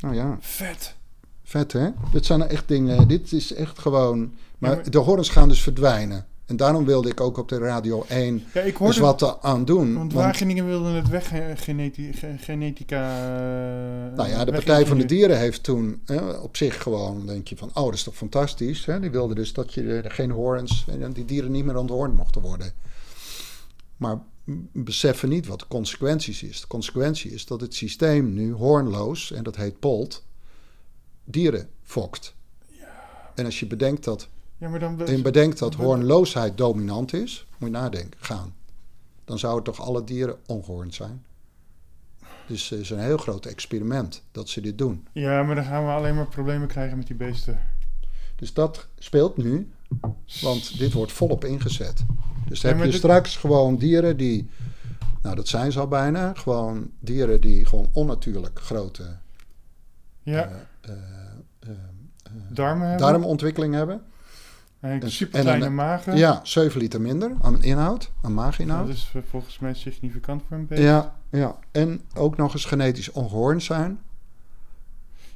[0.00, 0.96] nou ja, vet.
[1.42, 1.88] vet hè?
[2.12, 4.18] Dit zijn echt dingen, dit is echt gewoon.
[4.58, 6.26] Maar, Ja, maar- de horens gaan dus verdwijnen.
[6.50, 9.94] En daarom wilde ik ook op de Radio 1 Ja, ik dus wat aan doen.
[9.94, 13.02] want want- Wageningen wilde het weg, eh, geneti- ge- genetica...
[14.10, 17.48] eh, Nou ja, de Partij van de Dieren heeft toen hè, op zich gewoon, denk
[17.48, 18.84] je van, oh, dat is toch fantastisch.
[18.84, 19.00] Hè?
[19.00, 22.42] Die wilden dus dat je er geen hoorns, en die dieren niet meer onthoornd mochten
[22.42, 22.72] worden.
[23.96, 24.18] Maar
[24.72, 26.60] beseffen niet wat de consequenties is.
[26.60, 30.22] De consequentie is dat het systeem nu hoornloos, en dat heet POLT,
[31.24, 32.34] dieren fokt.
[33.34, 34.28] En als je bedenkt dat,
[34.60, 35.06] Ja, maar dan...
[35.06, 38.54] en bedenkt dat hoornloosheid dominant is, moet je nadenken, gaan.
[39.24, 41.24] Dan zouden toch alle dieren ongehoornd zijn.
[42.46, 45.06] Dus het is een heel groot experiment dat ze dit doen.
[45.12, 47.60] Ja, maar dan gaan we alleen maar problemen krijgen met die beesten.
[48.36, 49.70] Dus dat speelt nu,
[50.40, 52.04] want dit wordt volop ingezet.
[52.48, 54.48] Dus dan Ja, heb je dit- straks gewoon dieren die,
[55.22, 59.16] nou dat zijn ze al bijna, gewoon dieren die gewoon onnatuurlijk grote
[60.22, 60.50] Ja,
[60.80, 60.92] eh,
[61.60, 61.70] eh, eh,
[62.48, 63.06] darmen hebben.
[63.06, 64.02] darmontwikkeling hebben.
[64.80, 66.16] En En- super kleine dan- magen.
[66.16, 68.88] Ja, 7 liter minder aan inhoud, aan dat maaginhoud.
[68.88, 70.82] is eh, volgens mij significant voor een beest.
[70.82, 74.00] Ja, ja, en ook nog eens genetisch ongehoornd zijn.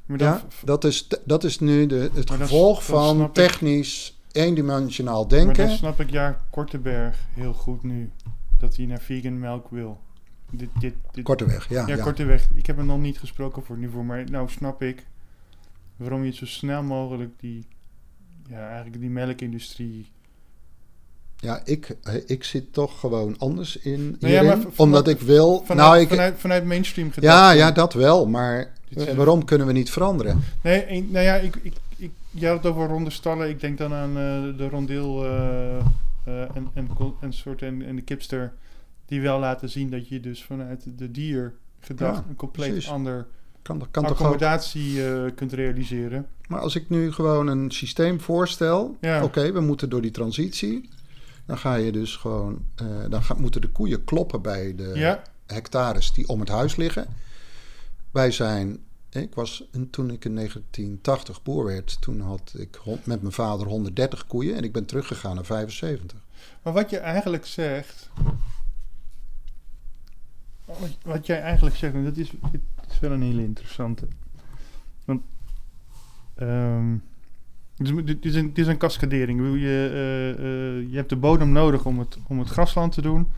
[0.07, 4.19] Maar dan, Ja, dat is, dat is nu de, het Maar gevolg van ik- technisch
[4.33, 5.67] eendimensionaal maar denken.
[5.67, 8.11] dan snap ik ja, Korteberg heel goed nu.
[8.59, 10.01] Dat hij naar vegan melk wil.
[10.51, 11.87] Dit, dit, dit, Korteweg, ja.
[11.87, 12.03] ja, ja.
[12.03, 12.49] Korteweg.
[12.55, 15.07] Ik heb hem nog niet gesproken voor nu voor, maar nou snap ik
[15.97, 17.67] waarom je het zo snel mogelijk die,
[18.49, 20.13] ja, eigenlijk die melkindustrie.
[21.37, 21.97] Ja, ik,
[22.27, 25.63] ik zit toch gewoon anders in Nou ja, hierin, omdat ik wil...
[25.65, 27.33] Vanuit, nou, ik, vanuit, vanuit mainstream gedacht.
[27.33, 28.73] ja, ja, dat wel, maar
[29.17, 30.43] waarom kunnen we niet veranderen?
[30.63, 33.49] Nee, nou ja, ik, ik, ik, je had het over ronde stallen.
[33.49, 35.85] Ik denk dan aan eh, de rondeel eh, eh,
[36.55, 36.91] en, en,
[37.21, 38.53] en, soort en, en de kipster.
[39.07, 42.91] Die wel laten zien dat je dus vanuit de dier gedacht Ja, een compleet precies.
[42.91, 43.27] ander
[43.65, 44.11] Kan, kan toch ook?
[44.11, 46.27] accommodatie eh, kunt realiseren.
[46.49, 49.23] Maar als ik nu gewoon een systeem voorstel, Ja.
[49.25, 50.89] oké, we moeten door die transitie.
[51.47, 55.23] Dan ga je dus gewoon, eh, dan ga, moeten de koeien kloppen bij de ja,
[55.47, 57.07] hectares die om het huis liggen.
[58.11, 58.79] Wij zijn,
[59.11, 63.67] ik was en toen ik in 1980 boer werd, toen had ik met mijn vader
[63.67, 66.19] 130 koeien en ik ben teruggegaan naar 75.
[66.63, 68.11] maar wat je eigenlijk zegt.
[70.65, 72.31] Wat, wat jij eigenlijk zegt, en dat is,
[72.95, 74.07] is wel een hele interessante.
[75.05, 75.23] Want.
[76.35, 76.97] ehm,
[77.77, 78.53] het is, een,
[79.37, 83.03] bedoel, Je, eh, eh, je hebt de bodem nodig om het, om het grasland te
[83.03, 83.29] doen.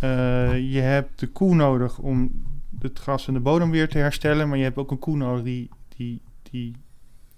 [0.00, 2.44] Eh, je hebt de koe nodig om
[2.78, 4.48] het gras en de bodem weer te herstellen.
[4.48, 6.20] Maar je hebt ook een koe nodig die, die,
[6.50, 6.74] die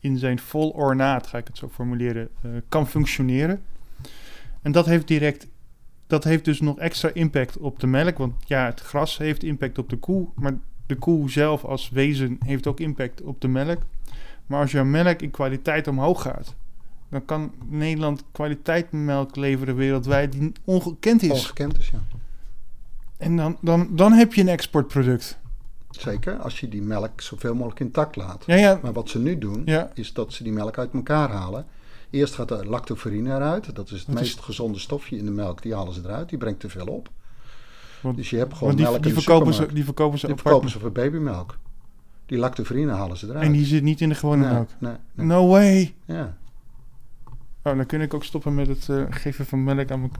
[0.00, 2.28] in zijn vol ornaat, ga ik het zo formuleren,
[2.68, 3.62] kan functioneren.
[4.62, 5.48] En dat heeft direct,
[6.06, 8.18] dat heeft dus nog extra impact op de melk.
[8.18, 10.58] Want ja, het gras heeft impact op de koe, maar
[10.88, 13.78] de koe zelf als wezen heeft ook impact op de melk.
[14.46, 16.54] Maar als jouw melk in kwaliteit omhoog gaat,
[17.10, 21.30] dan kan Nederland kwaliteit melk leveren wereldwijd die ongekend is.
[21.30, 22.00] Ongekend is, ja.
[23.16, 25.38] En dan, dan, dan heb je een exportproduct.
[25.90, 28.42] Zeker, als je die melk zoveel mogelijk intact laat.
[28.46, 29.90] Ja, ja, Maar wat ze nu doen, ja.
[29.94, 31.66] is dat ze die melk uit elkaar halen.
[32.10, 33.74] Eerst gaat de lactoferine eruit.
[33.74, 35.62] Dat is het is- meest gezonde stofje in de melk.
[35.62, 36.28] Die halen ze eruit.
[36.28, 37.10] Die brengt te veel op.
[38.00, 40.36] Want- Dus je hebt gewoon die, melk die, de verkopen ze, die verkopen ze Die
[40.36, 41.58] verkopen ze voor babymelk.
[42.26, 43.44] Die lactoferine halen ze eruit.
[43.44, 44.68] En die zit niet in de gewone nee, melk.
[44.78, 45.26] nee, nee.
[45.26, 45.94] No way.
[46.04, 46.36] Ja.
[47.62, 50.10] Oh, dan kun ik ook stoppen met het eh, geven van melk aan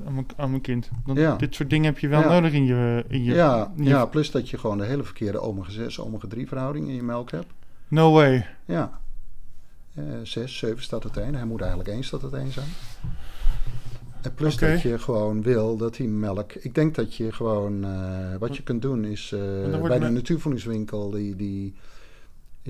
[0.51, 0.91] mijn, kind.
[1.07, 1.37] Dan, Ja.
[1.37, 2.29] Dit soort dingen heb je wel Ja.
[2.29, 3.05] nodig in je...
[3.09, 6.47] In je, Ja, in je- ja, plus dat je gewoon de hele verkeerde omega-6, omega-3
[6.49, 7.47] verhouding in je melk hebt.
[7.89, 8.47] No way.
[8.65, 9.01] Ja.
[9.95, 11.35] Eh 6, 7 staat het 1.
[11.35, 12.67] Hij moet eigenlijk 1 staat het 1 zijn.
[14.35, 16.53] Plus dat je gewoon wil dat die melk...
[16.55, 17.85] Ik denk dat je gewoon...
[17.85, 21.37] eh, wat je kunt doen is eh, bij de natuurvoedingswinkel die...
[21.37, 21.75] die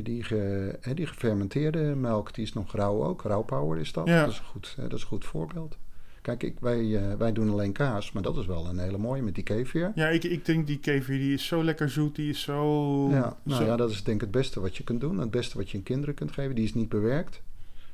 [0.02, 3.22] die, ge, die gefermenteerde melk, die is nog rauw ook.
[3.22, 4.06] Rauwpower is dat.
[4.06, 4.20] Ja.
[4.24, 5.78] Dat, is een goed, eh, dat is een goed voorbeeld.
[6.22, 9.34] Kijk, ik, wij, wij doen alleen kaas, maar dat is wel een hele mooie met
[9.34, 9.92] die kefir.
[9.94, 12.16] Ja, ik, ik denk die kefir, die is zo lekker zoet.
[12.16, 13.08] Die is zo...
[13.10, 15.18] Ja, nou zo- ja, dat is denk ik het beste wat je kunt doen.
[15.18, 16.54] Het beste wat je aan kinderen kunt geven.
[16.54, 17.42] Die is niet bewerkt.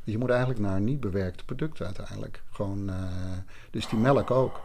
[0.04, 2.42] Je moet eigenlijk naar niet bewerkt product uiteindelijk.
[2.50, 2.94] Gewoon, eh,
[3.70, 4.60] dus die melk ook.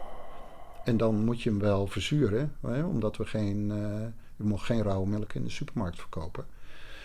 [0.84, 2.52] En dan moet je hem wel verzuren.
[2.60, 3.70] Hè, omdat we geen...
[3.70, 4.06] eh
[4.36, 6.44] je mag geen rauwe melk in de supermarkt verkopen.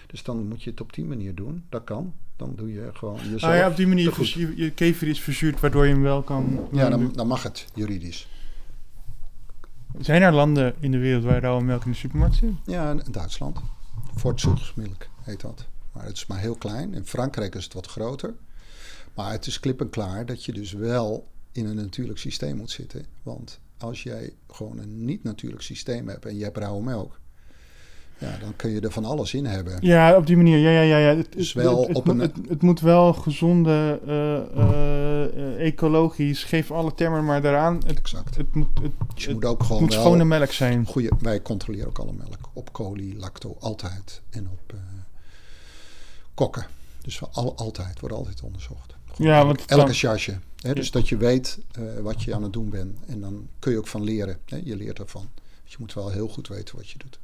[0.07, 1.65] Dus dan moet je het op die manier doen.
[1.69, 2.13] Dat kan.
[2.35, 3.51] Dan doe je gewoon jezelf.
[3.51, 6.67] Ah ja, op die manier, je, je kefir is verzuurd, waardoor je hem wel kan...
[6.71, 8.27] Ja, dan, dan mag het juridisch.
[9.99, 12.51] Zijn er landen in de wereld waar rauwe melk in de supermarkt zit?
[12.65, 13.61] Ja, in Duitsland.
[14.15, 15.67] Voortzoegsmelk heet dat.
[15.95, 16.93] Maar het is maar heel klein.
[16.93, 18.33] In Frankrijk is het wat groter.
[19.13, 22.71] Maar het is klip en klaar dat je dus wel in een natuurlijk systeem moet
[22.71, 23.05] zitten.
[23.23, 27.19] Want als jij gewoon een niet-natuurlijk systeem hebt en je hebt rauwe melk,
[28.17, 29.77] ja, dan kun je er van alles in hebben.
[29.81, 30.57] Ja, op die manier.
[30.57, 30.97] Ja, ja, ja.
[30.97, 31.15] ja.
[31.17, 35.65] Het, Dus wel het, het, op moet- een- het, moet wel gezonde, eh, eh, eh,
[35.67, 37.75] ecologisch, geef alle termen maar daaraan.
[37.75, 38.35] Het, Exact.
[38.37, 40.85] het moet, het, Dus het moet ook gewoon moet schone melk zijn.
[40.85, 41.11] goede.
[41.19, 44.21] Wij controleren ook alle melk op colie, lacto, altijd.
[44.29, 44.73] En op
[46.35, 46.65] kokken.
[47.01, 48.95] Dus we al, altijd, wordt altijd onderzocht.
[49.17, 50.39] Ja, elke- want elke kan- charge.
[50.61, 52.97] Hè, dus dat je weet eh, wat je aan het doen bent.
[53.07, 54.37] En dan kun je ook van leren.
[54.45, 55.29] Hè, je leert ervan.
[55.63, 57.19] Dus je moet wel heel goed weten wat je doet.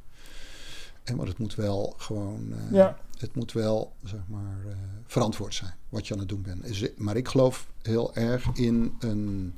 [1.04, 2.52] En maar het moet wel gewoon.
[2.52, 2.98] eh, Ja.
[3.18, 4.74] Het moet wel, zeg maar, eh,
[5.06, 6.64] verantwoord zijn wat je aan het doen bent.
[6.66, 9.54] Is- Maar ik geloof heel erg in een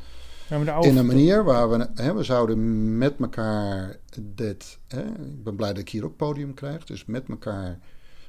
[0.48, 5.56] Ja, in een manier waar we, hè, we zouden met elkaar dit, hè, ik ben
[5.56, 7.78] blij dat ik hier ook podium krijg, dus met elkaar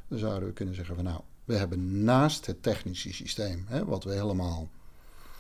[0.10, 4.12] zouden we kunnen zeggen van nou, we hebben naast het technische systeem, hè, wat we
[4.14, 4.70] helemaal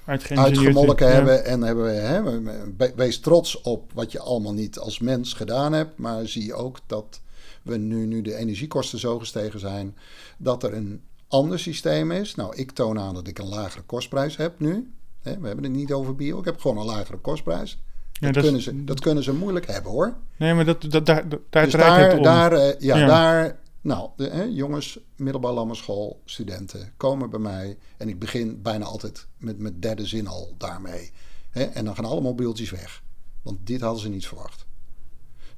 [0.06, 1.14] uitgemolken ja.
[1.14, 5.00] hebben en hebben we, hè, we- we- wees trots op wat je allemaal niet als
[5.00, 7.22] mens gedaan hebt, maar zie je ook dat
[7.62, 9.96] we nu, nu de energiekosten zo gestegen zijn,
[10.38, 12.36] dat er een ander systeem is.
[12.36, 14.92] Nou, ik toon aan dat ik een lagere kostprijs heb nu.
[15.22, 17.78] Hè, we hebben het niet over bio, ik heb gewoon een lagere kostprijs.
[18.12, 20.14] Ja, Dat, kunnen, ze, dat kunnen ze moeilijk hebben hoor.
[20.38, 22.24] Nee, maar dat, dat, daar, daar dus draait het daar, om.
[22.24, 23.08] daar, eh, ja, Ja.
[23.08, 27.78] daar, nou, de, hè, jongens, middelbare school, studenten komen bij mij.
[27.98, 31.12] En ik begin bijna altijd met mijn derde zin al daarmee.
[31.50, 33.04] Hè, en dan gaan alle mobieltjes weg.
[33.42, 34.66] Want dit hadden ze niet verwacht.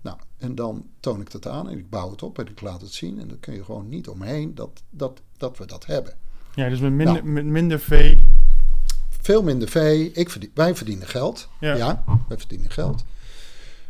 [0.02, 2.82] Nou, en dan toon ik dat aan en ik bouw het op en ik laat
[2.82, 3.20] het zien.
[3.20, 6.18] En dan kun je gewoon niet omheen dat, dat, dat we dat hebben.
[6.56, 7.28] Ja, dus met minder, Nou.
[7.28, 8.20] met minder vee.
[9.10, 10.12] Veel minder vee.
[10.12, 11.48] Ik verdien, wij verdienen geld.
[11.60, 11.76] Ja.
[11.76, 12.04] Ja.
[12.28, 13.04] wij verdienen geld.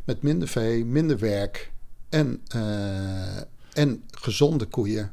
[0.03, 1.71] Met minder vee, minder werk
[2.09, 3.41] en, eh,
[3.77, 5.11] en gezonde koeien.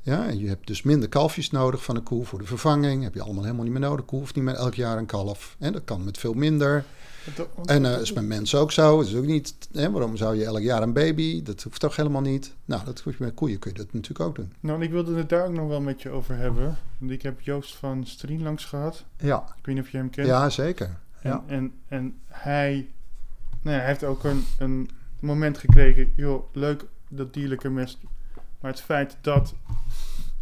[0.00, 3.02] Ja, en je hebt dus minder kalfjes nodig van een koe voor de vervanging.
[3.02, 4.04] Heb je allemaal helemaal niet meer nodig.
[4.04, 5.56] Koe hoeft niet meer elk jaar een kalf.
[5.58, 6.84] En dat kan met veel minder.
[7.64, 8.96] En dat is met mensen ook zo.
[8.98, 11.42] Dat is ook niet, hè, waarom zou je elk jaar een baby?
[11.42, 12.54] Dat hoeft toch helemaal niet.
[12.64, 14.52] Nou, dat hoef je met koeien kun je dat natuurlijk ook doen.
[14.60, 16.78] Nou, en ik wilde het daar ook nog wel met je over hebben.
[16.98, 19.04] Want ik heb Joost van Strien langs gehad.
[19.18, 20.26] Ja, Ik weet niet of je hem kent.
[20.26, 20.98] ja zeker.
[21.20, 21.44] En, Ja.
[21.46, 22.72] en, en hij,
[23.62, 24.88] nou ja, hij heeft ook een, een
[25.20, 26.12] moment gekregen.
[26.16, 26.84] Joh, leuk
[27.16, 27.98] dat dierlijke mest.
[28.60, 29.54] Maar het feit dat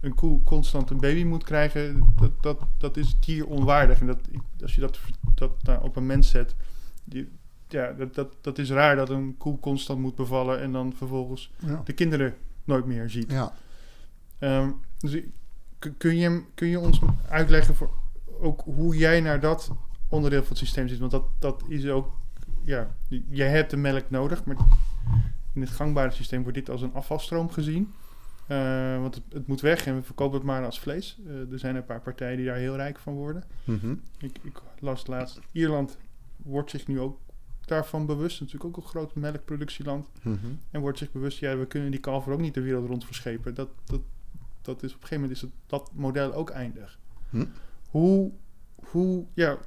[0.01, 4.01] een koe constant een baby moet krijgen, dat, dat, dat is dieronwaardig.
[4.01, 4.19] En dat,
[4.63, 4.99] als je dat,
[5.35, 6.55] dat nou, op een mens zet,
[7.05, 7.29] die,
[7.69, 11.53] ja, dat, dat, dat is raar dat een koe constant moet bevallen en dan vervolgens
[11.59, 11.81] Ja.
[11.85, 12.35] de kinderen
[12.65, 13.31] nooit meer ziet.
[13.31, 13.53] ja.
[14.39, 15.23] Ehm, dus
[15.99, 17.91] kun- je, kun je ons uitleggen voor
[18.41, 19.71] ook hoe jij naar dat
[20.09, 20.99] onderdeel van het systeem zit?
[20.99, 22.13] Want dat, dat is ook,
[22.65, 22.95] ja,
[23.29, 24.57] jij hebt de melk nodig, maar
[25.55, 27.93] in het gangbare systeem wordt dit als een afvalstroom gezien.
[28.47, 31.19] Eh, want het, het moet weg en we verkopen het maar als vlees.
[31.27, 33.45] Eh, er zijn een paar partijen die daar heel rijk van worden.
[33.65, 33.95] Mhm.
[34.19, 35.99] Ik, ik las laatst, Ierland
[36.37, 37.19] wordt zich nu ook
[37.65, 38.41] daarvan bewust.
[38.41, 40.09] Natuurlijk ook een groot melkproductieland.
[40.23, 40.37] Mhm.
[40.71, 43.55] En wordt zich bewust, ja, we kunnen die kalver ook niet de wereld rond verschepen.
[43.55, 44.01] Dat, dat,
[44.63, 46.99] dat is, op een gegeven moment is het, dat model ook eindig.
[47.31, 47.45] Hm.
[47.89, 48.31] Hoe,
[48.75, 49.59] hoe, ja,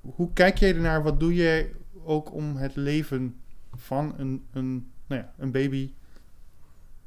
[0.00, 1.02] hoe kijk jij ernaar?
[1.02, 1.72] Wat doe jij
[2.04, 3.36] ook om het leven
[3.74, 5.92] van een, een, nou ja, een baby...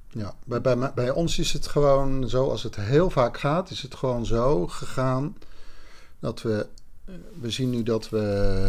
[0.09, 3.81] Ja, bij, bij, bij ons is het gewoon zo, als het heel vaak gaat, is
[3.81, 5.35] het gewoon zo gegaan
[6.19, 6.67] dat we,
[7.05, 8.19] eh, we zien nu dat we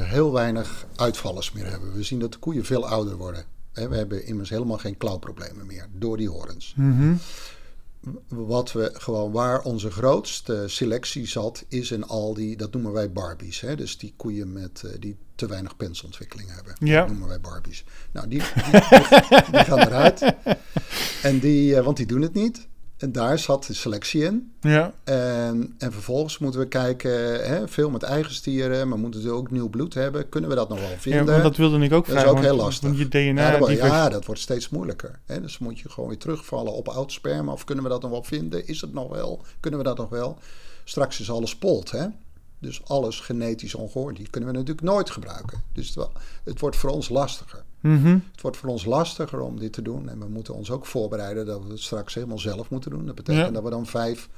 [0.04, 1.92] heel weinig uitvallers meer hebben.
[1.92, 3.44] We zien dat de koeien veel ouder worden.
[3.72, 6.74] We hebben immers helemaal geen klauwproblemen meer door die horens.
[8.28, 13.12] Wat we gewoon, waar onze grootste selectie zat, is in al die, dat noemen wij
[13.12, 13.60] Barbies.
[13.60, 13.76] Hè?
[13.76, 16.76] Dus die koeien met, eh, die te weinig pensontwikkeling hebben.
[16.78, 17.00] Ja.
[17.00, 17.84] Dat noemen wij Barbies.
[18.12, 20.34] Nou, die, die, die, die gaan eruit.
[21.22, 22.68] En die, eh, want die doen het niet.
[22.96, 24.52] En daar zat de selectie in.
[24.60, 27.10] Ja, En, en vervolgens moeten we kijken,
[27.48, 30.28] hè, veel met eigen stieren, maar moeten ze ook nieuw bloed hebben?
[30.28, 31.26] Kunnen we dat nog wel ja vinden?
[31.26, 32.38] want dat wilde ik ook Dat is vragen.
[32.38, 32.98] ook heel lastig.
[32.98, 35.18] Je DNA, ja, dat, die ja, dat wordt steeds moeilijker.
[35.26, 35.40] Hè?
[35.40, 37.52] Dus moet je gewoon weer terugvallen op oud sperma.
[37.52, 38.66] Of kunnen we dat nog wel vinden?
[38.66, 39.42] Is het nog wel?
[39.60, 40.38] Kunnen we dat nog wel?
[40.84, 42.06] Straks is alles polt, hè?
[42.58, 44.16] Dus alles genetisch ongehoord.
[44.16, 45.62] Die kunnen we natuurlijk nooit gebruiken.
[45.72, 46.12] Dus het, wel-
[46.44, 47.62] het wordt voor ons lastiger.
[47.80, 48.18] Mhm.
[48.32, 50.08] Het wordt voor ons lastiger om dit te doen.
[50.08, 53.06] En we moeten ons ook voorbereiden dat we het straks helemaal zelf moeten doen.
[53.06, 53.52] Dat betekent Ja.
[53.52, 54.28] dat we dan vijf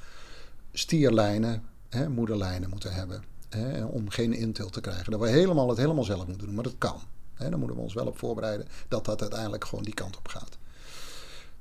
[0.73, 3.23] stierlijnen, hè, moederlijnen moeten hebben.
[3.49, 5.11] Hè, om geen intil te krijgen.
[5.11, 6.55] Dat we helemaal het helemaal zelf moeten doen.
[6.55, 6.97] Maar dat kan.
[7.35, 10.29] Hè, dan moeten we ons wel op voorbereiden dat dat uiteindelijk gewoon die kant op
[10.29, 10.59] gaat.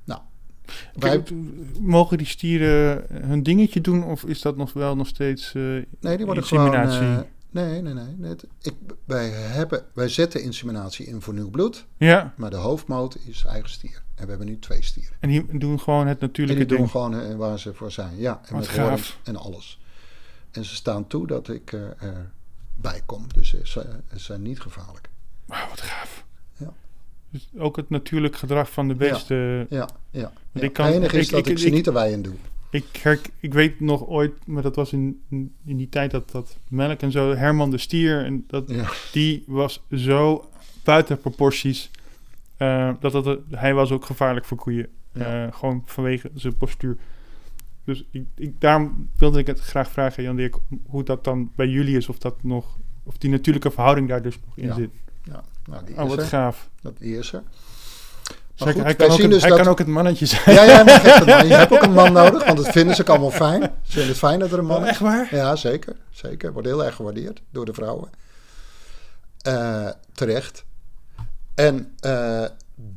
[0.04, 0.20] Nou,
[0.94, 1.22] wij,
[1.80, 5.62] Mogen die stieren hun dingetje doen of is dat nog wel nog steeds eh,
[6.00, 6.74] nee, die worden gewoon...
[6.74, 7.24] inseminatie?
[7.24, 7.94] eh, nee, nee.
[8.16, 11.86] nee, ik, wij, hebben, wij zetten inseminatie in voor nieuw bloed.
[11.96, 14.02] ja, Maar de hoofdmoot is eigen stier.
[14.14, 15.16] En we hebben nu twee stieren.
[15.20, 16.90] en die doen gewoon het En natuurlijke die doen ding.
[16.90, 18.16] gewoon eh, waar ze voor zijn.
[18.16, 19.18] Ja, en Wat met gaaf.
[19.24, 19.80] en alles.
[20.50, 23.26] En ze staan toe dat ik eh, erbij kom.
[23.32, 23.84] Dus ze, ze
[24.14, 25.08] zijn niet gevaarlijk.
[25.44, 26.24] Wauw, wat gaaf.
[26.56, 26.72] Ja.
[27.30, 29.66] Dus ook het natuurlijk gedrag van de beesten.
[29.70, 30.32] Ja, ja.
[30.52, 32.34] het enige is ik- dat ik- ik, ze niet wei in doe.
[32.70, 35.22] Ik, ik weet nog ooit, maar dat was in,
[35.64, 38.88] in die tijd dat, dat melk en zo, Herman de Stier, en dat, Ja.
[39.12, 40.50] die was zo
[40.84, 41.90] buiten proporties.
[42.56, 44.86] eh, dat dat, hij was ook gevaarlijk voor koeien.
[45.12, 45.46] Ja.
[45.46, 46.96] Eh, gewoon vanwege zijn postuur.
[47.84, 51.66] Dus ik, ik, daarom wilde ik het graag vragen, Jan Dirk, hoe dat dan bij
[51.68, 52.08] jullie is.
[52.08, 54.74] Of, dat nog, of die natuurlijke verhouding daar dus nog in Ja.
[54.74, 54.90] zit.
[55.24, 56.24] Ja, nou, die Oh, wat er.
[56.26, 56.68] gaaf.
[56.80, 57.42] Dat die is er.
[58.64, 60.54] Hij, goed, hij, kan ook, dus hij dat- kan ook het mannetje zijn.
[60.56, 61.46] Ja, ja, maar man.
[61.46, 63.60] je hebt ook een man nodig, want dat vinden ze ook allemaal fijn.
[63.62, 64.88] Ze vinden het fijn dat er een man Oh, is.
[64.88, 65.34] echt waar?
[65.34, 65.96] Ja, zeker.
[66.10, 66.52] Zeker.
[66.52, 68.10] Wordt heel erg gewaardeerd door de vrouwen.
[69.42, 70.64] Eh, terecht.
[71.54, 72.44] En eh,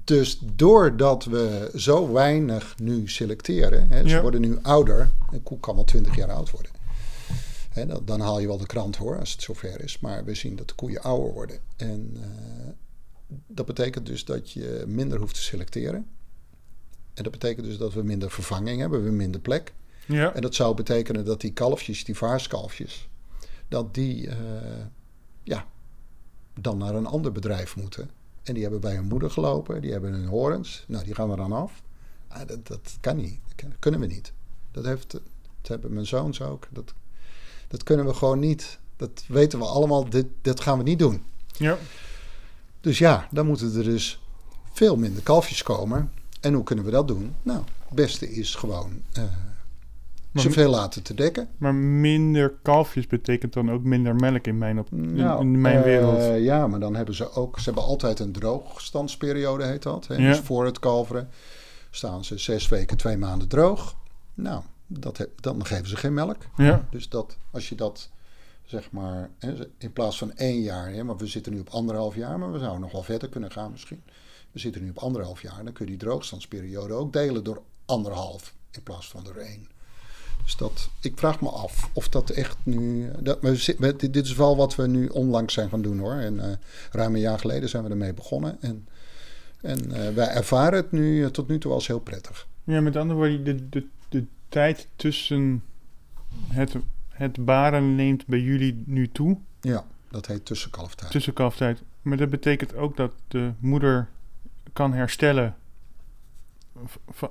[0.04, 4.22] dus doordat we zo weinig nu selecteren, hè, ze Ja.
[4.22, 6.72] worden nu ouder, een koe kan wel 20 jaar oud worden.
[7.70, 10.00] Hè, dan, dan haal je wel de krant hoor, als het zover is.
[10.00, 11.58] Maar we zien dat de koeien ouder worden.
[11.78, 12.28] En eh,
[13.48, 16.06] dat betekent dus dat je minder hoeft te selecteren.
[17.14, 19.74] En dat betekent dus dat we minder vervanging hebben, we minder plek.
[20.06, 20.34] Ja.
[20.34, 23.10] En dat zou betekenen dat die kalfjes, die vaarskalfjes,
[23.68, 24.38] dat die eh,
[25.44, 25.66] ja,
[26.60, 28.10] dan naar een ander bedrijf moeten.
[28.44, 30.84] En die hebben bij hun moeder gelopen, die hebben hun horens.
[30.88, 31.82] Nou, die gaan we dan af.
[32.28, 33.40] Ah, dat, dat kan niet.
[33.56, 34.34] Dat kunnen we niet.
[34.72, 35.22] Dat, heeft, dat
[35.62, 36.68] hebben mijn zoons ook.
[36.72, 36.94] Dat,
[37.68, 38.80] dat kunnen we gewoon niet.
[38.96, 40.10] Dat weten we allemaal.
[40.10, 41.24] Dit, dit gaan we niet doen.
[41.58, 41.78] ja.
[42.82, 44.22] Dus ja, dan moeten er dus
[44.74, 46.12] veel minder kalfjes komen.
[46.42, 47.36] En hoe kunnen we dat doen?
[47.44, 49.24] Nou, het beste is gewoon eh,
[50.32, 51.48] Maar- zoveel laten te dekken.
[51.58, 55.78] Maar minder kalfjes betekent dan ook minder melk in mijn, op, in, Nou, in mijn
[55.78, 56.44] eh, wereld.
[56.44, 57.58] Ja, maar dan hebben ze ook...
[57.60, 60.08] Ze hebben altijd een droogstandsperiode, heet dat.
[60.08, 60.16] Hè?
[60.16, 60.30] Ja.
[60.30, 61.30] Dus voor het kalveren
[61.90, 63.96] staan ze zes weken, twee maanden droog.
[64.34, 66.38] Nou, dat dan geven ze geen melk.
[66.58, 66.86] Ja.
[66.90, 68.10] Dus dat, als je dat,
[68.72, 69.30] zeg maar,
[69.78, 72.60] in plaats van één jaar, hè, maar we zitten nu op anderhalf jaar, maar we
[72.60, 74.04] zouden nog wel verder kunnen gaan misschien.
[74.52, 78.56] We zitten nu op anderhalf jaar, dan kun je die droogstandsperiode ook delen door anderhalf
[78.72, 79.68] in plaats van door één.
[80.44, 83.12] Dus dat, ik vraag me af of dat echt nu.
[83.20, 86.14] Dat, we, dit is wel wat we nu onlangs zijn gaan doen hoor.
[86.14, 86.58] En eh,
[86.92, 88.58] ruim een jaar geleden zijn we ermee begonnen.
[88.62, 88.88] En,
[89.62, 92.48] en eh, wij ervaren het nu eh, tot nu toe als heel prettig.
[92.64, 95.64] Ja, met andere woorden, de, de, de tijd tussen
[96.48, 96.76] het,
[97.22, 101.12] het baren neemt bij jullie nu toe, Ja, dat heet tussenkalftijd.
[101.12, 101.84] tussen kalftijd.
[102.02, 104.08] Maar dat betekent ook dat de moeder
[104.74, 105.56] kan herstellen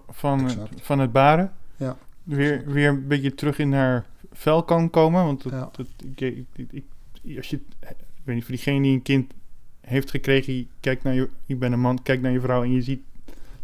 [0.08, 1.52] van, het, van het baren.
[1.76, 1.96] Ja.
[2.22, 5.24] Weer, weer een beetje terug in haar vel kan komen.
[5.24, 5.68] Want dat, Ja.
[5.76, 6.84] dat, ik, ik, ik-
[7.22, 9.32] ik- als je, ik weet niet, voor diegene die een kind
[9.80, 12.72] heeft gekregen, je kijkt naar je, ik ben een man, kijk naar je vrouw en
[12.72, 13.00] je ziet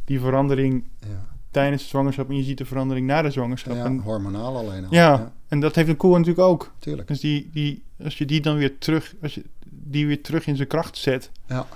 [0.04, 1.26] die verandering Ja,
[1.56, 3.74] tijdens de zwangerschap en je ziet de verandering na de zwangerschap.
[3.74, 4.92] ja en, hormonaal alleen al.
[4.94, 6.72] ja, en dat heeft een koe natuurlijk ook.
[6.78, 7.08] tuurlijk.
[7.08, 10.56] Dus die, die, als je die dan weer terug, als je die weer terug in
[10.56, 11.66] zijn kracht zet, Ja,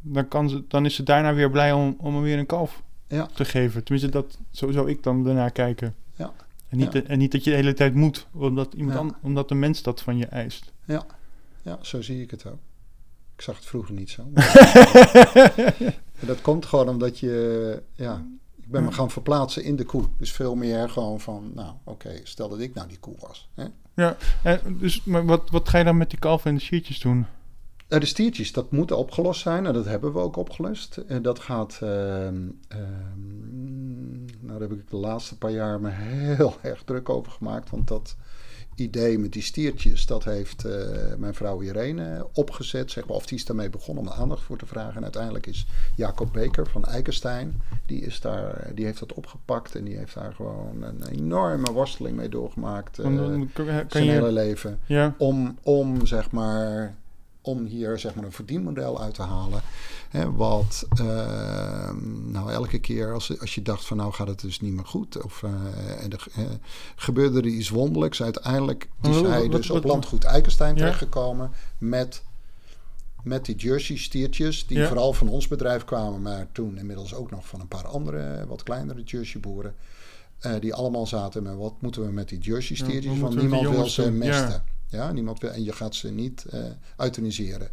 [0.00, 2.82] dan, kan ze, dan is ze daarna weer blij om, om hem weer een kalf
[3.08, 3.26] Ja.
[3.34, 3.82] te geven.
[3.84, 5.94] Tenminste, dat, zo zou ik dan daarnaar kijken.
[6.16, 6.32] Ja.
[6.68, 7.02] En, niet, Ja.
[7.02, 9.00] en niet dat je de hele tijd moet, omdat, iemand Ja.
[9.00, 10.72] an- omdat de mens dat van je eist.
[10.84, 12.58] ja, zo zie ik het ook.
[13.36, 14.22] Ik zag het vroeger niet zo.
[16.20, 18.24] En dat komt gewoon omdat je, ja,
[18.74, 20.04] ben me gaan verplaatsen in de koe.
[20.18, 23.48] Dus veel meer gewoon van, nou oké, stel dat ik nou die koe was.
[23.54, 23.64] Hè?
[24.42, 27.26] En, dus, maar wat, wat ga je dan met die kalf en de siertjes doen?
[27.88, 29.66] Nou, de stiertjes, dat moet opgelost zijn.
[29.66, 30.96] En dat hebben we ook opgelost.
[30.96, 31.78] En dat gaat...
[31.82, 32.44] ehm,
[34.40, 37.70] nou, daar heb ik de laatste paar jaar me heel erg druk over gemaakt.
[37.70, 38.16] Want dat
[38.74, 40.72] idee met die stiertjes, dat heeft eh,
[41.18, 42.90] mijn vrouw Irene opgezet.
[42.90, 44.96] Zeg maar, of die is daarmee begonnen om er aandacht voor te vragen.
[44.96, 49.74] En uiteindelijk is Jacob Beker van Eikenstein, die, is daar, die heeft dat opgepakt.
[49.74, 52.98] En die heeft daar gewoon een enorme worsteling mee doorgemaakt.
[53.00, 56.94] kan, kan zijn hele leven Ja, om, om zeg maar
[57.46, 59.60] om hier zeg maar een verdienmodel uit te halen.
[60.08, 61.90] Hè, wat eh,
[62.24, 65.22] nou elke keer als, als je dacht van nou gaat het dus niet meer goed
[65.22, 65.50] of eh,
[66.04, 66.26] en er
[66.96, 68.22] gebeurde er iets wonderlijks.
[68.22, 70.80] Uiteindelijk is Wat- hij wat- dus wat- op landgoed Eikenstein Ja.
[70.80, 72.22] terechtgekomen met
[73.22, 74.86] met die Jersey stiertjes, die Ja.
[74.86, 78.62] vooral van ons bedrijf kwamen, maar toen inmiddels ook nog van een paar andere, wat
[78.62, 79.74] kleinere Jersey boeren.
[80.38, 83.86] eh, die allemaal zaten met wat moeten we met die Jersey stiertjes, want niemand wil
[83.88, 84.12] ze?
[84.22, 84.64] Ja.
[84.94, 85.12] Ja.
[85.12, 86.46] niemand wil, en je gaat ze niet
[86.96, 87.68] euthaniseren.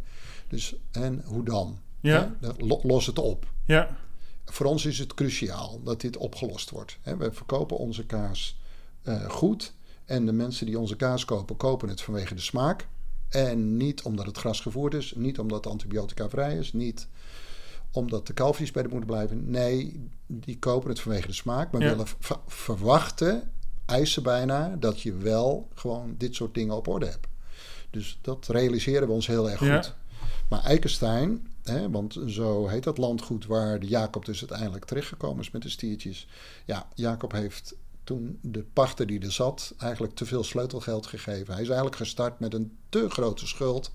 [0.48, 1.78] Dus, en hoe dan?
[2.00, 2.34] Ja.
[2.82, 3.46] Los het op.
[3.66, 3.96] ja,
[4.44, 6.98] Voor ons is het cruciaal dat dit opgelost wordt.
[7.00, 8.60] Hè, We verkopen onze kaas
[9.02, 9.72] eh, goed.
[10.04, 12.88] En de mensen die onze kaas kopen, kopen het vanwege de smaak.
[13.28, 15.12] En niet omdat het gras gevoerd is.
[15.16, 16.72] Niet omdat het antibiotica vrij is.
[16.72, 17.08] Niet
[17.92, 19.50] omdat de kalfjes bij de moeder blijven.
[19.50, 21.72] Nee, die kopen het vanwege de smaak.
[21.72, 21.88] Maar Ja.
[21.90, 22.06] willen
[22.46, 23.50] verwachten,
[23.86, 27.26] eisen bijna, dat je wel gewoon dit soort dingen op orde hebt.
[27.90, 29.74] Dus dat realiseren we ons heel erg Ja.
[29.82, 29.94] goed.
[30.48, 35.50] Maar Eikenstein, hè, want zo heet dat landgoed waar de Jacob dus uiteindelijk terechtgekomen is
[35.50, 36.26] met de stiertjes.
[36.64, 41.52] Ja, Jacob heeft toen de pachter die er zat eigenlijk te veel sleutelgeld gegeven.
[41.52, 43.92] Hij is eigenlijk gestart met een te grote schuld.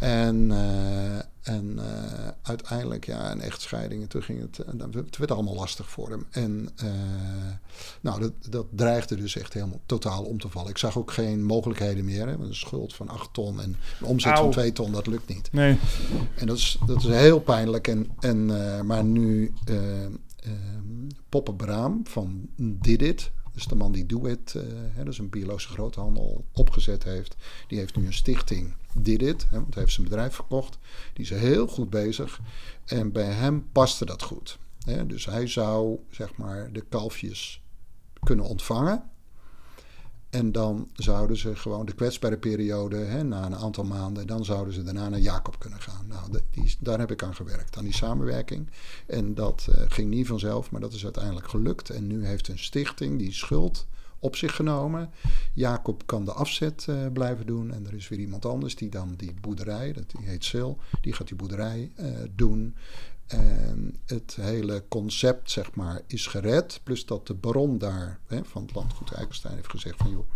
[0.00, 1.16] En, eh,
[1.54, 4.02] en eh, uiteindelijk, ja, een echtscheiding.
[4.02, 6.26] En toen ging het, en dan- het werd allemaal lastig voor hem.
[6.30, 6.88] En eh,
[8.00, 10.70] nou, dat, dat dreigde dus echt helemaal totaal om te vallen.
[10.70, 12.26] Ik zag ook geen mogelijkheden meer.
[12.26, 14.42] Hè, een schuld van 8 ton en een omzet Auw.
[14.42, 15.52] van 2 ton, dat lukt niet.
[15.52, 15.78] nee.
[16.34, 17.88] En dat is, dat is heel pijnlijk.
[17.88, 20.52] En, en, eh, maar nu eh eh,
[21.28, 25.28] Poppe Braam van Did It, dus de man die Do It, eh, hè, dus een
[25.28, 27.36] biologische groothandel, opgezet heeft.
[27.68, 30.78] Die heeft nu een stichting Did It, hè, want hij heeft zijn bedrijf verkocht.
[31.12, 32.40] Die is heel goed bezig.
[32.84, 34.58] En bij hem paste dat goed.
[34.84, 35.06] Hè.
[35.06, 37.62] Dus hij zou, zeg maar, de kalfjes
[38.22, 39.09] kunnen ontvangen.
[40.30, 44.74] En dan zouden ze gewoon de kwetsbare periode, hè, na een aantal maanden, dan zouden
[44.74, 46.06] ze daarna naar Jacob kunnen gaan.
[46.06, 48.70] Nou, die, daar heb ik aan gewerkt, aan die samenwerking.
[49.06, 51.90] En dat eh, ging niet vanzelf, maar dat is uiteindelijk gelukt.
[51.90, 53.86] En nu heeft een stichting die schuld
[54.20, 55.10] op zich genomen.
[55.54, 57.72] Jacob kan de afzet eh, blijven doen.
[57.72, 61.12] En er is weer iemand anders die dan die boerderij, dat die heet Sil, die
[61.12, 62.74] gaat die boerderij eh, doen.
[63.30, 66.80] En het hele concept, zeg maar, is gered.
[66.82, 70.10] Plus dat de baron daar hè, van het landgoed Eikenstein heeft gezegd van...
[70.10, 70.30] joh,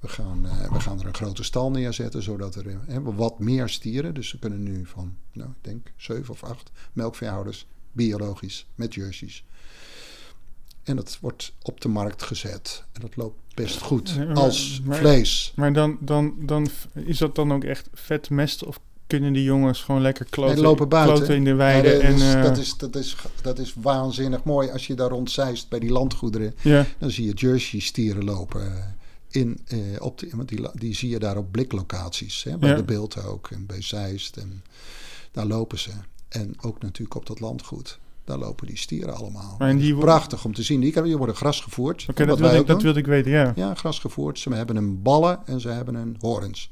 [0.00, 3.38] we gaan, eh, we gaan er een grote stal neerzetten, zodat er eh, hè, wat
[3.38, 4.14] meer stieren...
[4.14, 7.66] dus ze kunnen nu van, nou, ik denk zeven of acht melkveehouders...
[7.92, 9.44] biologisch, met jerseys.
[10.82, 12.84] En dat wordt op de markt gezet.
[12.92, 14.16] En dat loopt best goed.
[14.16, 15.52] Maar- Als maar- vlees.
[15.56, 19.82] Maar dan, dan, dan is dat dan ook echt vet mest of kunnen die jongens
[19.82, 21.14] gewoon lekker kloten, En lopen buiten.
[21.16, 21.92] kloten in de Ja, weide.
[21.92, 25.08] dat, en, is, eh, dat, is, dat, is, dat is waanzinnig mooi als je daar
[25.10, 26.54] rond zeist bij die landgoederen.
[26.62, 28.96] ja, Dan zie je Jersey stieren lopen.
[29.30, 32.42] In, eh, op de, want die, die zie je daar op bliklocaties.
[32.44, 32.76] Hè, bij Ja.
[32.76, 33.48] de beeld ook.
[33.50, 34.36] En bij Zeist.
[34.36, 34.62] En
[35.32, 35.90] daar lopen ze.
[36.28, 37.98] En ook natuurlijk op dat landgoed.
[38.24, 39.56] Daar lopen die stieren allemaal.
[39.58, 40.80] en die, Prachtig om te zien.
[40.80, 42.06] Die, die worden gras gevoerd.
[42.14, 43.52] dat, wilde ik, dat wilde ik weten, ja.
[43.56, 44.38] Ja, gras gevoerd.
[44.38, 46.70] Ze hebben een ballen en ze hebben een horens.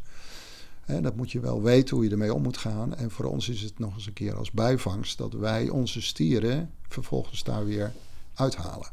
[0.82, 2.94] Hè, dat moet je wel weten hoe je ermee om moet gaan.
[2.94, 6.70] En voor ons is het nog eens een keer als bijvangst dat wij onze stieren
[6.88, 7.92] vervolgens daar weer
[8.34, 8.88] uithalen.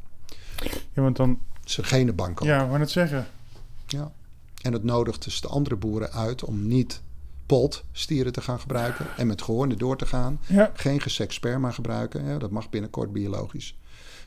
[0.94, 2.48] Ja, want dan, Ze geen bank op.
[2.48, 3.28] ja, maar het zeggen.
[3.88, 4.12] Ja.
[4.62, 7.02] En het nodigt dus de andere boeren uit om niet
[7.46, 10.40] poltstieren te gaan gebruiken en met gehoornen door te gaan.
[10.48, 12.40] Ja, Geen geseks sperma gebruiken.
[12.40, 13.78] Dat mag binnenkort biologisch.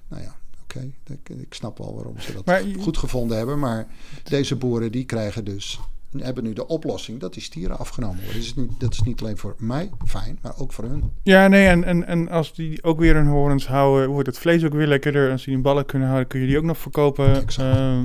[0.09, 0.91] Nou ja, oké.
[1.07, 3.59] Ik, ik snap wel waarom ze dat Maar goed gevonden hebben.
[3.59, 3.87] Maar
[4.23, 5.81] deze boeren die krijgen dus
[6.17, 8.35] hebben nu de oplossing dat die stieren afgenomen worden.
[8.35, 11.13] Dat is niet, dat is niet alleen voor mij fijn, maar ook voor hun.
[11.23, 14.65] ja nee, en, en, en als die ook weer hun horens houden, wordt het vlees
[14.65, 15.31] ook weer lekkerder.
[15.31, 17.47] Als die een ballen kunnen houden, kun je die ook nog verkopen.
[17.57, 18.01] Eh,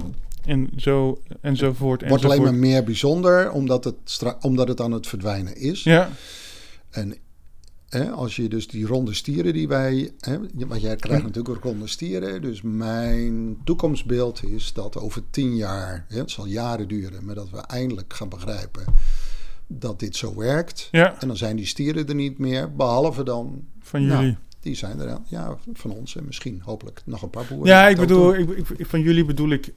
[0.45, 2.07] en zo enzovoort.
[2.07, 5.83] Wordt alleen maar meer bijzonder omdat het, omdat het aan het verdwijnen is.
[5.83, 6.09] Ja,
[6.89, 7.17] En
[7.89, 10.11] hè, als je dus die ronde stieren die wij...
[10.19, 10.37] Hè,
[10.67, 12.41] want jij krijgt natuurlijk ook ronde stieren.
[12.41, 16.05] Dus mijn toekomstbeeld is dat over tien jaar...
[16.07, 18.83] Hè, het zal jaren duren, maar dat we eindelijk gaan begrijpen
[19.67, 20.87] dat dit zo werkt.
[20.91, 23.63] ja, En dan zijn die stieren er niet meer, behalve dan...
[23.79, 24.37] van Nou, jullie.
[24.59, 27.67] Die zijn er, ja, van ons en misschien hopelijk nog een paar boeren.
[27.67, 29.73] Ja, ik bedoel, ik, ik- van jullie bedoel ik...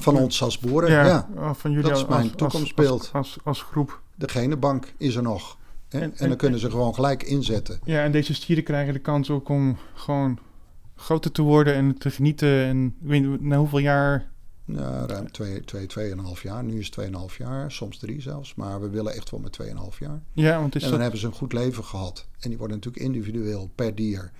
[0.00, 1.04] Van ons als boeren, Ja,
[1.36, 1.54] ja.
[1.54, 3.00] van jullie dat is mijn als- toekomstbeeld.
[3.00, 4.00] Als, als, als groep.
[4.14, 5.56] De genenbank is er nog.
[5.94, 7.80] En- En, en- dan kunnen ze gewoon gelijk inzetten.
[7.84, 10.38] Ja, en deze stieren krijgen de kans ook om gewoon
[10.94, 12.64] groter te worden en te genieten.
[12.64, 14.32] En ik weet na hoeveel jaar...
[14.66, 15.86] Ja, ruim 2, 2,
[16.36, 16.64] 2,5 jaar.
[16.64, 18.54] Nu is het 2,5 jaar, soms 3 zelfs.
[18.54, 20.22] Maar we willen echt wel met 2,5 jaar.
[20.32, 21.00] Ja, want is en dan dat...
[21.00, 22.26] hebben ze een goed leven gehad.
[22.40, 24.30] En die worden natuurlijk individueel per dier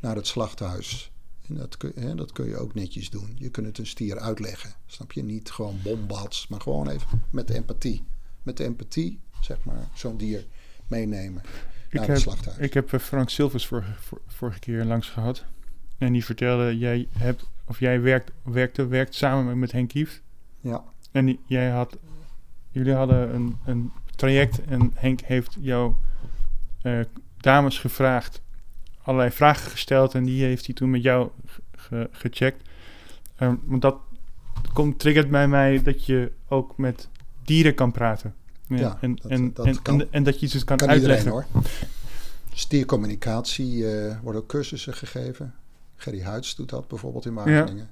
[0.00, 1.12] naar het slachthuis.
[1.48, 3.32] En dat kun, hè, dat kun je ook netjes doen.
[3.34, 4.70] Je kunt het een stier uitleggen.
[4.86, 5.22] Snap je?
[5.22, 8.04] Niet gewoon bombats, maar gewoon even met de empathie.
[8.42, 10.46] Met de empathie, zeg maar, zo'n dier
[10.90, 11.42] meenemen
[11.88, 12.58] Ik naar heb, het slachthuis.
[12.58, 15.44] ik heb eh, Frank Silvers vorige, vor- vorige keer langs gehad.
[15.98, 20.22] En die vertelde, jij hebt, of jij werkt, werkte, werkt samen met, Henk Kieft.
[20.60, 21.96] ja, En jij had,
[22.70, 25.94] jullie hadden een, een traject en Henk heeft jou
[26.82, 27.00] eh,
[27.36, 28.42] dames gevraagd,
[29.02, 32.68] allerlei vragen gesteld en die heeft hij toen met jou ge- ge- gecheckt.
[33.36, 33.96] Ehm, want dat
[34.72, 37.08] komt, triggert bij mij dat je ook met
[37.44, 38.34] dieren kan praten.
[38.78, 40.00] Ja, en, dat- en, dat en, kan.
[40.00, 41.26] en, en dat je ze kan, kan uitleggen.
[41.26, 41.62] iedereen hoor.
[42.54, 45.54] Stiercommunicatie eh worden ook cursussen gegeven.
[45.96, 47.90] Gerry Huids doet dat bijvoorbeeld in Wageningen.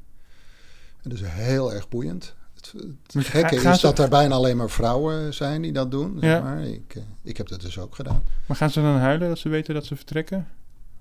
[1.02, 2.34] En dat is heel erg boeiend.
[2.54, 2.72] Het,
[3.12, 6.18] het gekke is ze- dat er bijna alleen maar vrouwen zijn die dat doen.
[6.20, 6.42] zeg.
[6.42, 8.22] Maar ik, eh, ik heb dat dus ook gedaan.
[8.46, 10.46] Maar gaan ze dan huilen dat ze weten dat ze vertrekken?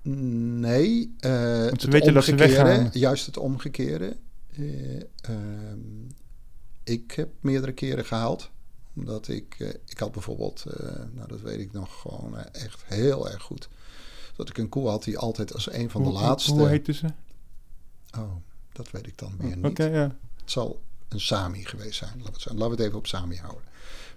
[0.02, 2.88] Nee, eh ze het weten dat ze weggaan.
[2.92, 4.16] juist het omgekeerde.
[4.56, 5.78] Eh, ehm,
[6.84, 8.50] ik heb meerdere keren gehaald.
[8.98, 12.84] Omdat ik, eh, ik had bijvoorbeeld, eh, nou dat weet ik nog gewoon eh, echt
[12.84, 13.68] heel erg goed.
[14.36, 16.52] Dat ik een koe had die altijd als een van de Hoe- laatste...
[16.52, 17.06] Hoe heette ze?
[18.18, 18.32] Oh,
[18.72, 19.78] dat weet ik dan weer Oké, niet.
[19.78, 20.16] ja.
[20.40, 22.22] Het zal een Sami geweest zijn.
[22.22, 23.62] Laten we het, even op Sami houden.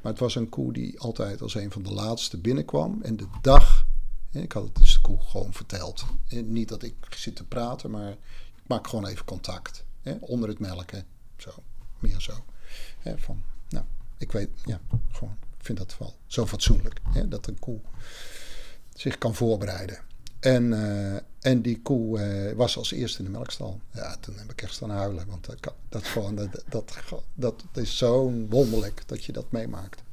[0.02, 3.00] Maar het was een koe die altijd als een van de laatste binnenkwam.
[3.02, 3.86] En de dag,
[4.32, 6.04] ik had het dus de koe gewoon verteld.
[6.30, 9.86] Niet dat ik zit te praten, maar ik maak gewoon even contact.
[10.20, 11.06] Onder het melken,
[11.38, 11.52] zo,
[12.00, 12.34] meer zo.
[13.16, 13.44] Van,
[14.22, 14.80] ik weet, ja,
[15.12, 17.00] gewoon, ik vind dat wel zo fatsoenlijk.
[17.10, 17.80] Hè, dat een koe
[18.94, 20.00] zich kan voorbereiden.
[20.40, 23.82] En, eh, en die koe eh, was als eerste in de melkstal.
[23.94, 25.28] Ja, toen heb ik echt staan huilen.
[25.28, 26.64] Want dat, dat, gewoon, dat,
[27.36, 30.04] dat, is zo wonderlijk dat je dat meemaakt.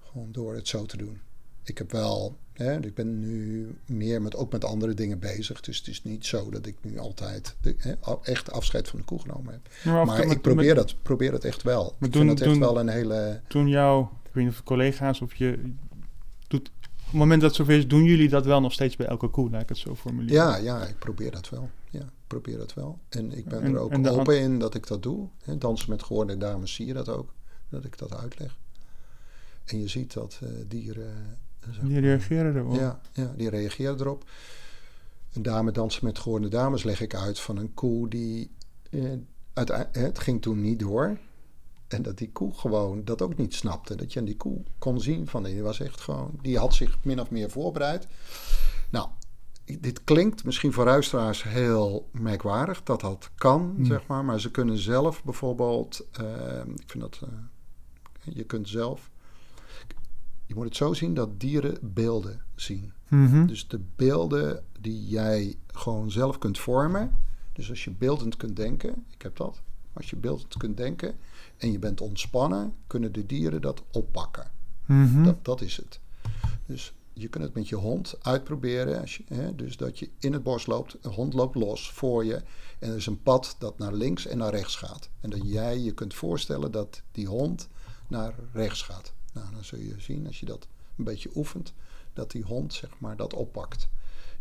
[0.00, 1.20] Gewoon door het zo te doen.
[1.62, 5.60] Ik heb wel, hè, ik ben nu meer met, ook met andere dingen bezig.
[5.60, 9.04] Dus het is niet zo dat ik nu altijd de, hè, echt afscheid van de
[9.04, 9.94] koe genomen heb.
[10.06, 11.82] Maar, ik probeer met- dat, probeer dat echt wel.
[11.98, 13.40] Maar ik doen- vind dat echt doen- wel een hele...
[13.48, 15.72] Toen jou, ik weet niet of collega's of je
[16.48, 16.70] doet...
[16.96, 19.28] Op het moment dat het zover is, doen jullie dat wel nog steeds bij elke
[19.28, 20.34] koe, laat ik het zo formuleren.
[20.34, 21.70] Ja, ja, ik probeer dat wel.
[21.90, 22.98] Ja, probeer dat wel.
[23.08, 25.28] En ik ben En- er ook open in dat ik dat doe.
[25.58, 27.32] Dansen met gehoorde dames zie je dat ook.
[27.68, 28.56] Dat ik dat uitleg.
[29.64, 31.38] En je ziet dat eh, dieren...
[31.70, 32.74] eh, Die reageren erop.
[32.74, 34.24] Ja, ja, die reageren erop.
[35.32, 38.50] Een dame dansen met gehoorde dames leg ik uit van een koe die...
[38.90, 39.10] Eh,
[39.52, 41.18] uitei- het ging toen niet door.
[41.88, 43.94] En dat die koe gewoon dat ook niet snapte.
[43.94, 46.38] Dat je aan die koe kon zien van die was echt gewoon...
[46.42, 48.06] Die had zich min of meer voorbereid.
[48.90, 49.08] Nou,
[49.80, 53.84] dit klinkt misschien voor luisteraars heel merkwaardig dat dat kan, Hmm.
[53.84, 54.24] zeg maar.
[54.24, 56.06] Maar ze kunnen zelf bijvoorbeeld...
[56.12, 57.20] eh, ik vind dat...
[57.22, 59.10] eh, je kunt zelf...
[60.52, 62.92] je moet het zo zien dat dieren beelden zien.
[63.08, 63.46] Mhm.
[63.46, 67.18] Dus de beelden die jij gewoon zelf kunt vormen.
[67.52, 69.62] Dus als je beeldend kunt denken, ik heb dat.
[69.92, 71.14] Als je beeldend kunt denken
[71.56, 74.50] en je bent ontspannen, kunnen de dieren dat oppakken.
[74.86, 75.24] Mhm.
[75.24, 76.00] Dat, dat is het.
[76.66, 79.00] Dus je kunt het met je hond uitproberen.
[79.00, 82.24] Als je, hè, dus dat je in het bos loopt, een hond loopt los voor
[82.24, 82.42] je.
[82.78, 85.08] En er is een pad dat naar links en naar rechts gaat.
[85.20, 87.68] En dat jij je kunt voorstellen dat die hond
[88.08, 89.12] naar rechts gaat.
[89.32, 91.72] Nou, dan zul je zien als je dat een beetje oefent,
[92.12, 93.88] dat die hond zeg maar dat oppakt.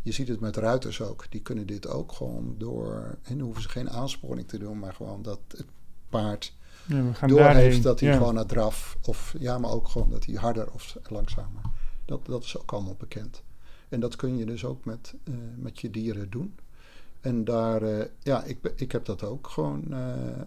[0.01, 1.26] Je ziet het met ruiters ook.
[1.30, 3.18] Die kunnen dit ook gewoon door.
[3.22, 5.65] En dan hoeven ze geen aansporing te doen, maar gewoon dat het
[6.09, 6.53] paard
[6.85, 7.63] Ja, we gaan door daarheen.
[7.63, 8.18] heeft dat hij ja.
[8.18, 8.97] gewoon naar draf.
[9.01, 11.61] Of ja, maar ook gewoon dat hij harder of langzamer.
[12.05, 13.43] Dat, dat is ook allemaal bekend.
[13.89, 16.55] En dat kun je dus ook met, eh, met je dieren doen.
[17.22, 20.41] En daar, eh, ja, ik, ik heb dat ook gewoon eh, eh,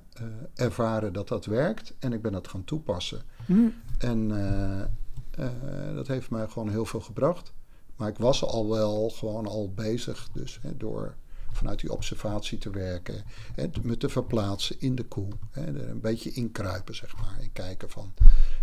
[0.54, 1.94] ervaren dat dat werkt.
[1.98, 3.22] En ik ben dat gaan toepassen.
[3.46, 3.66] Hm.
[3.98, 4.80] En eh,
[5.46, 7.52] eh, dat heeft mij gewoon heel veel gebracht.
[7.96, 11.14] Maar ik was al wel gewoon al bezig, dus hè, door
[11.52, 13.22] vanuit die observatie te werken.
[13.54, 15.28] Hè, te- me te verplaatsen in de koe.
[15.50, 17.36] Hè, er een beetje inkruipen, zeg maar.
[17.40, 18.12] En kijken van,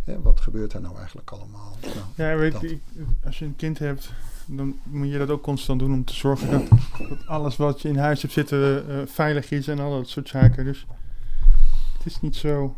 [0.04, 1.78] hè, wat gebeurt er nou eigenlijk allemaal?
[1.82, 2.82] Nou, Ja, weet je, ik-
[3.26, 4.12] als je een kind hebt,
[4.58, 6.64] dan moet je dat ook constant doen om te zorgen dat,
[7.10, 10.28] dat alles wat je in huis hebt zitten eh, veilig is en al dat soort
[10.30, 10.66] zaken.
[10.66, 10.86] Dus
[11.98, 12.76] het is niet zo.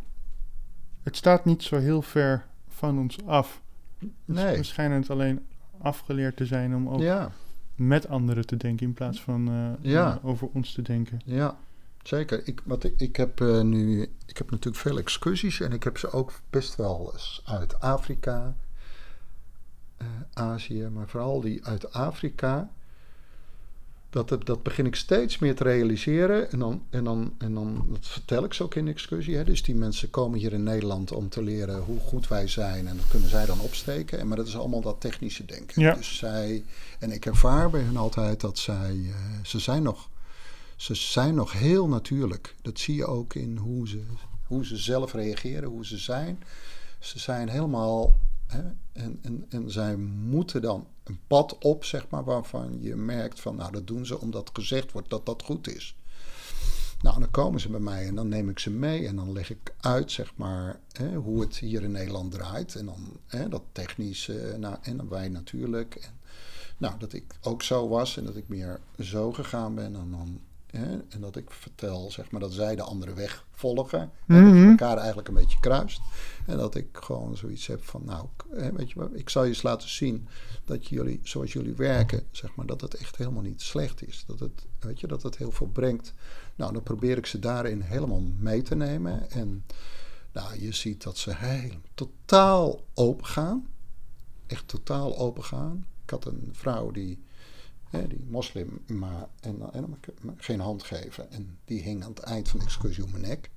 [1.04, 3.62] Het staat niet zo heel ver van ons af.
[4.26, 5.40] nee, We schijnen het alleen
[5.82, 7.32] afgeleerd te zijn om ook ja,
[7.76, 10.12] met anderen te denken in plaats van eh, Ja.
[10.22, 11.22] eh, over ons te denken.
[11.26, 11.58] ja.
[12.04, 12.48] Zeker.
[12.48, 15.98] Ik, wat ik, ik heb eh, nu, ik heb natuurlijk veel excursies en ik heb
[15.98, 18.56] ze ook best wel eens uit Afrika,
[19.98, 22.70] eh, Azië, maar vooral die uit Afrika.
[24.10, 26.52] Dat, het, dat begin ik steeds meer te realiseren.
[26.52, 29.36] En dan, en dan, en dan dat vertel ik ze ook in de excursie.
[29.36, 29.44] Hè.
[29.44, 32.88] Dus die mensen komen hier in Nederland om te leren hoe goed wij zijn.
[32.88, 34.20] En dat kunnen zij dan opsteken.
[34.20, 35.82] En, maar dat is allemaal dat technische denken.
[35.82, 35.96] Ja.
[35.96, 36.64] Dus zij,
[37.00, 40.10] en ik ervaar bij hun altijd dat zij, eh, ze zijn nog,
[40.76, 42.56] ze zijn nog heel natuurlijk.
[42.62, 44.04] Dat zie je ook in hoe ze,
[44.48, 46.44] hoe ze zelf reageren, hoe ze zijn.
[47.00, 48.18] Ze zijn helemaal,
[48.92, 53.56] en, en, en zij moeten dan een pad op, zeg maar, waarvan je merkt van,
[53.56, 55.96] nou, dat doen ze omdat gezegd wordt dat dat goed is.
[57.02, 59.50] Nou, dan komen ze bij mij en dan neem ik ze mee en dan leg
[59.50, 62.76] ik uit, zeg maar, hè, hoe het hier in Nederland draait.
[62.76, 65.96] En dan hè, dat technisch, nou, en dan wij natuurlijk.
[65.96, 66.20] En,
[66.78, 70.42] nou, dat ik ook zo was en dat ik meer zo gegaan ben en dan.
[70.78, 74.00] Hè, en dat ik vertel, zeg maar, dat zij de andere weg volgen.
[74.00, 74.70] En dat je Mhm.
[74.70, 76.02] elkaar eigenlijk een beetje kruist.
[76.46, 78.28] En dat ik gewoon zoiets heb van, nou,
[78.74, 80.28] weet je ik zal je eens laten zien
[80.66, 84.24] dat jullie, zoals jullie werken, zeg maar, dat het echt helemaal niet slecht is.
[84.28, 86.14] Dat het, weet je, dat het heel veel brengt.
[86.56, 89.32] Nou, dan probeer ik ze daarin helemaal mee te nemen.
[89.32, 89.66] En
[90.32, 93.68] nou, je ziet dat ze heel totaal open gaan.
[94.48, 95.86] Echt totaal open gaan.
[96.04, 97.24] Ik had een vrouw die,
[98.02, 99.98] die moslim, maar en, en
[100.38, 101.32] geen hand geven.
[101.32, 103.50] En die hing aan het eind van de excursie om mijn nek.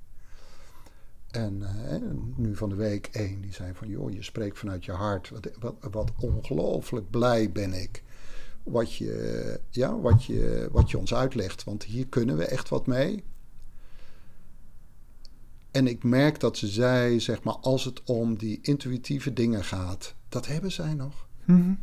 [1.31, 2.01] En eh,
[2.37, 3.89] nu van de week één, die zei van...
[3.89, 5.29] joh, je spreekt vanuit je hart.
[5.29, 8.03] Wat, wat, wat ongelooflijk blij ben ik.
[8.63, 11.65] Wat je, ja, wat, je, wat je ons uitlegt.
[11.65, 13.25] Want hier kunnen we echt wat mee.
[15.71, 20.15] En ik merk dat ze zei, zeg maar, als het om die intuïtieve dingen gaat...
[20.29, 21.27] dat hebben zij nog.
[21.45, 21.77] We-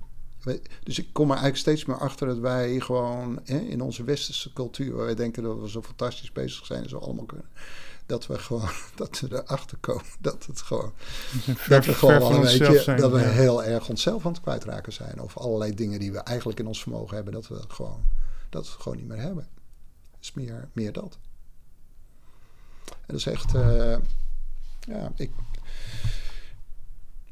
[0.84, 4.54] Dus ik kom er eigenlijk steeds meer achter dat wij gewoon hè, in onze westerse
[4.54, 7.50] cultuur, waar wij denken dat we zo fantastisch bezig zijn en zo allemaal kunnen,
[8.06, 12.34] dat we gewoon dat we erachter komen dat het gewoon ver, dat we gewoon wel
[12.34, 13.00] een beetje zijn.
[13.00, 13.26] dat we ja.
[13.26, 16.82] heel erg onszelf aan het kwijtraken zijn of allerlei dingen die we eigenlijk in ons
[16.82, 18.06] vermogen hebben dat we dat gewoon
[18.50, 19.48] dat we gewoon niet meer hebben.
[20.12, 21.18] Het is meer meer dat.
[22.86, 23.98] En dat is echt eh,
[24.80, 25.32] ja ik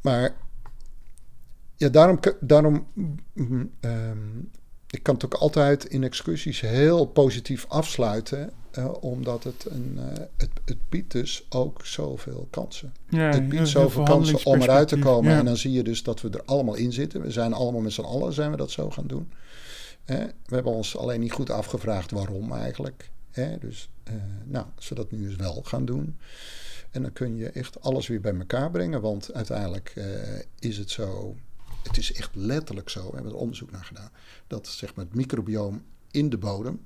[0.01, 0.35] maar
[1.81, 2.87] ja, daarom, daarom
[3.33, 4.39] mm, ehm,
[4.89, 10.23] ik kan het ook altijd in excursies heel positief afsluiten, eh, omdat het, een, eh,
[10.37, 12.93] het, het biedt dus ook zoveel kansen.
[13.09, 15.31] Ja, het biedt zoveel veel kansen om eruit te komen.
[15.33, 17.21] En dan zie je dus dat we er allemaal in zitten.
[17.21, 19.31] We zijn allemaal met z'n allen zijn we dat zo gaan doen.
[20.05, 23.09] Eh, we hebben ons alleen niet goed afgevraagd waarom eigenlijk.
[23.31, 24.13] Eh, dus eh,
[24.45, 26.17] nou, als we dat nu eens wel gaan doen.
[26.91, 29.01] En dan kun je echt alles weer bij elkaar brengen.
[29.01, 29.93] Want uiteindelijk
[30.59, 31.35] is het zo.
[31.83, 33.07] Het is echt letterlijk zo.
[33.09, 34.11] We hebben er onderzoek naar gedaan.
[34.47, 36.85] Dat zeg maar het microbioom in de bodem.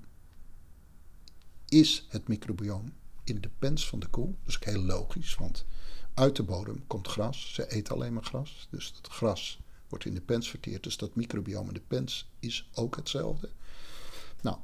[1.67, 2.93] Is het microbioom
[3.23, 4.25] in de pens van de koe.
[4.27, 5.35] Dat is ook heel logisch.
[5.35, 5.65] Want
[6.13, 7.53] uit de bodem komt gras.
[7.53, 8.67] Ze eten alleen maar gras.
[8.69, 9.59] Dus dat gras
[9.89, 10.83] wordt in de pens verteerd.
[10.83, 13.49] Dus dat microbioom in de pens is ook hetzelfde.
[14.41, 14.57] Nou,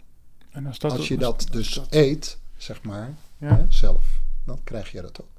[0.49, 3.55] En als, dat, als je dat dus eet, zeg maar, Ja.
[3.55, 4.05] hè, zelf,
[4.45, 5.30] dan krijg je dat ook.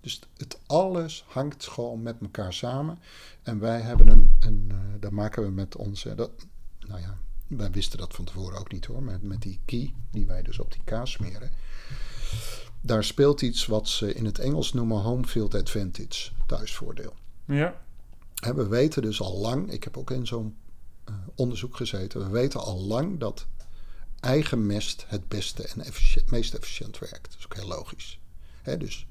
[0.00, 2.98] Dus het alles hangt gewoon met elkaar samen.
[3.42, 6.30] En wij hebben een, een uh, daar maken we met onze, dat,
[6.78, 10.26] nou ja, wij wisten dat van tevoren ook niet hoor, met, met die key die
[10.26, 11.50] wij dus op die kaas smeren.
[12.80, 17.14] Daar speelt iets wat ze in het Engels noemen home field advantage, thuisvoordeel.
[17.44, 17.82] Ja.
[18.42, 20.56] En we weten dus al lang, ik heb ook in zo'n
[21.08, 23.46] uh, onderzoek gezeten, we weten al lang dat
[24.20, 27.30] eigen mest het beste en efficiënt, meest efficiënt werkt.
[27.30, 28.20] Dat is ook heel logisch.
[28.78, 29.06] Dus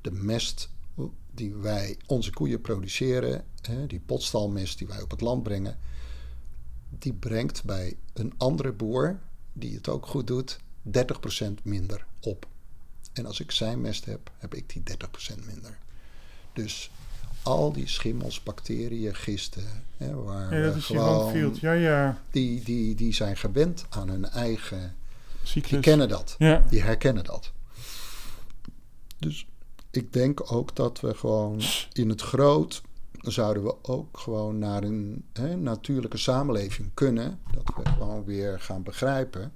[0.00, 0.70] de mest
[1.34, 5.78] die wij onze koeien produceren, hè, die potstalmest die wij op het land brengen,
[6.88, 9.18] die brengt bij een andere boer
[9.52, 12.46] die het ook goed doet 30% minder op.
[13.12, 15.78] En als ik zijn mest heb, heb ik die 30% minder.
[16.52, 16.90] Dus
[17.42, 19.64] al die schimmels, bacteriën, gisten,
[19.96, 21.56] hè, waar ja, dat is gewoon.
[21.60, 22.22] Ja, ja.
[22.30, 24.94] Die, die, die zijn gewend aan hun eigen
[25.42, 25.70] Cyclus.
[25.70, 26.34] Die kennen dat.
[26.38, 26.66] Ja.
[26.70, 27.52] Die herkennen dat.
[29.18, 29.46] Dus
[29.90, 31.60] ik denk ook dat we gewoon
[31.92, 32.82] in het groot
[33.20, 37.40] zouden we ook gewoon naar een hè, natuurlijke samenleving kunnen.
[37.52, 39.52] Dat we gewoon weer gaan begrijpen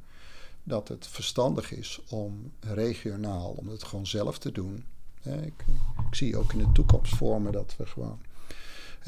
[0.63, 4.85] dat het verstandig is om regionaal, om het gewoon zelf te doen.
[5.23, 5.65] Ik,
[6.09, 8.19] ik, zie ook in de toekomst vormen dat we gewoon.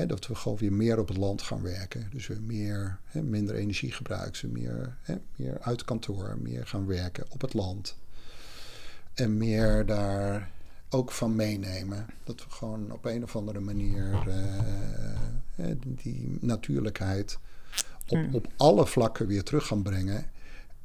[0.07, 2.09] Dat we gewoon weer meer op het land gaan werken.
[2.13, 4.97] Dus weer meer, minder energiegebruik, meer,
[5.37, 7.97] meer uit kantoor, meer gaan werken op het land.
[9.15, 10.51] En meer daar
[10.91, 12.07] ook van meenemen.
[12.25, 14.27] Dat we gewoon op een of andere manier
[15.57, 17.39] uh, die natuurlijkheid
[18.09, 20.25] op, op alle vlakken weer terug gaan brengen.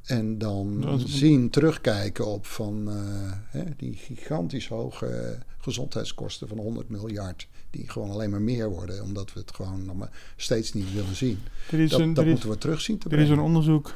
[0.02, 7.48] En dan zien, terugkijken op van uh, hè, die gigantisch hoge gezondheidskosten van 100 miljard.
[7.70, 11.16] Die gewoon alleen maar meer worden, omdat we het gewoon nog maar steeds niet willen
[11.16, 11.38] zien.
[11.70, 13.94] dat, een, dat moeten we terugzien te Er is een onderzoek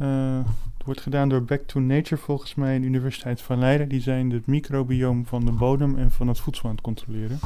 [0.00, 0.46] uh,
[0.82, 3.88] het wordt gedaan door Back to Nature volgens mij in de Universiteit van Leiden.
[3.88, 7.38] Die zijn het microbioom van de bodem en van het voedsel aan het controleren.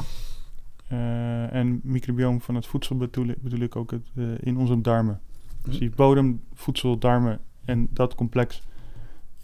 [0.91, 5.19] Uh, en microbioom van het voedsel bedoel, ik ook het, uh, in onze darmen.
[5.63, 8.61] Dus die bodem, voedsel, darmen en dat complex.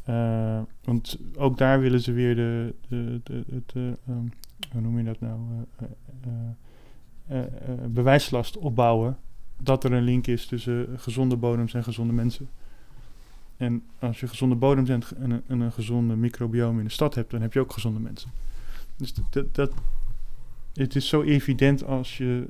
[0.10, 3.22] Uh, want ook daar willen ze weer de, de,
[3.66, 4.32] de, um,
[4.72, 5.40] hoe noem je dat nou,
[7.88, 9.18] bewijslast opbouwen.
[9.62, 12.48] Dat er een link is tussen gezonde bodems en gezonde mensen.
[13.58, 17.32] En als je gezonde bodems en een, een, een gezonde microbiome in de stad hebt,
[17.32, 18.32] dan heb je ook gezonde mensen.
[18.96, 19.72] Dus dat, dat,
[20.74, 22.50] het is zo evident als je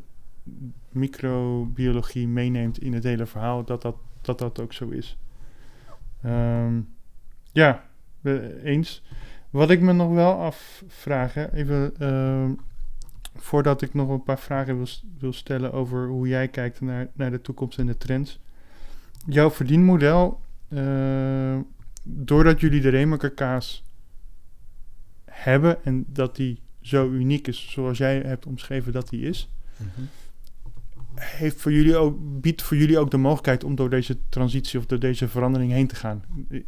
[0.89, 5.17] microbiologie meeneemt in het hele verhaal, dat dat, dat, dat ook zo is.
[6.25, 6.89] Um,
[7.51, 7.83] ja,
[8.63, 9.03] eens.
[9.49, 12.49] Wat ik me nog wel afvraag, even uh,
[13.35, 14.87] voordat ik nog een paar vragen wil,
[15.19, 18.39] wil stellen over hoe jij kijkt naar, naar de toekomst en de trends.
[19.25, 20.41] Jouw verdienmodel
[20.73, 21.59] uh,
[22.03, 23.83] doordat jullie de Remaker kaas
[25.25, 30.09] hebben en dat die zo uniek is zoals jij hebt omschreven dat die is, mm-hmm.
[31.15, 34.85] heeft voor jullie ook, biedt voor jullie ook de mogelijkheid om door deze transitie of
[34.85, 36.23] door deze verandering heen te gaan,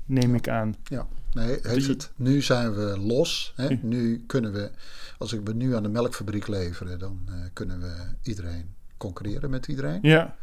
[0.06, 0.36] neem ja.
[0.36, 0.76] ik aan.
[0.84, 3.54] Ja, nee, heeft het, nu zijn we los.
[3.56, 3.78] Hè?
[3.82, 4.72] Nu kunnen we,
[5.18, 9.68] als ik we nu aan de melkfabriek leveren, dan uh, kunnen we iedereen concurreren met
[9.68, 10.00] iedereen.
[10.02, 10.36] Ja.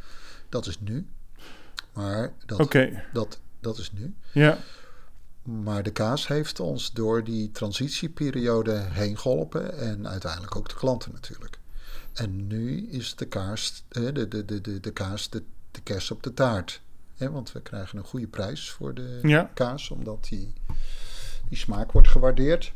[0.49, 1.07] Dat is nu.
[1.93, 3.05] Maar dat, okay.
[3.13, 4.15] dat dat is nu.
[4.33, 4.59] Ja.
[5.43, 11.13] Maar de kaas heeft ons door die transitieperiode heen geholpen en uiteindelijk ook de klanten
[11.13, 11.59] natuurlijk.
[12.13, 16.23] En nu is de kaas de, de, de, de, de, kaas de, de kerst op
[16.23, 16.81] de taart.
[17.17, 19.51] want we krijgen een goede prijs voor de ja.
[19.55, 20.53] kaas, omdat die,
[21.49, 22.73] die smaak wordt gewaardeerd.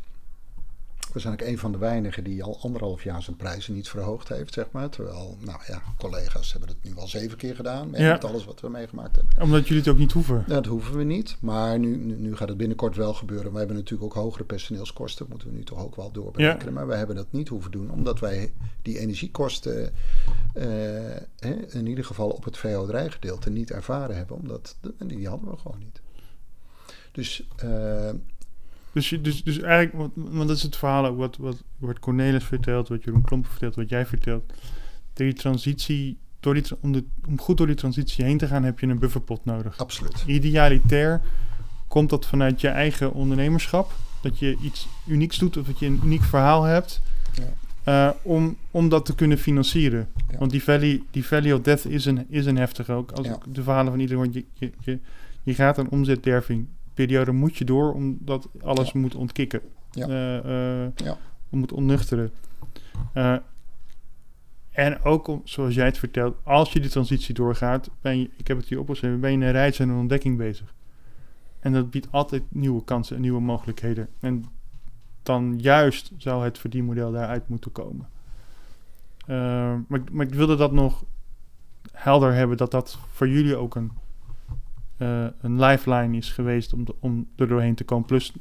[1.13, 4.29] We zijn ook een van de weinigen die al anderhalf jaar zijn prijzen niet verhoogd
[4.29, 4.89] heeft, zeg maar.
[4.89, 8.15] Terwijl, nou ja, collega's hebben het nu al zeven keer gedaan met Ja.
[8.17, 9.43] alles wat we meegemaakt hebben.
[9.43, 10.45] Omdat jullie het ook niet hoeven.
[10.47, 13.53] Dat hoeven we niet, maar nu, nu, nu gaat het binnenkort wel gebeuren.
[13.53, 16.73] We hebben natuurlijk ook hogere personeelskosten, moeten we nu toch ook wel doorberekenen.
[16.73, 18.53] Maar wij hebben dat niet hoeven doen, omdat wij
[18.83, 19.93] die energiekosten
[20.55, 20.65] eh,
[21.39, 24.37] hè, in ieder geval op het VO-gedeelte niet ervaren hebben.
[24.37, 24.77] Omdat,
[25.07, 26.01] die hadden we gewoon niet.
[27.13, 27.47] Dus...
[27.57, 28.11] eh,
[28.97, 32.45] Dus, je- dus, dus eigenlijk, want, dat is het verhaal ook wat, wat, wat Cornelis
[32.45, 34.53] vertelt, wat Jeroen Klompen vertelt, wat jij vertelt.
[35.13, 38.79] Die transitie, door die, om, de, om goed door die transitie heen te gaan, heb
[38.81, 39.79] je een bufferpot nodig.
[39.79, 40.23] absoluut.
[40.27, 41.21] Idealitair
[41.89, 43.93] komt dat vanuit je eigen ondernemerschap.
[44.21, 47.01] Dat je iets unieks doet of dat je een uniek verhaal hebt.
[47.35, 48.09] Ja.
[48.09, 50.09] eh, om, om dat te kunnen financieren.
[50.31, 50.39] Ja.
[50.39, 53.11] Want die valley, die valley of death is een, is een heftige ook.
[53.13, 53.35] Als Ja.
[53.35, 54.99] ik de verhalen van iedereen je, je, je,
[55.43, 56.67] je gaat een omzetderving.
[56.97, 59.01] Periode moet je door omdat alles Ja.
[59.01, 59.61] moet ontkikken.
[59.91, 60.09] Ja.
[60.09, 61.17] Eh, eh, Ja.
[61.49, 62.31] Moet ontnuchteren.
[63.13, 63.37] Eh,
[64.71, 68.47] en ook, om, zoals jij het vertelt, als je die transitie doorgaat, ben je, ik
[68.47, 70.75] heb het hier opgeschreven, ben je een reis en een ontdekking bezig.
[71.61, 74.09] En dat biedt altijd nieuwe kansen en nieuwe mogelijkheden.
[74.21, 74.45] En
[75.23, 78.09] dan juist zou het verdienmodel daaruit moeten komen.
[79.29, 79.37] Uh,
[79.87, 81.05] maar, maar ik wilde dat nog
[81.93, 83.93] helder hebben, dat dat voor jullie ook een,
[84.99, 88.07] uh, een lifeline is geweest om, de, om er doorheen te komen.
[88.07, 88.33] Plus,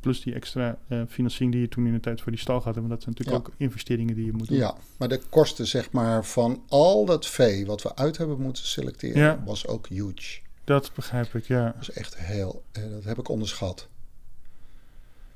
[0.00, 2.74] plus die extra uh, financiering die je toen in de tijd voor die stal had.
[2.74, 4.58] Want dat zijn natuurlijk ook investeringen die je moet doen.
[4.58, 8.66] Ja, maar de kosten zeg maar van al dat vee wat we uit hebben moeten
[8.66, 9.42] selecteren, ja.
[9.44, 10.40] was ook huge.
[10.64, 11.64] Dat begrijp ik, ja.
[11.64, 13.88] Dat is echt heel, dat heb ik onderschat.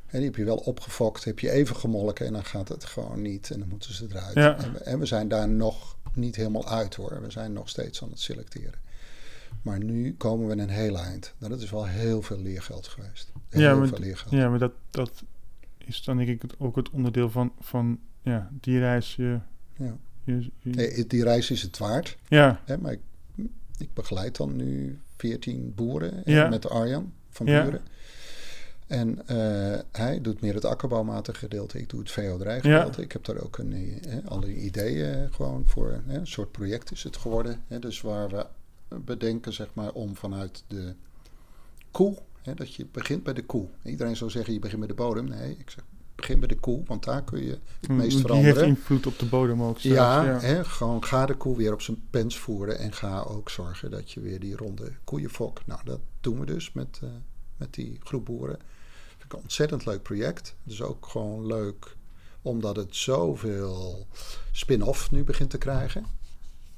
[0.07, 3.23] En die heb je wel opgefokt, heb je even gemolken en dan gaat het gewoon
[3.23, 3.51] niet.
[3.51, 4.35] En dan moeten ze eruit.
[4.35, 4.57] Ja.
[4.57, 7.23] En, we, en, we, zijn daar nog niet helemaal uit hoor.
[7.23, 8.79] We zijn nog steeds aan het selecteren.
[9.62, 11.35] Maar nu komen we een heel eind.
[11.39, 13.32] Nou, dat is wel heel veel leergeld geweest.
[13.49, 14.31] Heel ja, maar, veel leergeld.
[14.31, 15.24] Ja, maar dat, dat
[15.78, 19.16] is dan denk ik ook het onderdeel van, van ja, die reis.
[19.16, 19.39] Je,
[19.77, 19.97] ja.
[20.24, 22.16] je, je, nee, die reis is het waard.
[22.28, 22.61] Ja.
[22.65, 23.01] Hè, maar ik,
[23.78, 26.49] ik begeleid dan nu 14 boeren Ja.
[26.49, 27.65] met Arjan van Ja.
[27.65, 27.82] Buren.
[28.87, 31.78] En eh, hij doet meer het akkerbouwmatige gedeelte.
[31.78, 33.03] Ik doe het veehouderijgedeelte.
[33.03, 36.03] Ik heb daar ook een, eh, alle ideeën gewoon voor.
[36.09, 37.62] Een soort project is het geworden.
[37.81, 38.47] Dus waar we
[38.99, 40.95] bedenken, zeg maar, om vanuit de
[41.91, 42.17] koe.
[42.43, 43.67] Hè, dat je begint bij de koe.
[43.85, 45.29] Iedereen zou zeggen, je begint bij de bodem.
[45.29, 45.85] Nee, ik zeg,
[46.15, 46.83] begin bij de koe.
[46.87, 48.55] Want daar kun je het meest die veranderen.
[48.55, 49.79] heeft invloed op de bodem ook.
[49.79, 50.41] zelfs, Ja, ja.
[50.41, 54.11] Hè, gewoon ga de koe weer op zijn pens voeren en ga ook zorgen dat
[54.11, 55.67] je weer die ronde koeien fok.
[55.67, 57.11] Nou, dat doen we dus met, uh,
[57.57, 58.59] met die groep boeren.
[59.09, 60.57] Vind ik een ontzettend leuk project.
[60.62, 61.97] Dus ook gewoon leuk
[62.43, 64.07] omdat het zoveel
[64.53, 66.07] spin-off nu begint te krijgen.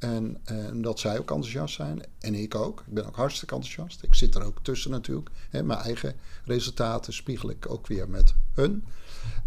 [0.02, 2.02] En, en dat zij ook enthousiast zijn.
[2.18, 2.82] En ik ook.
[2.86, 4.02] Ik ben ook hartstikke enthousiast.
[4.02, 5.30] Ik zit er ook tussen natuurlijk.
[5.50, 6.14] Hè, mijn eigen
[6.44, 8.84] resultaten spiegel ik ook weer met hun.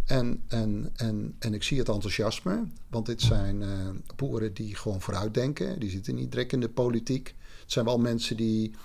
[0.06, 2.64] En, en, en, en ik zie het enthousiasme.
[2.88, 5.80] Want dit zijn uh, boeren die gewoon vooruitdenken.
[5.80, 7.36] Die zitten niet direct in de politiek.
[7.62, 8.76] Het zijn wel mensen die,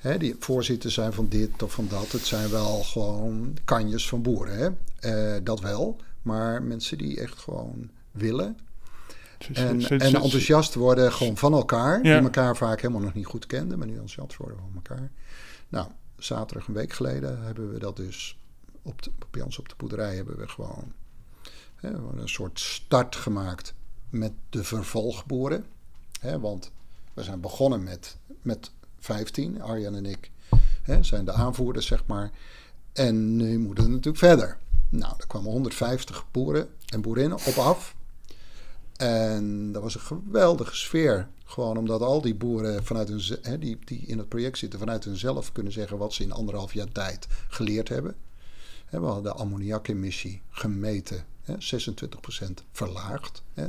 [0.00, 2.12] hè, die voorzitter zijn van dit of van dat.
[2.12, 4.56] Het zijn wel gewoon kanjes van boeren.
[4.56, 5.36] Hè?
[5.36, 5.96] Uh, dat wel.
[6.22, 8.56] Maar mensen die echt gewoon willen.
[9.52, 12.02] En, en, enthousiast worden gewoon van elkaar.
[12.02, 13.78] Die elkaar vaak helemaal nog niet goed kenden.
[13.78, 15.10] Maar nu enthousiast worden van elkaar.
[15.68, 18.38] Nou, zaterdag een week geleden hebben we dat dus
[18.82, 20.92] op de, bij ons op de boerderij hebben we gewoon
[21.76, 23.74] hè, een soort start gemaakt
[24.10, 25.64] met de vervolgboeren.
[26.20, 26.70] Hè, want
[27.14, 30.30] we zijn begonnen met, met 15, Arjan en ik
[30.82, 32.30] hè, zijn de aanvoerders, zeg maar.
[32.92, 34.58] En nu moeten we natuurlijk verder.
[34.88, 37.96] Nou, er kwamen 150 boeren en boerinnen op af.
[38.98, 41.28] En dat was een geweldige sfeer.
[41.44, 45.04] Gewoon omdat al die boeren vanuit hun, hè, die, die in het project zitten, vanuit
[45.04, 48.16] hunzelf kunnen zeggen wat ze in anderhalf jaar tijd geleerd hebben.
[48.90, 53.42] We hadden de ammoniakemissie gemeten, hè, 26% verlaagd.
[53.54, 53.66] Hè,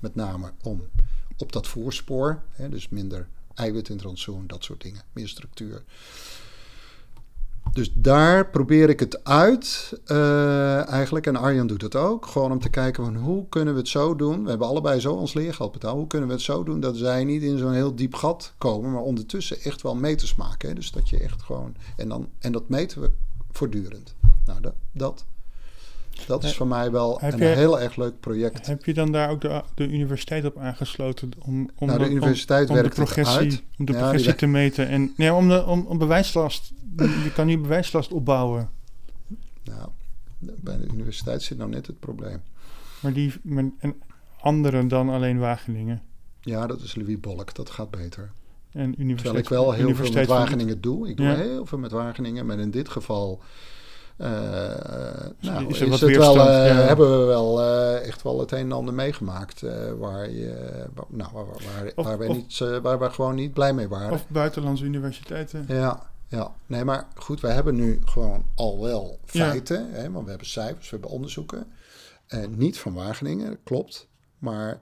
[0.00, 0.88] met name om
[1.36, 5.82] op dat voorspoor, hè, dus minder eiwit in het rantsoen, dat soort dingen, meer structuur.
[7.72, 11.26] Dus daar probeer ik het uit uh, eigenlijk.
[11.26, 12.26] En Arjan doet het ook.
[12.26, 14.42] Gewoon om te kijken van hoe kunnen we het zo doen.
[14.42, 15.96] We hebben allebei zo ons leergeld betaald.
[15.96, 18.92] Hoe kunnen we het zo doen dat zij niet in zo'n heel diep gat komen.
[18.92, 20.68] Maar ondertussen echt wel meters maken.
[20.68, 20.74] Hè?
[20.74, 21.74] Dus dat je echt gewoon...
[21.96, 23.10] En, dan, en dat meten we
[23.50, 24.14] voortdurend.
[24.46, 25.24] Nou, dat, dat,
[26.26, 28.66] dat is voor mij wel heb een je, heel erg leuk project.
[28.66, 31.30] Heb je dan daar ook de, de universiteit op aangesloten?
[31.38, 33.62] Om, om nou, de universiteit om, om werkt de progressie, uit.
[33.78, 34.88] Om de progressie te meten.
[34.88, 36.72] En, nee, om, de, om, om bewijslast.
[36.96, 38.70] Je kan nu bewijslast opbouwen.
[39.64, 39.88] Nou,
[40.38, 42.42] bij de universiteit zit nou net het probleem.
[43.00, 43.94] Maar die maar, en
[44.40, 46.02] anderen dan alleen Wageningen.
[46.40, 47.54] Ja, dat is Louis Bolk.
[47.54, 48.32] Dat gaat beter.
[48.72, 51.08] En Terwijl ik wel heel veel met Wageningen doe.
[51.08, 51.34] Ik doe Ja.
[51.34, 52.46] heel veel met Wageningen.
[52.46, 53.42] Maar in dit geval...
[54.22, 56.74] eh, nou, is is er het wel, eh, ja.
[56.74, 59.60] hebben we wel eh, echt wel het een en ander meegemaakt.
[59.98, 63.52] waar, je, waar- nou, waar, waar, Of- waar, wij of- niet, waar we gewoon niet
[63.52, 64.12] blij mee waren.
[64.12, 65.64] Of buitenlandse universiteiten.
[65.68, 66.52] Ja, ja.
[66.66, 69.48] Nee, maar goed, wij hebben nu gewoon al wel Ja.
[69.48, 69.92] feiten.
[69.92, 71.66] Hè, want we hebben cijfers, we hebben onderzoeken.
[72.48, 74.08] Niet van Wageningen, klopt.
[74.38, 74.80] Maar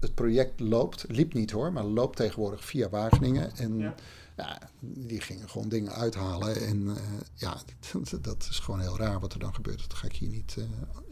[0.00, 3.50] het project loopt, liep niet hoor, maar loopt tegenwoordig via Wageningen.
[3.56, 3.94] En Ja.
[4.36, 6.66] Ja, die gingen gewoon dingen uithalen.
[6.66, 7.02] En eh,
[7.34, 7.56] ja,
[8.10, 9.80] dat, dat is gewoon heel raar wat er dan gebeurt.
[9.80, 10.64] Dat ga ik hier niet eh,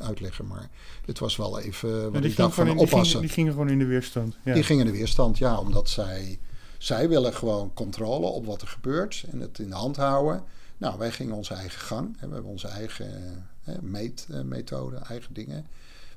[0.06, 0.46] uitleggen.
[0.46, 0.70] Maar
[1.06, 3.04] het was wel even Ja, wat die, ik dacht van die, oppassen.
[3.06, 4.36] gingen, die gingen gewoon in de weerstand.
[4.44, 4.54] Ja.
[4.54, 6.38] Die gingen in de weerstand, ja, omdat zij,
[6.78, 10.44] zij willen gewoon controle op wat er gebeurt en het in de hand houden.
[10.76, 12.16] Nou, wij gingen onze eigen gang.
[12.18, 15.66] Hè, we hebben onze eigen eh, meetmethode, eigen dingen.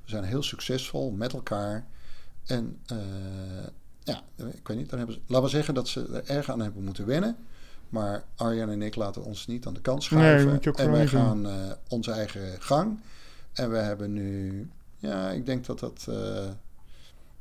[0.03, 1.87] We zijn heel succesvol met elkaar.
[2.45, 2.79] En
[4.35, 6.59] ja, ik weet niet, dan hebben ze, laten we zeggen dat ze er erg aan
[6.61, 7.35] hebben moeten wennen.
[7.89, 10.51] Maar Arjan en ik laten ons niet aan de kant schuiven.
[10.85, 12.99] en wij gaan eh, onze eigen gang.
[13.53, 16.05] En we hebben nu, ja, ik denk dat dat.
[16.09, 16.45] eh,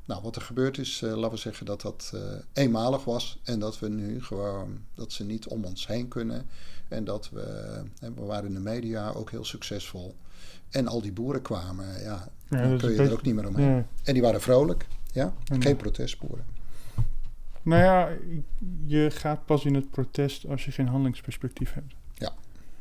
[0.04, 2.20] Nou, wat er gebeurd is, uh, laten we zeggen dat dat uh,
[2.52, 3.38] eenmalig was.
[3.44, 6.46] En dat we nu gewoon, dat ze niet om ons heen kunnen.
[6.88, 7.42] En dat we,
[8.00, 10.14] en we waren in de media ook heel succesvol.
[10.70, 13.74] En al die boeren kwamen, ja, ja dan kun je er ook niet meer omheen.
[13.74, 13.86] Ja.
[14.04, 16.44] En die waren vrolijk, ja, geen protestboeren.
[17.66, 18.08] Nou ja,
[18.84, 21.94] je gaat pas in het protest als je geen handelingsperspectief hebt.
[22.14, 22.32] Ja,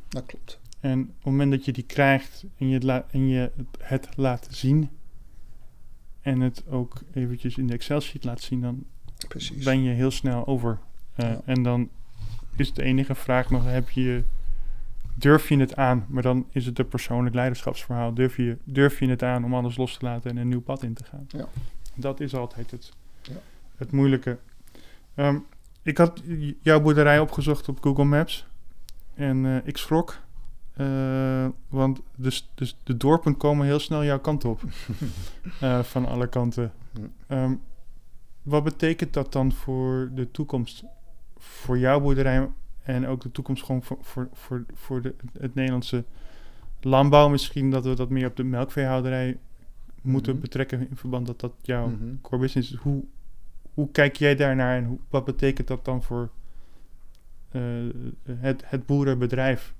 [0.08, 0.60] dat klopt.
[0.80, 4.08] En op het moment dat je die krijgt en je het, la en je het
[4.16, 4.90] laat zien...
[6.20, 8.60] en het ook eventjes in de Excel-sheet laat zien...
[8.60, 8.84] dan
[9.28, 9.64] Precies.
[9.64, 10.78] ben je heel snel over.
[11.16, 11.88] Uh, En dan
[12.56, 14.22] is de enige vraag nog, heb je,
[15.14, 16.06] durf je het aan?
[16.08, 18.14] Maar dan is het een persoonlijk leiderschapsverhaal.
[18.14, 20.82] Durf je, durf je het aan om alles los te laten en een nieuw pad
[20.82, 21.24] in te gaan?
[21.28, 21.48] Ja.
[21.94, 22.92] Dat is altijd het,
[23.22, 23.40] ja.
[23.76, 24.38] het moeilijke.
[25.16, 25.46] Um,
[25.82, 26.22] ik had
[26.62, 28.46] jouw boerderij opgezocht op Google Maps.
[29.14, 30.18] En uh, ik schrok.
[30.76, 34.62] Uh, want dus, dus de dorpen komen heel snel jouw kant op.
[35.62, 36.72] uh, van alle kanten.
[37.28, 37.60] Um,
[38.42, 40.84] wat betekent dat dan voor de toekomst
[41.38, 42.48] voor jouw boerderij
[42.82, 46.04] en ook de toekomst gewoon voor, voor, voor, voor de, het Nederlandse
[46.80, 49.38] landbouw misschien dat we dat meer op de melkveehouderij
[50.02, 50.40] moeten mhm.
[50.40, 52.78] betrekken in verband dat dat jouw mm core business is.
[52.78, 53.04] Hoe,
[53.76, 56.30] hoe kijk jij daarnaar en wat betekent dat dan voor
[57.52, 57.94] uh,
[58.28, 59.74] het, het boerenbedrijf?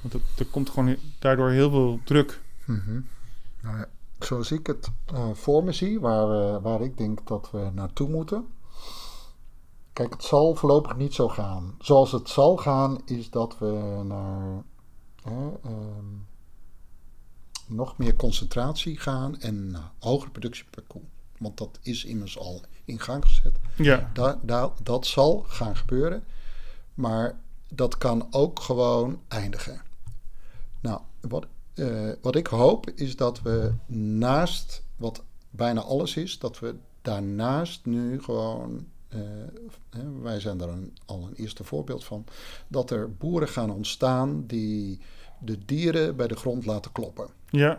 [0.00, 2.40] Want er komt gewoon daardoor heel veel druk.
[2.66, 3.06] Mm
[3.62, 3.88] nou ja,
[4.18, 8.08] zoals ik het uh, voor me zie, waar, uh, waar ik denk dat we naartoe
[8.08, 8.46] moeten,
[9.92, 11.74] Kijk, het zal voorlopig niet zo gaan.
[11.78, 14.62] Zoals het zal gaan, is dat we naar
[15.24, 16.04] ehm,
[17.66, 21.02] nog meer concentratie gaan en hogere productie per koe.
[21.38, 23.58] Want dat is immers al in gang gezet.
[23.76, 24.10] Ja.
[24.12, 26.24] Da, da, dat zal gaan gebeuren.
[26.94, 27.38] Maar
[27.68, 29.82] dat kan ook gewoon eindigen.
[30.80, 36.58] Nou, wat, uh, wat ik hoop is dat we naast wat bijna alles is, dat
[36.58, 39.20] we daarnaast nu gewoon uh,
[40.22, 42.24] wij zijn daar een, al een eerste voorbeeld van.
[42.68, 45.00] Dat er boeren gaan ontstaan die
[45.38, 47.28] de dieren bij de grond laten kloppen.
[47.50, 47.78] Ja.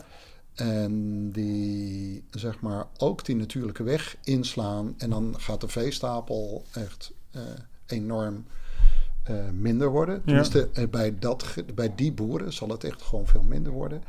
[0.56, 4.94] En die zeg maar ook die natuurlijke weg inslaan.
[4.98, 7.42] En dan gaat de veestapel echt uh,
[7.86, 8.46] enorm
[9.30, 10.24] uh, minder worden.
[10.26, 10.88] Tenminste, ja.
[10.88, 14.04] bij, dat, bij die boeren zal het echt gewoon veel minder worden.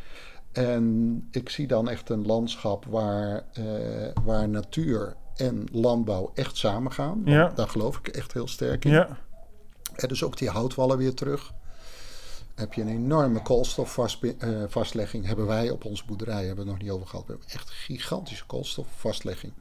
[0.52, 3.44] En ik zie dan echt een landschap waar,
[4.24, 7.22] waar natuur en landbouw echt samengaan.
[7.24, 7.52] Ja.
[7.54, 8.90] Daar geloof ik echt heel sterk in.
[8.90, 9.18] Ja.
[9.94, 11.52] En dus ook die houtwallen weer terug.
[12.54, 15.22] Heb je een enorme koolstofvastlegging.
[15.22, 17.26] Uh, hebben wij op onze boerderij, hebben we het nog niet over gehad.
[17.26, 19.52] We hebben echt gigantische koolstofvastlegging.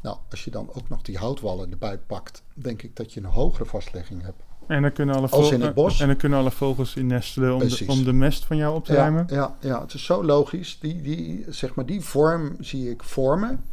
[0.00, 3.26] Nou, als je dan ook nog die houtwallen erbij pakt, denk ik dat je een
[3.26, 4.42] hogere vastlegging hebt.
[4.66, 6.00] En dan kunnen alle, Als in het bos.
[6.00, 8.84] En dan kunnen alle vogels in nestelen om de, om de, mest van jou op
[8.84, 9.26] te ja, ruimen.
[9.30, 10.78] Ja, ja, het is zo logisch.
[10.80, 13.64] Die, die, zeg maar, die vorm zie ik vormen.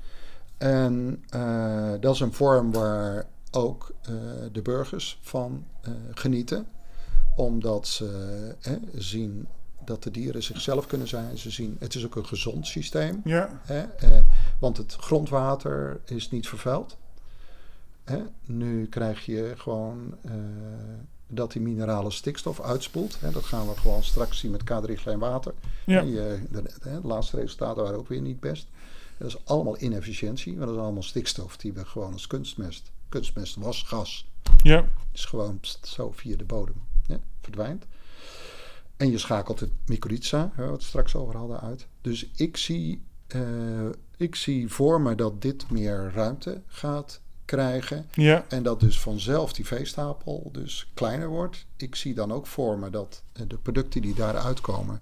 [0.58, 4.16] En uh, dat is een vorm waar ook uh,
[4.52, 6.68] de burgers van uh, genieten.
[7.36, 8.56] Omdat ze
[8.96, 9.48] zien
[9.86, 11.38] dat de dieren zichzelf kunnen zijn.
[11.38, 13.22] Ze zien, het is ook een gezond systeem.
[13.24, 13.62] Ja.
[13.66, 13.86] Hè?
[14.60, 16.98] want het grondwater is niet vervuild.
[18.04, 18.22] Hè?
[18.46, 20.16] Nu krijg je gewoon
[21.28, 23.20] dat die minerale stikstof uitspoelt.
[23.20, 23.32] Hè?
[23.32, 25.54] Dat gaan we gewoon straks zien met K3 water.
[25.86, 26.02] Ja.
[26.02, 26.72] Je, de, de,
[27.02, 28.68] de laatste resultaten waren ook weer niet best.
[29.18, 32.92] Dat is allemaal inefficiëntie, maar dat is allemaal stikstof die we gewoon als kunstmest.
[33.10, 34.28] Kunstmest was gas.
[34.62, 34.86] Ja.
[35.12, 36.82] is gewoon zo via de bodem
[37.46, 37.86] verdwijnt.
[38.98, 41.88] En je schakelt het mycorrhiza, waar we straks over hadden, uit.
[42.02, 43.02] Dus ik zie,
[43.36, 48.06] uh, ik zie voor me dat dit meer ruimte gaat krijgen.
[48.14, 48.46] Ja.
[48.48, 51.66] En dat dus vanzelf die veestapel dus kleiner wordt.
[51.78, 55.02] Ik zie dan ook voor me dat de producten die daaruit komen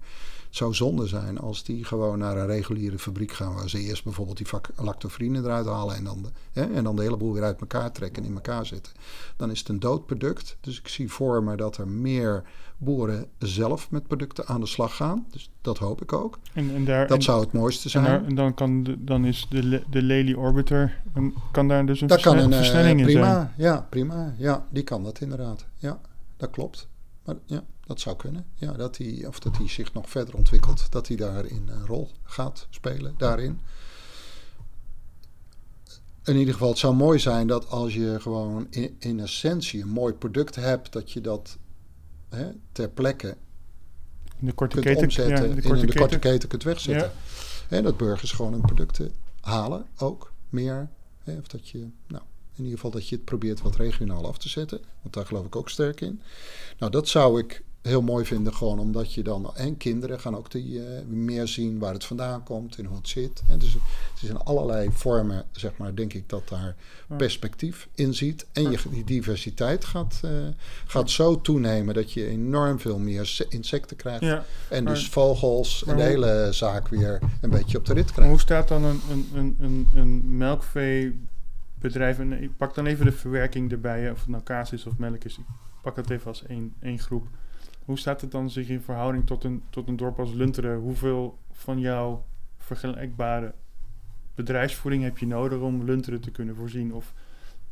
[0.56, 3.54] zou zonde zijn als die gewoon naar een reguliere fabriek gaan...
[3.54, 5.96] waar ze eerst bijvoorbeeld die lactofrine eruit halen...
[5.96, 8.34] En dan, de, hè, en dan de hele boel weer uit elkaar trekken en in
[8.34, 8.92] elkaar zetten.
[9.36, 10.56] Dan is het een dood product.
[10.60, 12.42] Dus ik zie voor me dat er meer
[12.76, 15.26] boeren zelf met producten aan de slag gaan.
[15.30, 16.38] Dus dat hoop ik ook.
[16.52, 18.06] En, en daar, dat zou het mooiste zijn.
[18.06, 21.02] En, en dan, kan de, dan is de, de Lely Orbiter...
[21.52, 23.52] kan daar dus een, dat kan een eh, versnelling uh, prima, in zijn?
[23.56, 24.34] Ja, prima.
[24.38, 25.66] Ja, die kan dat inderdaad.
[25.76, 26.00] Ja,
[26.36, 26.88] dat klopt.
[27.24, 28.46] Maar ja, dat zou kunnen.
[28.54, 30.86] Ja, dat hij, of dat hij zich nog verder ontwikkelt.
[30.90, 33.60] Dat hij daarin een rol gaat spelen, daarin.
[36.24, 39.88] In ieder geval, het zou mooi zijn dat als je gewoon in, in essentie een
[39.88, 41.58] mooi product hebt, dat je dat
[42.28, 43.36] hè, ter plekke
[44.40, 45.48] in de korte kunt keten, omzetten.
[45.48, 47.12] Ja, de korte in de korte keten kunt wegzetten.
[47.68, 47.76] Ja.
[47.76, 50.88] En dat burgers gewoon hun producten halen, ook meer.
[51.22, 52.22] Hè, of dat je, nou,
[52.54, 54.80] in ieder geval dat je het probeert wat regionaal af te zetten.
[55.02, 56.20] Want daar geloof ik ook sterk in.
[56.78, 59.50] Nou, dat zou ik heel mooi vinden, gewoon omdat je dan.
[59.54, 63.08] En kinderen gaan ook die, eh, meer zien waar het vandaan komt en hoe het
[63.08, 63.42] zit.
[63.48, 66.74] En dus het is in allerlei vormen, zeg maar, denk ik dat daar
[67.16, 68.46] perspectief in ziet.
[68.52, 70.30] En je, die diversiteit gaat, eh,
[70.86, 74.20] gaat zo toenemen dat je enorm veel meer se- insecten krijgt.
[74.20, 78.30] Ja, en dus vogels en de hele zaak weer een beetje op de rit krijgt.
[78.30, 82.18] hoe staat dan een, een, een, een, een melkveebedrijf...
[82.18, 85.24] En ik pak dan even de verwerking erbij, of het nou kaas is of melk
[85.24, 85.38] is.
[85.38, 85.44] Ik
[85.82, 87.26] pak dat even als één, één groep.
[87.84, 90.78] Hoe staat het dan zich in verhouding tot een, tot een dorp als Lunteren?
[90.78, 92.24] Hoeveel van jouw
[92.56, 93.54] vergelijkbare
[94.34, 96.92] bedrijfsvoering heb je nodig om Lunteren te kunnen voorzien?
[96.92, 97.12] Of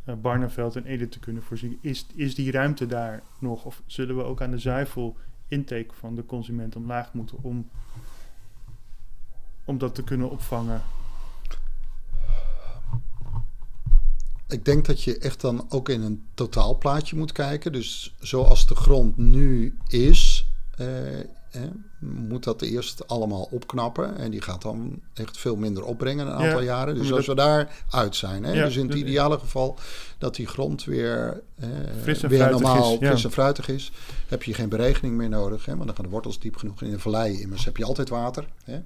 [0.04, 1.78] eh, Barneveld en Ede te kunnen voorzien?
[1.80, 3.64] Is, is die ruimte daar nog?
[3.64, 5.16] Of zullen we ook aan de zuivel
[5.48, 7.68] intake van de consument omlaag moeten om,
[9.64, 10.82] om dat te kunnen opvangen?
[14.52, 17.72] Ik denk dat je echt dan ook in een totaalplaatje moet kijken.
[17.72, 20.46] Dus zoals de grond nu is,
[20.76, 21.26] eh, eh,
[21.98, 24.16] moet dat eerst allemaal opknappen.
[24.16, 26.94] En die gaat dan echt veel minder opbrengen een Ja, aantal jaren.
[26.94, 28.44] Dus als we daar uit zijn.
[28.44, 29.78] Hè, Ja, dus in het ideale geval
[30.18, 31.68] dat die grond weer, eh,
[32.02, 33.10] Fris en weer normaal is, ja.
[33.10, 33.92] fris en fruitig is.
[34.28, 35.64] Heb je geen beregening meer nodig.
[35.64, 37.40] Hè, want dan gaan de wortels diep genoeg in de vallei.
[37.40, 38.48] Immers heb je altijd water.
[38.64, 38.80] Hè.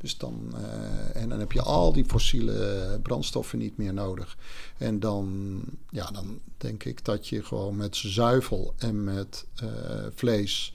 [0.00, 4.36] Dus dan, eh, en dan heb je al die fossiele brandstoffen niet meer nodig.
[4.78, 5.60] En dan,
[5.90, 9.68] ja, dan denk ik dat je gewoon met zuivel en met eh,
[10.14, 10.74] vlees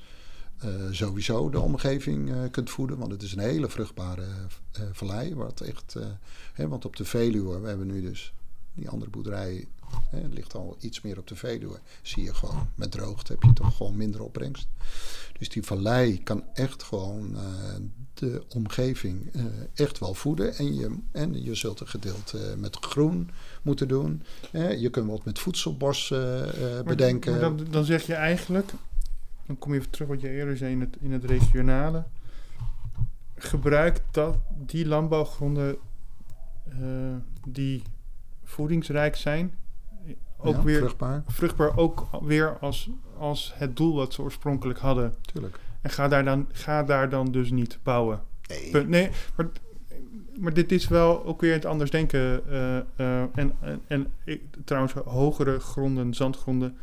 [0.57, 2.97] eh, sowieso de omgeving kunt voeden.
[2.97, 4.26] Want het is een hele vruchtbare
[4.72, 5.35] eh, vallei.
[5.35, 5.95] Wat echt,
[6.53, 8.34] hè, want op de Veluwe, we hebben nu dus
[8.73, 9.68] die andere boerderij,
[10.09, 11.79] hè, het ligt al iets meer op de Veluwe.
[12.01, 14.67] Zie je gewoon, met droogte heb je toch gewoon minder opbrengst.
[15.39, 17.43] Dus die vallei kan echt gewoon eh,
[18.13, 19.43] de omgeving eh,
[19.73, 20.55] echt wel voeden.
[20.55, 23.29] En je, en je zult een gedeelte met groen
[23.61, 24.23] moeten doen.
[24.51, 27.31] Eh, je kunt wat met voedselbos eh, eh, Maar- bedenken.
[27.31, 28.71] maar dan, dan zeg je eigenlijk,
[29.45, 32.03] dan kom je even terug wat je eerder zei in het, in het regionale.
[33.37, 35.77] Gebruik dat, die landbouwgronden
[36.69, 37.15] eh,
[37.47, 37.81] die
[38.43, 39.53] voedingsrijk zijn,
[40.37, 45.15] ook Ja, weer vruchtbaar, vruchtbaar, ook weer als, als het doel wat ze oorspronkelijk hadden.
[45.21, 45.59] tuurlijk.
[45.81, 48.21] En ga daar dan, ga daar dan dus niet bouwen.
[48.71, 48.85] Nee.
[48.85, 49.47] Nee, maar,
[50.39, 52.49] maar dit is wel ook weer het anders denken.
[52.49, 54.07] eh, eh, en en, en
[54.65, 56.77] trouwens, hogere gronden, zandgronden,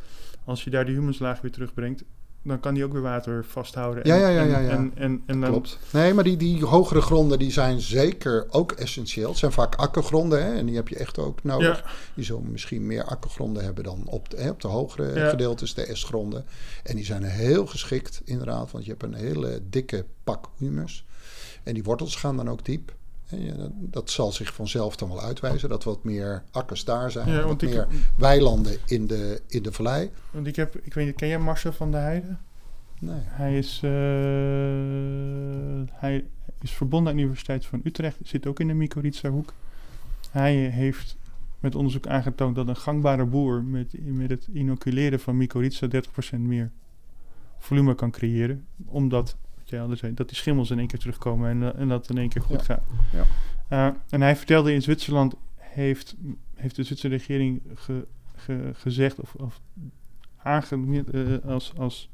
[0.45, 2.03] als je daar de humuslaag weer terugbrengt,
[2.43, 4.07] dan kan die ook weer water vasthouden.
[4.07, 4.69] Ja, En- ja, ja, ja, ja.
[4.69, 5.79] En, en, en dan, Klopt.
[5.91, 9.29] Nee, maar die, die hogere gronden die zijn zeker ook essentieel.
[9.29, 11.77] Het zijn vaak akkergronden hè, en die heb je echt ook nodig.
[11.77, 15.29] Ja, Die zullen misschien meer akkergronden hebben dan op de, hè, op de hogere Ja.
[15.29, 16.45] gedeeltes, de S-gronden.
[16.83, 21.05] En die zijn heel geschikt inderdaad, want je hebt een hele dikke pak humus.
[21.63, 22.93] En die wortels gaan dan ook diep.
[23.79, 27.29] Dat, zal zich vanzelf dan wel uitwijzen, dat wat meer akkers daar zijn.
[27.29, 27.87] ja wat ik, meer
[28.17, 30.11] weilanden in de, in de vallei.
[30.31, 32.39] want ik heb, ik weet niet, ken jij Marcel van der Heijden?
[32.99, 33.19] Nee.
[33.21, 33.91] Hij is, eh,
[35.99, 36.25] hij
[36.61, 39.53] is verbonden aan de Universiteit van Utrecht, zit ook in de Mycorrhiza hoek.
[40.31, 41.17] Hij heeft
[41.63, 45.87] met onderzoek aangetoond dat een gangbare boer met, met het inoculeren van mycorrhiza
[46.35, 46.71] 30% meer
[47.57, 48.65] volume kan creëren.
[48.85, 49.37] Omdat,
[49.81, 52.29] al zei, dat die schimmels in één keer terugkomen en, eh, en dat in één
[52.29, 52.63] keer goed Ja.
[52.63, 52.83] gaat.
[53.13, 53.25] Ja.
[53.87, 56.15] Eh, en hij vertelde in Zwitserland heeft,
[56.55, 58.05] heeft de Zwitserse regering ge-
[58.35, 59.59] ge- gezegd of, of
[60.37, 62.09] aange, eh, als, als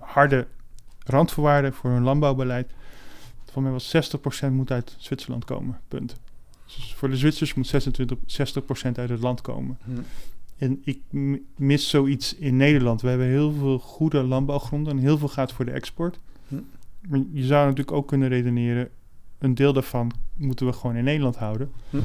[0.00, 0.46] harde
[1.04, 2.70] randvoorwaarden voor hun landbouwbeleid.
[3.50, 5.80] Van mij was 60% moet uit Zwitserland komen.
[5.88, 6.16] Punt.
[6.66, 9.78] Dus voor de Zwitsers moet 26, 60% uit het land komen.
[9.84, 9.90] Hm.
[10.58, 11.00] En ik
[11.56, 13.00] mis zoiets in Nederland.
[13.00, 16.18] We hebben heel veel goede landbouwgronden en heel veel gaat voor de export.
[17.08, 18.88] Maar je zou natuurlijk ook kunnen redeneren,
[19.38, 21.70] een deel daarvan moeten we gewoon in Nederland houden.
[21.90, 21.96] Hm.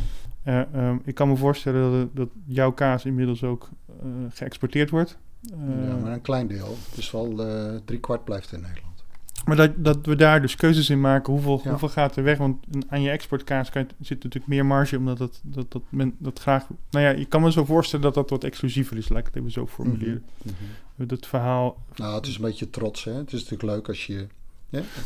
[0.43, 5.17] Eh, ehm, ik kan me voorstellen dat, dat jouw kaas inmiddels ook eh, geëxporteerd wordt.
[5.51, 6.77] Eh, ja, maar een klein deel.
[6.95, 9.03] Dus wel eh drie kwart blijft in Nederland.
[9.45, 11.33] Maar dat, dat we daar dus keuzes in maken.
[11.33, 11.69] Hoeveel, Ja.
[11.69, 12.37] hoeveel gaat er weg?
[12.37, 14.97] Want aan je exportkaas kan je, zit natuurlijk meer marge.
[14.97, 16.67] Omdat dat, dat, dat men dat graag...
[16.89, 19.09] Nou ja, je kan me zo voorstellen dat dat wat exclusiever is.
[19.09, 20.23] Laat ik het even zo formuleren.
[20.43, 20.53] Mhm,
[20.95, 21.07] mhm.
[21.07, 21.77] Dat verhaal...
[21.95, 23.03] Nou, het is een beetje trots.
[23.03, 23.11] Hè?
[23.11, 24.27] Het is natuurlijk leuk als je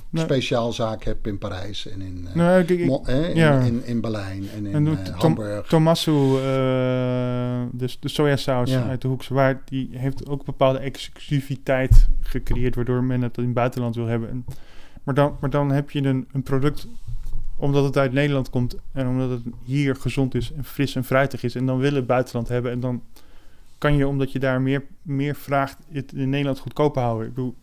[0.09, 3.59] Nou, speciaal zaak hebt in Parijs en in, eh, nou, ik, ik, hè, in, ja.
[3.59, 5.67] in, in Berlijn en in En eh, Hamburg.
[5.67, 8.87] Tommaso, eh, dus de sojasaus Ja.
[8.87, 9.67] uit de Hoekse Waard...
[9.67, 12.75] die heeft ook bepaalde exclusiviteit gecreëerd...
[12.75, 14.29] waardoor men het in het buitenland wil hebben.
[14.29, 14.45] En,
[15.03, 16.87] maar, dan, maar dan heb je een, een product...
[17.55, 18.75] omdat het uit Nederland komt...
[18.91, 21.55] en omdat het hier gezond is en fris en fruitig is...
[21.55, 22.71] en dan willen het buitenland hebben...
[22.71, 23.01] en dan
[23.77, 25.77] kan je, omdat je daar meer, meer vraagt...
[25.91, 27.27] het in Nederland goedkoper houden.
[27.27, 27.55] Ik bedoel,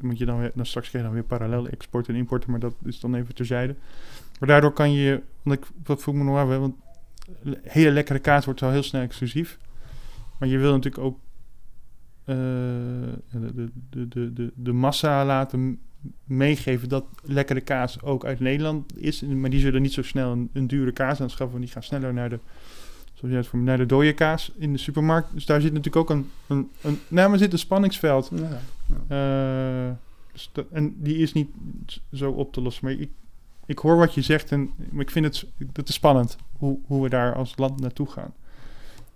[0.00, 0.50] moet je dan weer...
[0.54, 2.50] dan straks krijg dan weer parallel export en importen...
[2.50, 3.74] maar dat is dan even terzijde.
[4.40, 5.22] Maar daardoor kan je...
[5.42, 6.74] Want ik, wat voel ik me nog af, want
[7.42, 9.58] le- hele lekkere kaas wordt wel heel snel exclusief.
[10.38, 11.18] Maar je wil natuurlijk ook
[12.24, 15.78] de, de, de, de, de massa laten
[16.24, 19.22] meegeven dat lekkere kaas ook uit Nederland is.
[19.22, 21.60] Maar die zullen niet zo snel een, een dure kaas aanschaffen.
[21.60, 22.38] Die gaan sneller naar de,
[23.16, 25.32] zoals jij het voor naar de dode kaas in de supermarkt.
[25.32, 28.30] Dus daar zit natuurlijk ook een, een, een nou, maar zit een spanningsveld.
[28.34, 28.60] Ja,
[29.08, 29.86] ja.
[29.88, 29.92] Uh,
[30.32, 31.48] dus dat, en die is niet
[32.12, 32.84] zo op te lossen.
[32.84, 33.10] Maar ik,
[33.66, 37.08] ik hoor wat je zegt en ik vind het, dat is spannend hoe, hoe we
[37.08, 38.34] daar als land naartoe gaan.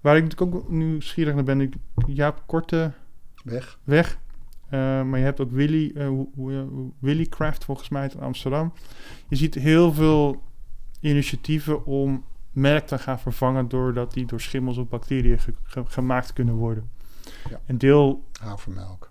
[0.00, 1.74] Waar ik natuurlijk ook nieuwsgierig naar ben, ik,
[2.06, 2.92] Jaap Korte...
[3.44, 3.78] Weg.
[3.84, 4.18] Weg.
[4.64, 6.62] Uh, maar je hebt ook Willy, uh,
[6.98, 8.72] Willy Craft volgens mij in Amsterdam.
[9.28, 10.42] Je ziet heel veel
[11.00, 16.32] initiatieven om melk te gaan vervangen doordat die door schimmels of bacteriën ge ge gemaakt
[16.32, 16.90] kunnen worden.
[17.50, 17.60] Ja.
[17.66, 18.24] Een deel...
[18.40, 19.10] Havermelk.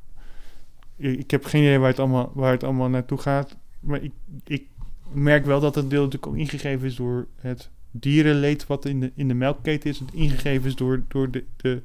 [0.95, 3.57] Ik, ik, heb geen idee waar het allemaal, waar het allemaal naartoe gaat.
[3.79, 4.11] Maar ik,
[4.43, 4.67] ik
[5.11, 9.11] merk wel dat het deel natuurlijk ook ingegeven is door het dierenleed wat in de,
[9.15, 9.99] in de melkketen is.
[9.99, 11.81] Het ingegeven is door, door de, de,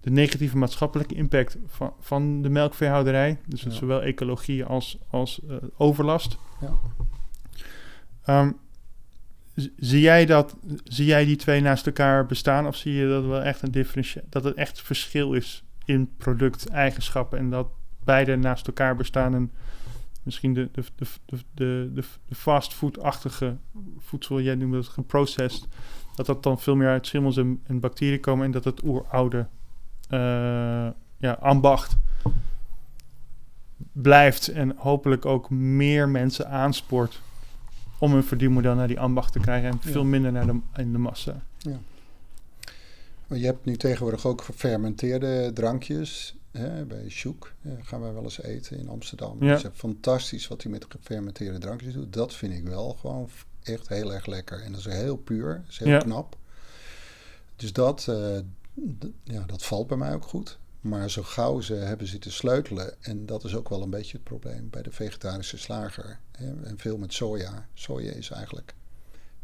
[0.00, 3.38] de negatieve maatschappelijke impact van, van de melkveehouderij.
[3.46, 3.70] Dus ja.
[3.70, 6.36] zowel ecologie als, als uh, overlast.
[6.60, 8.40] Ja.
[8.40, 8.56] Um,
[9.76, 12.66] zie jij dat, zie jij die twee naast elkaar bestaan?
[12.66, 17.38] Of zie je dat wel echt een differentie, dat het echt verschil is in producteigenschappen
[17.38, 17.68] en dat
[18.04, 19.50] beide naast elkaar bestaan en
[20.22, 23.56] misschien de, de, de, de, de, de fastfood-achtige
[23.98, 25.68] voedsel, jij noemt het geprocessed,
[26.16, 29.46] dat dat dan veel meer uit schimmels en, bacteriën komen en dat het oeroude
[30.10, 30.18] uh,
[31.16, 31.96] ja, ambacht
[33.92, 37.20] blijft en hopelijk ook meer mensen aanspoort
[38.02, 40.98] om een verdienmodel naar die ambacht te krijgen en veel minder naar de, in de
[40.98, 41.42] massa.
[41.58, 41.80] Ja.
[43.26, 46.36] Maar je hebt nu tegenwoordig ook gefermenteerde drankjes.
[46.50, 47.52] Hè, bij Sjoek
[47.82, 49.36] gaan wij wel eens eten in Amsterdam.
[49.40, 49.50] Ja.
[49.52, 52.12] Het is fantastisch wat hij met gefermenteerde drankjes doet.
[52.12, 53.28] Dat vind ik wel gewoon
[53.62, 54.62] echt heel erg lekker.
[54.62, 56.36] En dat is heel puur, dat is heel knap.
[57.56, 58.38] Dus dat, uh,
[59.22, 60.58] ja, dat valt bij mij ook goed.
[60.82, 64.24] Maar zo gauw ze hebben zitten sleutelen, en dat is ook wel een beetje het
[64.24, 66.18] probleem bij de vegetarische slager.
[66.32, 67.66] Hè, en veel met soja.
[67.74, 68.74] Soja is eigenlijk.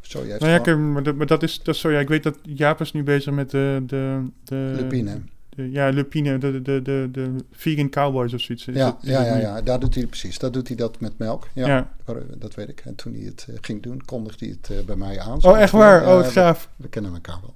[0.00, 0.92] Soja nou ja, gewoon...
[0.92, 1.98] maar, dat, maar dat is dat soja.
[1.98, 3.82] Ik weet dat Jaap is nu bezig met de.
[3.86, 5.20] de, de lupine.
[5.48, 8.64] De, ja, lupine, de, de, de, de, vegan cowboys of zoiets.
[8.64, 10.38] Ja, dat, ja, ja, ja, daar doet hij precies.
[10.38, 11.48] Dat doet hij dat met melk.
[11.52, 11.92] Ja, ja.
[12.38, 12.80] dat weet ik.
[12.80, 15.44] En toen hij het uh, ging doen, kondigde hij het uh, bij mij aan.
[15.44, 16.06] Oh, echt waar?
[16.06, 16.68] oh, het gaaf.
[16.76, 17.54] We, we kennen elkaar wel.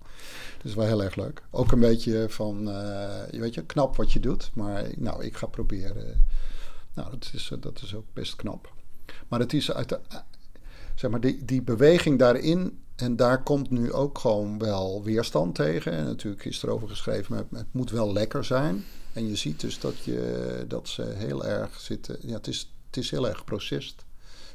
[0.62, 1.42] Dus wel heel erg leuk.
[1.50, 2.74] Ook een beetje van, uh,
[3.30, 4.50] je weet je, knap wat je doet.
[4.54, 6.26] Maar nou, ik ga proberen.
[6.94, 8.72] Nou, dat is, dat is ook best knap.
[9.28, 10.00] Maar het is uit de,
[10.94, 12.80] zeg maar, die, die beweging daarin.
[12.96, 15.92] En daar komt nu ook gewoon wel weerstand tegen.
[15.92, 18.84] En natuurlijk is erover geschreven, maar het moet wel lekker zijn.
[19.12, 22.16] En je ziet dus dat, je, dat ze heel erg zitten.
[22.20, 24.04] Ja, het is, het is heel erg geprocessed.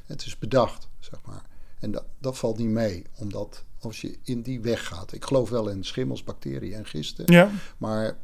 [0.06, 1.42] Het is bedacht, zeg maar.
[1.78, 5.12] En dat, dat valt niet mee, omdat als je in die weg gaat.
[5.12, 7.24] Ik geloof wel in schimmels, bacteriën en gisten.
[7.32, 7.50] Ja.
[7.78, 8.18] Maar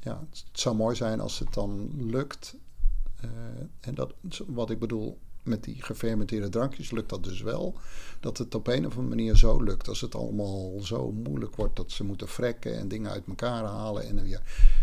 [0.00, 2.56] ja, het zou mooi zijn als het dan lukt.
[3.24, 3.30] Uh,
[3.80, 4.14] en dat,
[4.46, 7.74] wat ik bedoel, met die gefermenteerde drankjes lukt dat dus wel.
[8.20, 9.88] Dat het op een of andere manier zo lukt.
[9.88, 14.08] Als het allemaal zo moeilijk wordt dat ze moeten frekken en dingen uit elkaar halen
[14.08, 14.40] en weer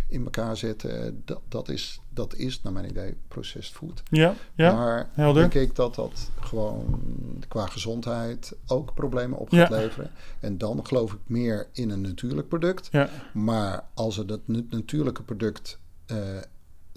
[0.07, 1.21] in elkaar zetten.
[1.25, 4.03] Dat, dat, is, dat is naar mijn idee processed food.
[4.09, 5.41] Ja, ja maar helder.
[5.41, 7.01] denk ik dat dat gewoon
[7.47, 10.11] qua gezondheid ook problemen op gaat leveren.
[10.39, 12.87] En dan geloof ik meer in een natuurlijk product.
[12.91, 13.09] Ja.
[13.33, 15.79] Maar als het dat natuurlijke product...
[16.11, 16.17] Uh,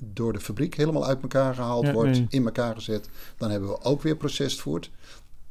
[0.02, 4.02] door de fabriek helemaal uit elkaar gehaald wordt, in elkaar gezet, dan hebben we ook
[4.02, 4.16] weer
[4.50, 4.90] food.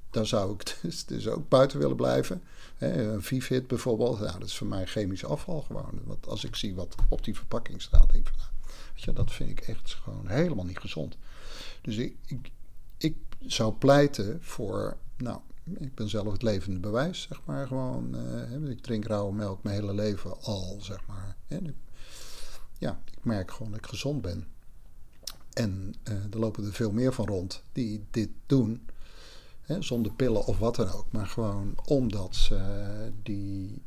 [0.09, 2.41] Dan zou ik dus, dus ook buiten willen blijven.
[2.77, 5.99] een Vivit bijvoorbeeld, nou, dat is voor mij chemisch afval gewoon.
[6.03, 8.49] Want als ik zie wat op die verpakking staat, denk ik van, nou,
[8.93, 11.17] weet je, dat vind ik echt gewoon helemaal niet gezond.
[11.81, 12.51] Dus ik, ik,
[12.97, 18.15] ik zou pleiten voor, nou, ik ben zelf het levende bewijs, zeg maar, gewoon.
[18.15, 21.35] Uh, ik drink rauwe melk mijn hele leven al, zeg maar.
[21.47, 21.75] En
[22.83, 24.47] ja, ik merk gewoon dat ik gezond ben.
[25.53, 28.81] En uh, er lopen er veel meer van rond die dit doen.
[29.61, 31.05] Hè, zonder pillen of wat dan ook.
[31.11, 33.81] Maar gewoon omdat ze die,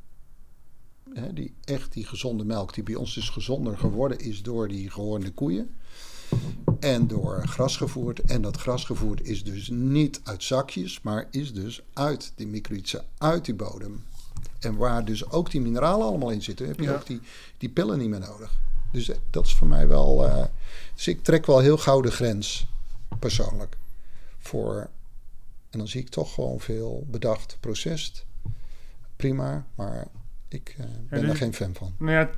[1.13, 4.91] hè, die echt die gezonde melk, die bij ons dus gezonder geworden is door die
[4.91, 5.75] gewone koeien.
[6.81, 8.21] En door gras gevoerd.
[8.21, 13.05] En dat gras gevoerd is dus niet uit zakjes, maar is dus uit die microïtsen,
[13.19, 14.05] uit die bodem.
[14.59, 17.21] En waar dus ook die mineralen allemaal in zitten, heb je ook die,
[17.59, 18.65] die pillen niet meer nodig.
[18.97, 20.27] Dus dat is voor mij wel.
[20.27, 20.45] Uh,
[20.95, 22.67] dus ik trek wel heel gauw de grens,
[23.19, 23.77] persoonlijk.
[24.39, 24.89] Voor.
[25.71, 28.25] En dan zie ik toch gewoon veel bedacht, processed.
[29.17, 30.07] Prima, maar
[30.49, 31.95] ik uh, ben ja, er geen fan van.
[31.99, 32.31] Nou ja,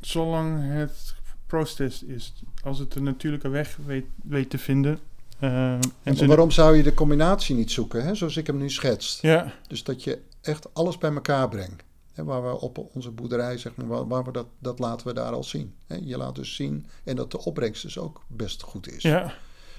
[0.00, 1.14] zolang het
[1.46, 2.32] processed is,
[2.62, 4.98] als het de natuurlijke weg weet, weet te vinden.
[5.40, 9.22] Uh, en waarom zou je de combinatie niet zoeken, hè, zoals ik hem nu schetst?
[9.22, 9.54] Ja.
[9.68, 11.82] Dus dat je echt alles bij elkaar brengt.
[12.14, 15.44] Waar we op onze boerderij, zeg maar, waar, we dat, dat laten we daar al
[15.44, 15.74] zien.
[15.86, 15.96] Hè.
[16.02, 19.02] Je laat dus zien en dat de opbrengst dus ook best goed is.
[19.02, 19.34] Ja,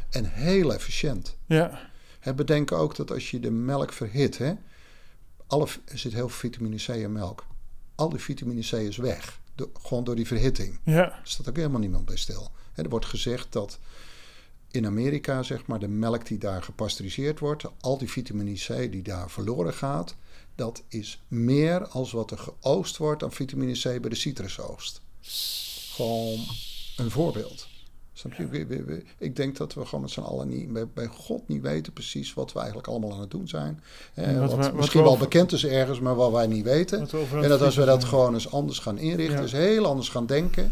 [0.10, 1.38] En heel efficiënt.
[2.22, 4.54] ja, bedenk ook dat als je de melk verhit, hè,
[5.48, 7.46] alle, er zit heel veel vitamine C in melk.
[7.96, 9.42] Al die vitamine C is weg.
[9.82, 10.80] Gewoon door die verhitting.
[10.84, 12.52] ja, Er staat ook helemaal niemand bij stil.
[12.74, 13.80] Hè, er wordt gezegd dat
[14.72, 19.02] in Amerika, zeg maar, de melk die daar gepasteuriseerd wordt, al die vitamine C die
[19.02, 20.16] daar verloren gaat,
[20.56, 25.02] dat is meer als wat er geoost wordt aan vitamine C bij de citrusoogst.
[25.94, 26.40] Gewoon
[26.98, 27.68] een voorbeeld.
[29.18, 32.34] Ik denk dat we gewoon met z'n allen niet, bij, bij God niet weten precies
[32.34, 33.82] wat we eigenlijk allemaal aan het doen zijn.
[34.14, 36.48] Eh, wat wat we- wat misschien we wel over- bekend is ergens, maar wat wij
[36.48, 37.00] niet weten.
[37.32, 39.42] En dat als we dat gewoon eens anders gaan inrichten, Ja.
[39.42, 40.72] dus heel anders gaan denken,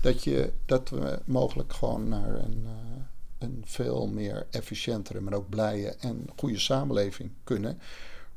[0.00, 3.02] dat, je, dat we mogelijk gewoon naar een, eh,
[3.38, 7.78] een veel meer efficiëntere, maar ook blije en goede samenleving kunnen.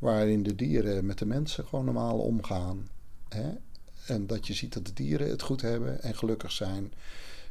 [0.06, 2.88] Waarin de dieren met de mensen gewoon normaal omgaan.
[3.30, 3.52] Hè?
[4.08, 6.94] En dat je ziet dat de dieren het goed hebben en gelukkig zijn.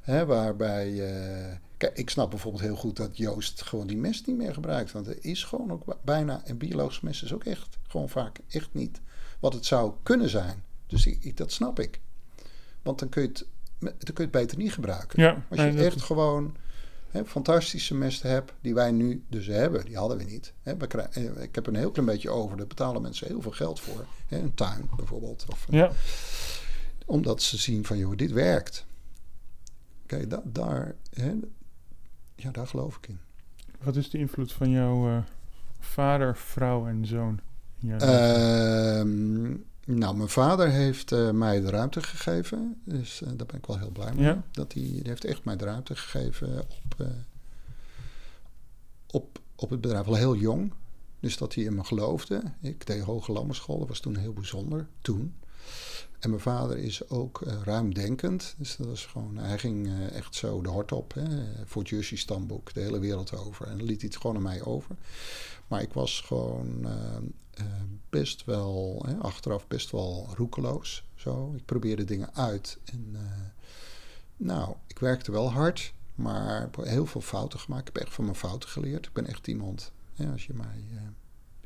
[0.00, 4.36] Hè, waarbij, eh, kijk, ik snap bijvoorbeeld heel goed dat Joost gewoon die mest niet
[4.36, 4.92] meer gebruikt.
[4.92, 8.68] Want er is gewoon ook bijna, en biologisch mest is ook echt, gewoon vaak echt
[8.72, 9.00] niet
[9.40, 10.62] wat het zou kunnen zijn.
[10.86, 12.00] Dus ik, ik- dat snap ik.
[12.82, 13.46] Want dan kun je het,
[13.78, 15.22] dan kun je het beter niet gebruiken.
[15.22, 16.56] Ja, Als je nee, echt gewoon
[17.14, 20.52] hè, fantastische mest hebt, die wij nu dus hebben, die hadden we niet.
[20.62, 23.40] Hè, we krij- eh, ik heb een heel klein beetje over, daar betalen mensen heel
[23.42, 24.04] veel geld voor.
[24.26, 25.44] Hè, een tuin bijvoorbeeld.
[25.50, 25.90] Of een- Ja,
[27.06, 28.86] omdat ze zien van, joh, dit werkt.
[30.06, 31.32] Kijk, da- daar, hè,
[32.36, 33.18] ja, daar geloof ik in.
[33.82, 35.18] wat is de invloed van jouw eh,
[35.80, 37.40] vader, vrouw en zoon?
[37.80, 39.64] in jouw leven?
[39.86, 42.80] Nou, mijn vader heeft eh, mij de ruimte gegeven.
[42.84, 44.24] Dus eh, daar ben ik wel heel blij mee.
[44.24, 44.42] Ja.
[44.50, 47.06] Dat hij, die heeft echt mij de ruimte gegeven op, eh,
[49.10, 50.06] op, op het bedrijf.
[50.06, 50.72] Al heel jong.
[51.20, 52.42] Dus dat hij in me geloofde.
[52.60, 53.78] Ik deed hoge lammerschool.
[53.78, 54.86] Dat was toen heel bijzonder.
[55.00, 55.34] Toen.
[56.18, 58.54] En mijn vader is ook ruimdenkend.
[58.58, 61.14] Dus dat was gewoon, hij ging echt zo de hort op.
[61.14, 61.24] Hè,
[61.64, 62.74] voor het Jussie stamboek.
[62.74, 63.66] De hele wereld over.
[63.66, 64.96] En dan liet hij het gewoon aan mij over.
[65.66, 66.86] Maar ik was gewoon
[67.54, 67.64] eh,
[68.10, 71.04] best wel, hè, achteraf best wel roekeloos.
[71.14, 71.54] Zo.
[71.56, 72.78] Ik probeerde dingen uit.
[72.84, 73.20] En eh,
[74.36, 75.92] nou, ik werkte wel hard.
[76.14, 77.88] Maar heb heel veel fouten gemaakt.
[77.88, 79.06] Ik heb echt van mijn fouten geleerd.
[79.06, 81.02] Ik ben echt iemand, hè, als je mij eh,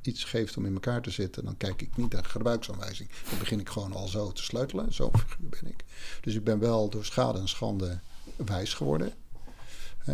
[0.03, 3.09] iets geeft om in elkaar te zitten, dan kijk ik niet naar gebruiksaanwijzing.
[3.31, 4.95] Dan begin ik gewoon al zo te sleutelen.
[4.95, 5.85] Zo'n figuur ben ik.
[6.21, 8.01] Dus ik ben wel door schade en schande
[8.37, 9.13] wijs geworden.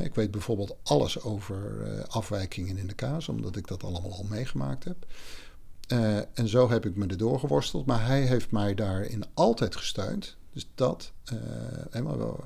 [0.03, 4.85] Ik weet bijvoorbeeld alles over afwijkingen in de kaas, omdat ik dat allemaal al meegemaakt
[4.85, 5.07] heb.
[5.89, 7.87] Eh, en zo heb ik me erdoor geworsteld.
[7.87, 10.37] Maar hij heeft mij daarin altijd gesteund.
[10.53, 11.13] Dus dat.
[11.25, 11.37] eh,
[11.91, 12.45] helemaal wel.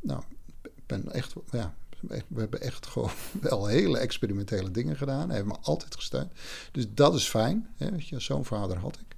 [0.00, 0.22] Nou,
[0.62, 1.32] ik ben echt.
[1.50, 3.10] Ja, we hebben echt gewoon
[3.40, 5.26] wel hele experimentele dingen gedaan.
[5.28, 6.32] Hij heeft me altijd gesteund.
[6.72, 7.68] Dus dat is fijn.
[7.76, 9.16] Hè, weet je, zo'n vader had ik.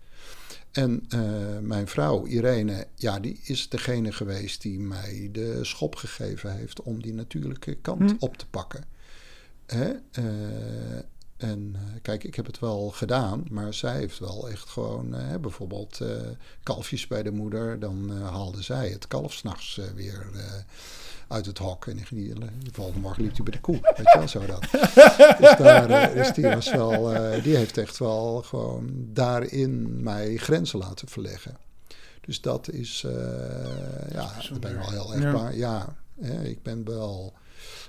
[0.71, 6.57] En eh, mijn vrouw Irene, ja, die is degene geweest die mij de schop gegeven
[6.57, 8.17] heeft om die natuurlijke kant Hm.
[8.19, 8.85] op te pakken.
[9.67, 9.93] Hè?
[11.39, 15.35] En eh, kijk, ik heb het wel gedaan, maar zij heeft wel echt gewoon, eh,
[15.41, 16.09] bijvoorbeeld eh,
[16.63, 20.41] kalfjes bij de moeder, dan eh, haalde zij het kalf s'nachts weer eh,
[21.29, 21.87] uit het hok.
[21.87, 24.61] En die, de volgende morgen liep hij bij de koe, weet je wel, zo dat.
[25.41, 30.79] Dus, daar, dus die, was wel, eh, die heeft echt wel gewoon daarin mij grenzen
[30.79, 31.57] laten verleggen.
[32.21, 33.13] Dus dat is, eh,
[34.13, 35.31] ja, daar ben ik wel heel erg Ja.
[35.31, 35.57] blij.
[35.57, 37.33] Ja, hè, ik ben wel...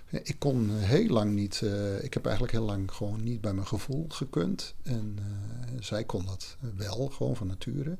[0.10, 1.62] Ik kon heel lang niet...
[1.62, 4.76] eh, ik heb eigenlijk heel lang gewoon niet bij mijn gevoel gekund.
[4.84, 7.98] En eh, zij kon dat wel, gewoon van nature.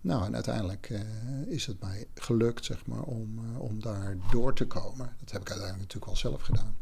[0.00, 1.00] Nou, en uiteindelijk eh,
[1.48, 5.16] is het mij gelukt, zeg maar, om, om daar door te komen.
[5.20, 6.76] Dat heb ik uiteindelijk natuurlijk wel zelf gedaan.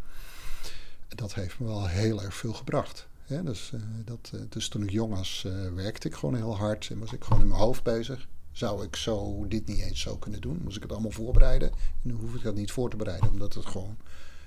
[1.09, 3.07] Dat heeft me wel heel erg veel gebracht.
[3.23, 3.43] Hè?
[3.43, 3.73] Dus,
[4.05, 7.43] dat, dus toen ik jong was, werkte ik gewoon heel hard en was ik gewoon
[7.43, 8.27] in mijn hoofd bezig.
[8.53, 10.61] Zou ik zo dit niet eens zo kunnen doen?
[10.63, 11.71] Moest ik het allemaal voorbereiden?
[11.71, 13.97] En nu hoef ik dat niet voor te bereiden, omdat het gewoon,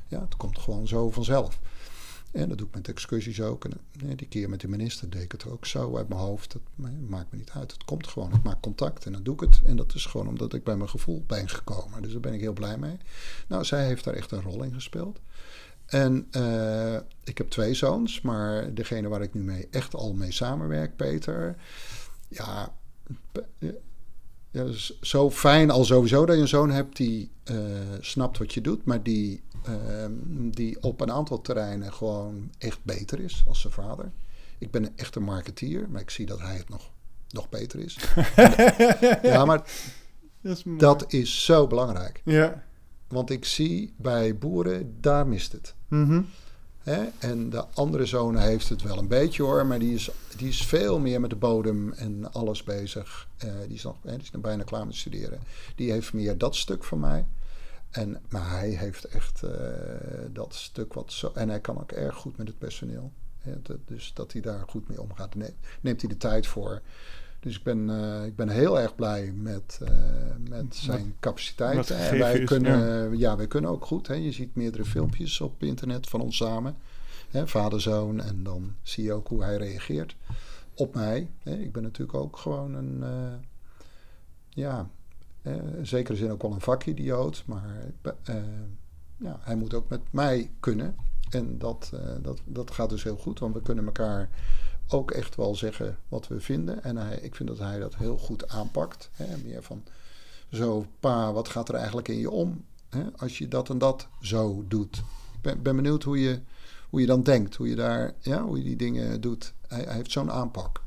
[0.07, 1.59] ja, het komt gewoon zo vanzelf.
[2.31, 3.65] En dat doe ik met excursies ook.
[3.65, 3.71] En
[4.07, 6.51] eh, die keer met de minister deed ik het ook zo uit mijn hoofd.
[6.51, 7.71] Dat ma- maakt me niet uit.
[7.71, 8.33] Het komt gewoon.
[8.33, 9.61] Ik maak contact en dan doe ik het.
[9.65, 12.01] En dat is gewoon omdat ik bij mijn gevoel ben gekomen.
[12.01, 12.97] Dus daar ben ik heel blij mee.
[13.47, 15.19] Nou, zij heeft daar echt een rol in gespeeld.
[15.85, 20.31] En eh, ik heb twee zoons, maar degene waar ik nu mee echt al mee
[20.31, 21.55] samenwerk, Peter.
[22.27, 22.73] Ja,
[24.51, 27.55] ja, is zo fijn al sowieso dat je een zoon hebt die eh,
[27.99, 29.41] snapt wat je doet, maar die,
[30.51, 34.11] die op een aantal terreinen gewoon echt beter is als zijn vader.
[34.57, 36.91] Ik ben een echte marketeer, maar ik zie dat hij het nog,
[37.29, 37.97] nog beter is.
[39.31, 39.71] ja, maar
[40.41, 40.79] dat is mooi.
[40.79, 42.21] dat is zo belangrijk.
[42.25, 42.63] Ja.
[43.07, 45.75] Want ik zie bij boeren, daar mist het.
[45.87, 46.21] Mhm.
[46.79, 47.05] Hè?
[47.19, 50.65] En de andere zoon heeft het wel een beetje hoor, maar die is, die is
[50.65, 53.27] veel meer met de bodem en alles bezig.
[53.45, 55.39] Uh, die, is nog, hè, die is nog bijna klaar met studeren.
[55.75, 57.25] Die heeft meer dat stuk van mij.
[57.89, 59.51] En, maar hij heeft echt uh,
[60.31, 61.31] dat stuk wat zo.
[61.33, 63.11] En hij kan ook erg goed met het personeel.
[63.37, 63.53] Hè?
[63.85, 65.35] dus dat hij daar goed mee omgaat.
[65.35, 66.81] Neemt, neemt hij de tijd voor.
[67.39, 69.89] Dus ik ben, uh, ik ben heel erg blij met, uh,
[70.49, 71.89] met zijn capaciteit.
[71.89, 73.17] En wij, kunnen, ja.
[73.17, 73.35] ja.
[73.35, 74.07] wij kunnen ook goed.
[74.07, 74.13] Hè.
[74.13, 76.75] Je ziet meerdere filmpjes op internet van ons samen.
[77.31, 78.21] Hè, vader, zoon.
[78.21, 80.15] En dan zie je ook hoe hij reageert
[80.73, 81.29] op mij.
[81.43, 81.55] Hè.
[81.55, 83.03] Ik ben natuurlijk ook gewoon een...
[84.49, 84.89] Ja,
[85.77, 87.43] in zekere zin ook wel een vakidioot.
[87.45, 87.91] Maar
[89.17, 90.95] ja, hij moet ook met mij kunnen.
[91.29, 91.91] En dat,
[92.21, 93.39] dat, dat gaat dus heel goed.
[93.39, 94.29] Want we kunnen elkaar
[94.87, 96.83] ook echt wel zeggen wat we vinden.
[96.83, 99.09] En hij, ik vind dat hij dat heel goed aanpakt.
[99.13, 99.37] Hè?
[99.37, 99.83] Meer van,
[100.51, 102.65] zo pa, wat gaat er eigenlijk in je om?
[102.89, 103.03] Hè?
[103.15, 104.97] Als je dat en dat zo doet.
[105.33, 106.39] Ik ben, ben, benieuwd hoe je,
[106.89, 107.55] hoe je dan denkt.
[107.55, 109.53] Hoe je, daar, ja, hoe je die dingen doet.
[109.67, 110.81] Hij, hij heeft zo'n aanpak.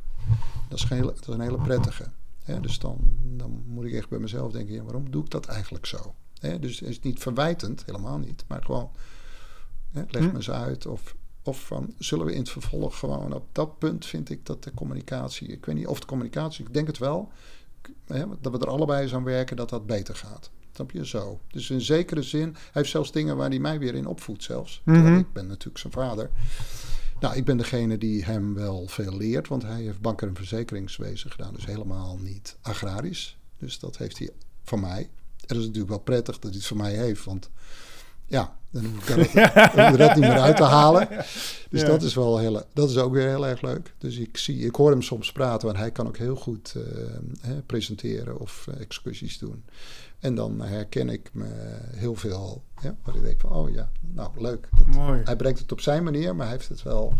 [0.69, 2.11] Dat is, dat is een hele prettige.
[2.59, 5.87] Dus dan, dan moet ik echt bij mezelf denken, ja, waarom doe ik dat eigenlijk
[5.87, 6.15] zo?
[6.61, 8.45] Dus het is niet verwijtend, helemaal niet.
[8.47, 8.91] Maar gewoon,
[9.93, 10.27] leg hm.
[10.27, 10.87] me eens uit.
[10.87, 14.65] Of of van, zullen we in het vervolg gewoon op dat punt vind ik dat
[14.65, 17.33] de communicatie, ik weet niet of de communicatie, ik denk het wel,
[18.41, 20.51] dat we er allebei eens aan werken dat dat beter gaat.
[20.73, 21.07] Snap je?
[21.07, 21.41] Zo.
[21.49, 24.83] Dus in zekere zin, hij heeft zelfs dingen waar hij mij weer in opvoedt zelfs.
[24.85, 26.31] Mm Ik ben natuurlijk zijn vader.
[27.21, 31.31] Nou, ik ben degene die hem wel veel leert, want hij heeft banken- en verzekeringswezen
[31.31, 31.55] gedaan.
[31.55, 33.39] Dus helemaal niet agrarisch.
[33.59, 34.31] Dus dat heeft hij
[34.63, 35.01] van mij.
[35.01, 37.51] En dat is natuurlijk wel prettig dat hij het van mij heeft, want
[38.27, 39.33] ja, dan hoef ik
[39.75, 41.09] dat, dat niet meer uit te halen.
[41.71, 43.95] Dus dat is wel heel, dat is ook weer heel erg leuk.
[43.99, 46.83] Dus ik zie, ik hoor hem soms praten, want hij kan ook heel goed uh,
[47.41, 49.65] hè, presenteren of uh, excursies doen.
[50.21, 54.31] En dan herken ik me heel veel, ja, waar ik denk van, oh ja, nou
[54.37, 54.69] leuk.
[54.77, 55.21] Dat, Mooi.
[55.25, 57.15] Hij brengt het op zijn manier, maar hij heeft het wel.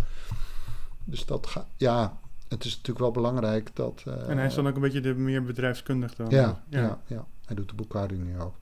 [1.05, 2.19] Dus dat gaat, ja,
[2.49, 4.05] het is natuurlijk wel belangrijk dat.
[4.09, 6.31] Uh, en hij is dan ook een beetje de meer bedrijfskundig dan.
[6.31, 7.01] Ja, ja, ja.
[7.07, 7.27] ja.
[7.47, 8.55] Hij doet de boekhouding nu ook.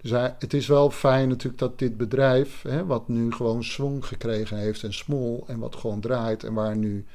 [0.00, 4.06] Dus hij, het is wel fijn natuurlijk dat dit bedrijf, hè, wat nu gewoon zwong
[4.06, 7.06] gekregen heeft en smol en wat gewoon draait en waar nu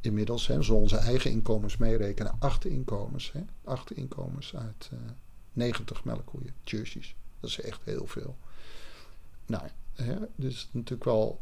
[0.00, 4.98] inmiddels, hè, zo onze eigen inkomens meerekenen, acht inkomens, hè, acht inkomens uit uh,
[5.56, 7.14] 90 melkkoeien, jerseys.
[7.40, 8.36] Dat is echt heel veel.
[9.46, 11.40] Nou, hè, dus natuurlijk wel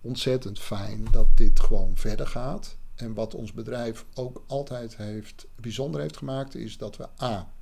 [0.00, 2.76] ontzettend fijn dat dit gewoon verder gaat.
[2.94, 7.52] En wat ons bedrijf ook altijd heeft, bijzonder heeft gemaakt, is dat we A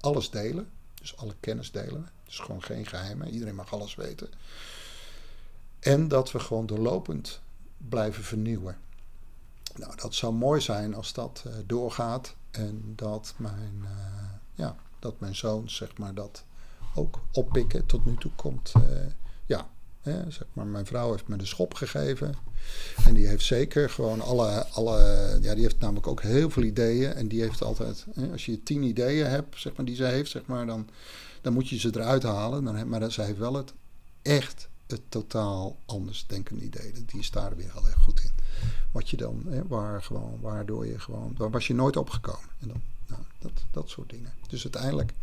[0.00, 0.68] alles delen.
[0.94, 2.08] Dus alle kennis delen.
[2.24, 3.28] Dus gewoon geen geheimen.
[3.28, 4.28] Iedereen mag alles weten.
[5.80, 7.40] En dat we gewoon doorlopend
[7.88, 8.78] blijven vernieuwen.
[9.76, 12.34] Nou, dat zou mooi zijn als dat uh, doorgaat.
[12.50, 16.44] En dat mijn, uh, ja, dat mijn zoons, zeg maar, dat
[16.94, 17.86] ook oppikken.
[17.86, 18.82] Tot nu toe komt, uh,
[19.46, 19.68] ja,
[20.00, 22.34] hè, zeg maar, mijn vrouw heeft me de schop gegeven.
[23.04, 24.98] En die heeft zeker gewoon alle, alle,
[25.42, 27.12] ja, die heeft namelijk ook heel veel ideeën.
[27.12, 30.30] En die heeft altijd, hè, als je tien ideeën hebt, zeg maar, die ze heeft,
[30.30, 30.88] zeg maar, dan,
[31.40, 32.64] dan moet je ze eruit halen.
[32.64, 33.72] Dan, maar zij heeft wel het
[34.22, 36.92] echt het totaal anders denkende idee.
[37.06, 38.30] Die is daar weer heel erg goed in.
[38.92, 42.48] Wat je dan, hè, waar gewoon, waardoor je gewoon, waar was je nooit opgekomen.
[42.60, 44.32] En dan, nou, dat, dat soort dingen.
[44.48, 45.14] Dus uiteindelijk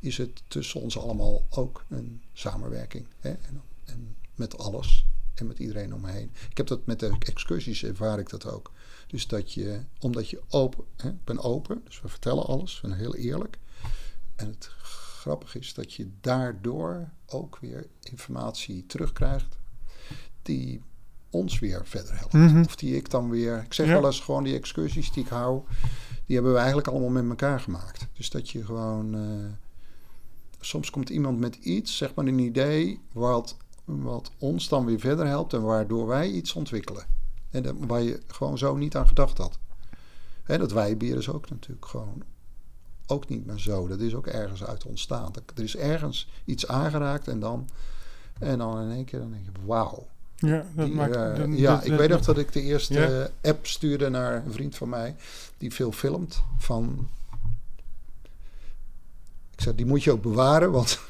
[0.00, 3.06] is het tussen ons allemaal ook een samenwerking.
[3.20, 6.30] Hè, en, en met alles en met iedereen om me heen.
[6.50, 8.72] Ik heb dat met de excursies, ervaar ik dat ook.
[9.06, 12.88] Dus dat je, omdat je open, hè, ik ben open, dus we vertellen alles, we
[12.88, 13.58] zijn heel eerlijk.
[14.36, 19.56] En het grappige is dat je daardoor ook weer informatie terugkrijgt
[20.42, 20.82] die
[21.30, 22.32] ons weer verder helpt.
[22.32, 22.60] Mhm.
[22.64, 25.62] Of die ik dan weer, ik zeg wel eens gewoon die excursies die ik hou,
[26.26, 28.06] die hebben we eigenlijk allemaal met elkaar gemaakt.
[28.12, 29.50] Dus dat je gewoon, uh,
[30.60, 35.26] soms komt iemand met iets, zeg maar een idee, wat wat ons dan weer verder
[35.26, 37.06] helpt en waardoor wij iets ontwikkelen.
[37.50, 39.58] En waar je gewoon zo niet aan gedacht had.
[40.44, 42.22] En dat wijbier is ook natuurlijk gewoon
[43.06, 43.86] ook niet meer zo.
[43.88, 45.32] Dat is ook ergens uit ontstaan.
[45.54, 47.68] Er is ergens iets aangeraakt en dan,
[48.38, 50.06] en dan in één keer dan denk je, wauw.
[50.44, 54.44] Ja, dat maakt, uh, ja ik weet nog dat ik de eerste app stuurde naar
[54.46, 55.16] een vriend van mij
[55.58, 57.08] die veel filmt van.
[59.50, 61.00] Ik zei, die moet je ook bewaren, want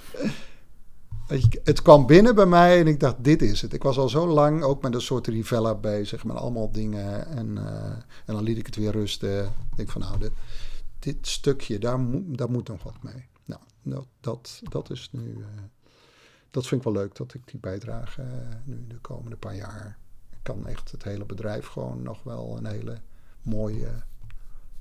[1.65, 3.73] het kwam binnen bij mij en ik dacht, dit is het.
[3.73, 7.27] Ik was al zo lang ook met een soort Rivella bezig, met allemaal dingen.
[7.27, 7.85] En, uh,
[8.25, 9.45] en dan liet ik het weer rusten.
[9.45, 10.33] Ik denk van, nou, dit,
[10.99, 13.29] dit stukje, daar, moet daar moet nog wat mee.
[13.45, 15.35] Nou, dat, dat, dat is nu...
[15.39, 15.47] Uh,
[16.55, 18.29] dat vind ik wel leuk, dat ik die bijdrage uh,
[18.65, 19.99] nu de komende paar jaar...
[20.43, 23.01] kan echt het hele bedrijf gewoon nog wel een hele
[23.43, 24.03] mooie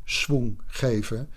[0.04, 1.30] swing geven...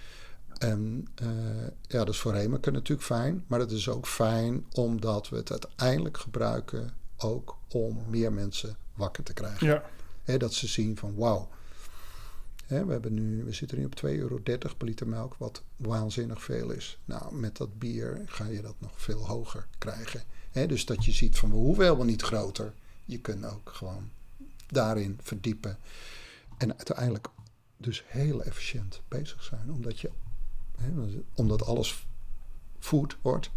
[0.58, 3.44] En uh, ja, dat is voor Hemeke natuurlijk fijn.
[3.46, 9.24] Maar het is ook fijn omdat we het uiteindelijk gebruiken ook om meer mensen wakker
[9.24, 9.82] te krijgen.
[10.24, 10.38] Ja.
[10.38, 11.48] Dat ze zien van wauw.
[12.66, 14.38] We, hebben nu, we zitten nu op 2,30 euro
[14.76, 16.98] per liter melk, wat waanzinnig veel is.
[17.04, 20.22] Nou, met dat bier ga je dat nog veel hoger krijgen.
[20.50, 22.74] Hè, dus dat je ziet van we hoeven helemaal niet groter.
[23.04, 24.10] Je kunt ook gewoon
[24.66, 25.78] daarin verdiepen.
[26.58, 27.28] En uiteindelijk
[27.76, 29.72] dus heel efficiënt bezig zijn.
[29.72, 30.10] Omdat, je,
[31.34, 32.06] omdat alles
[32.78, 33.50] food wordt,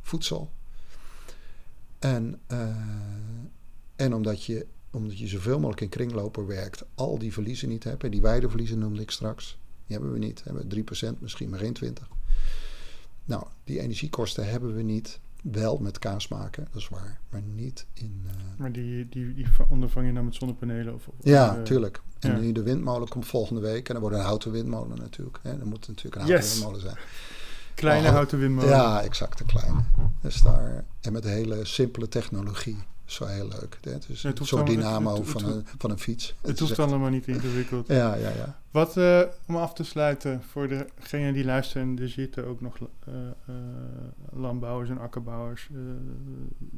[0.00, 0.50] voedsel.
[1.98, 2.76] En, uh,
[3.96, 8.04] en omdat je omdat je zoveel mogelijk in kringlopen werkt, al die verliezen niet hebt.
[8.04, 9.58] En die weideverliezen noemde ik straks.
[9.86, 10.42] Die hebben we niet.
[10.42, 10.84] We hebben
[11.16, 11.90] 3%, misschien maar geen 20%.
[13.24, 15.20] Nou, die energiekosten hebben we niet.
[15.42, 17.20] Wel met kaas maken, dat is waar.
[17.30, 18.22] Maar niet in...
[18.26, 18.32] Uh...
[18.56, 20.94] Maar die, die, die ondervang je dan met zonnepanelen?
[20.94, 22.00] Of, of ja, uh, tuurlijk.
[22.18, 22.38] En ja.
[22.38, 23.88] nu de windmolen komt volgende week.
[23.88, 25.38] En dan wordt een houten windmolen natuurlijk.
[25.42, 25.58] Hè.
[25.58, 26.52] Dan moet natuurlijk een houten Yes.
[26.52, 26.96] windmolen zijn.
[27.74, 28.70] Kleine Oh, houten windmolen.
[28.70, 29.84] Ja, exact, een kleine.
[30.20, 32.76] Dus daar, en met hele simpele technologie.
[33.04, 33.78] Zo heel leuk.
[33.80, 33.90] hè.
[33.92, 36.34] Het is Het een hoeft soort allemaal- dynamo het- het- van, een, van een fiets.
[36.40, 37.86] Het is hoeft allemaal niet ingewikkeld.
[37.86, 38.60] Ja, ja, ja.
[38.70, 43.14] Wat, eh, om af te sluiten, voor degenen die luisteren, er zitten ook nog eh,
[43.46, 43.54] eh,
[44.32, 45.68] landbouwers en akkerbouwers,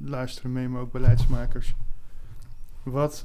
[0.02, 1.74] luisteren mee, maar ook beleidsmakers.
[2.82, 3.24] Wat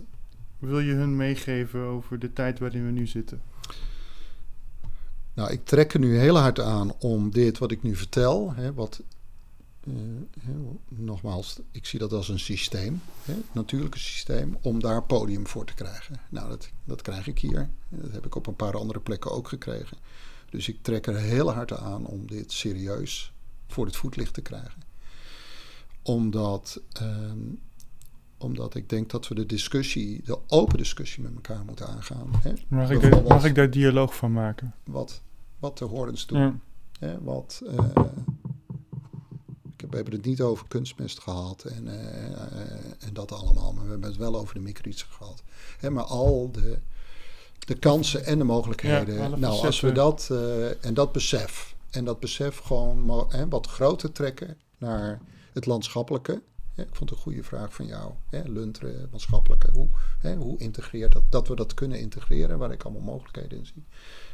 [0.59, 3.41] wil je hun meegeven over de tijd waarin we nu zitten?
[5.33, 8.73] Nou, ik trek er nu heel hard aan om dit wat ik nu vertel, hè,
[8.73, 9.01] wat
[10.87, 15.65] nogmaals, ik zie dat als een systeem, hè, het natuurlijke systeem, om daar podium voor
[15.65, 16.19] te krijgen.
[16.29, 17.69] Nou, dat, dat krijg ik hier.
[17.89, 19.97] Dat heb ik op een paar andere plekken ook gekregen.
[20.49, 23.33] Dus ik trek er heel hard aan om dit serieus
[23.67, 24.81] voor het voetlicht te krijgen.
[26.01, 27.39] Omdat, ehm,
[28.37, 32.29] omdat ik denk dat we de discussie, de open discussie met elkaar moeten aangaan.
[32.43, 32.53] Hè?
[32.67, 34.73] Mag ik, daar, mag ik daar dialoog van maken?
[34.83, 35.21] Wat,
[35.59, 36.39] wat de horens doen.
[36.39, 36.55] Ja.
[36.99, 37.91] Hè, wat, eh,
[39.91, 42.69] we hebben het niet over kunstmest gehad en, eh, eh,
[42.99, 45.43] en dat allemaal, maar we hebben het wel over de microïtsen gehad.
[45.79, 46.79] Hè, maar al de,
[47.59, 49.15] de kansen en de mogelijkheden.
[49.15, 53.67] Ja, nou, als we dat eh, en dat besef, en dat besef gewoon hè, wat
[53.67, 55.21] groter trekken naar
[55.53, 56.41] het landschappelijke.
[56.75, 59.71] Hè, ik vond het een goede vraag van jou, hè, Lunteren, maatschappelijke.
[59.71, 59.89] Hoe,
[60.19, 61.23] hè, hoe integreert dat?
[61.29, 63.83] Dat we dat kunnen integreren, waar ik allemaal mogelijkheden in zie.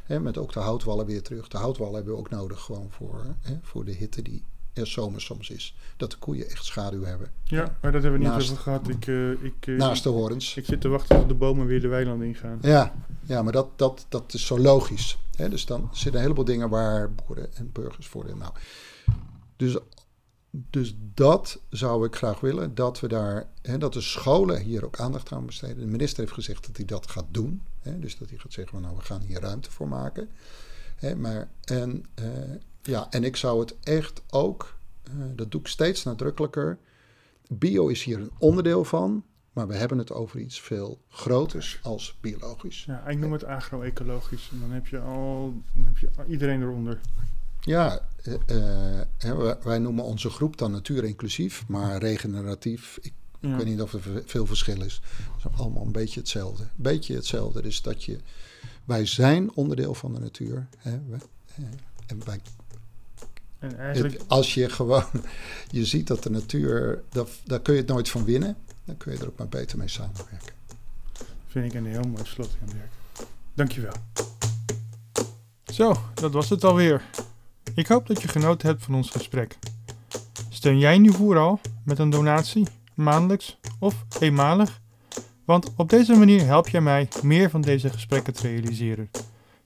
[0.03, 1.47] Hè, met ook de houtwallen weer terug.
[1.47, 4.43] De houtwallen hebben we ook nodig gewoon voor, hè, voor de hitte die
[4.77, 5.75] er zomer soms is.
[5.97, 7.31] Dat de koeien echt schaduw hebben.
[7.43, 8.87] ja, maar dat hebben we niet over gehad.
[8.87, 10.55] Ik, eh, ik, eh, Naast de horens.
[10.55, 12.57] ik zit te wachten tot de bomen weer de weiland ingaan.
[12.61, 12.93] Ja,
[13.25, 15.17] ja maar dat, dat, dat is zo logisch.
[15.35, 15.49] Hè?
[15.49, 18.53] Dus dan zitten een heleboel dingen waar boeren en burgers voor Nou,
[19.55, 19.77] dus,
[20.51, 22.75] dus dat zou ik graag willen.
[22.75, 25.79] Dat we daar, hè, dat de scholen hier ook aandacht aan besteden.
[25.79, 27.61] De minister heeft gezegd dat hij dat gaat doen.
[27.79, 27.99] Hè?
[27.99, 30.29] Dus dat hij gaat zeggen, nou we gaan hier ruimte voor maken.
[30.95, 31.15] Hè?
[31.15, 32.25] Maar, en, eh,
[32.81, 36.77] ja, en ik zou het echt ook, eh, dat doe ik steeds nadrukkelijker.
[37.49, 39.23] Bio is hier een onderdeel van.
[39.53, 42.83] Maar we hebben het over iets veel groters als biologisch.
[42.85, 44.49] Ja, ik noem het agro-ecologisch.
[44.51, 46.99] En dan heb je al dan heb je iedereen eronder.
[47.61, 48.33] Ja, eh,
[49.19, 52.97] eh, wij- noemen onze groep dan natuur inclusief, maar regeneratief.
[53.01, 53.49] Ik, Ja.
[53.49, 55.01] ik weet niet of er ve- veel verschil is.
[55.41, 56.67] Het is allemaal een beetje hetzelfde.
[56.75, 57.61] Beetje hetzelfde.
[57.61, 58.19] Dus dat je,
[58.85, 60.67] wij zijn onderdeel van de natuur.
[60.77, 61.17] Hè, we-
[62.07, 62.39] en wij,
[63.59, 65.03] En eigenlijk, het- als je gewoon,
[65.71, 68.55] je ziet dat de natuur, dat, daar kun je het nooit van winnen.
[68.85, 70.53] Dan kun je er ook maar beter mee samenwerken.
[71.47, 73.27] vind ik een heel mooi slot, Jan Dirk.
[73.53, 73.93] Dankjewel.
[75.73, 77.01] Zo, dat was het alweer.
[77.75, 79.57] Ik hoop dat je genoten hebt van ons gesprek.
[80.49, 84.79] Steun jij nu vooral met een donatie, maandelijks of eenmalig?
[85.45, 89.09] Want op deze manier help jij mij meer van deze gesprekken te realiseren.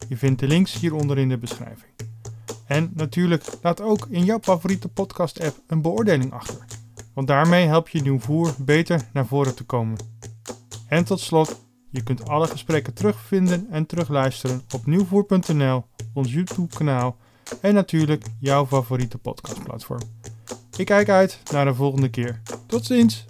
[0.08, 1.92] Je vindt de links hieronder in de beschrijving.
[2.72, 6.66] En natuurlijk, laat ook in jouw favoriete podcast-app een beoordeling achter.
[7.14, 9.98] Want daarmee help je Nieuw Voer beter naar voren te komen.
[10.88, 17.18] En tot slot, je kunt alle gesprekken terugvinden en terugluisteren op nieuwvoer.nl, ons YouTube-kanaal
[17.62, 20.02] en natuurlijk jouw favoriete podcastplatform.
[20.78, 22.42] Ik kijk uit naar de volgende keer.
[22.66, 23.26] Tot ziens!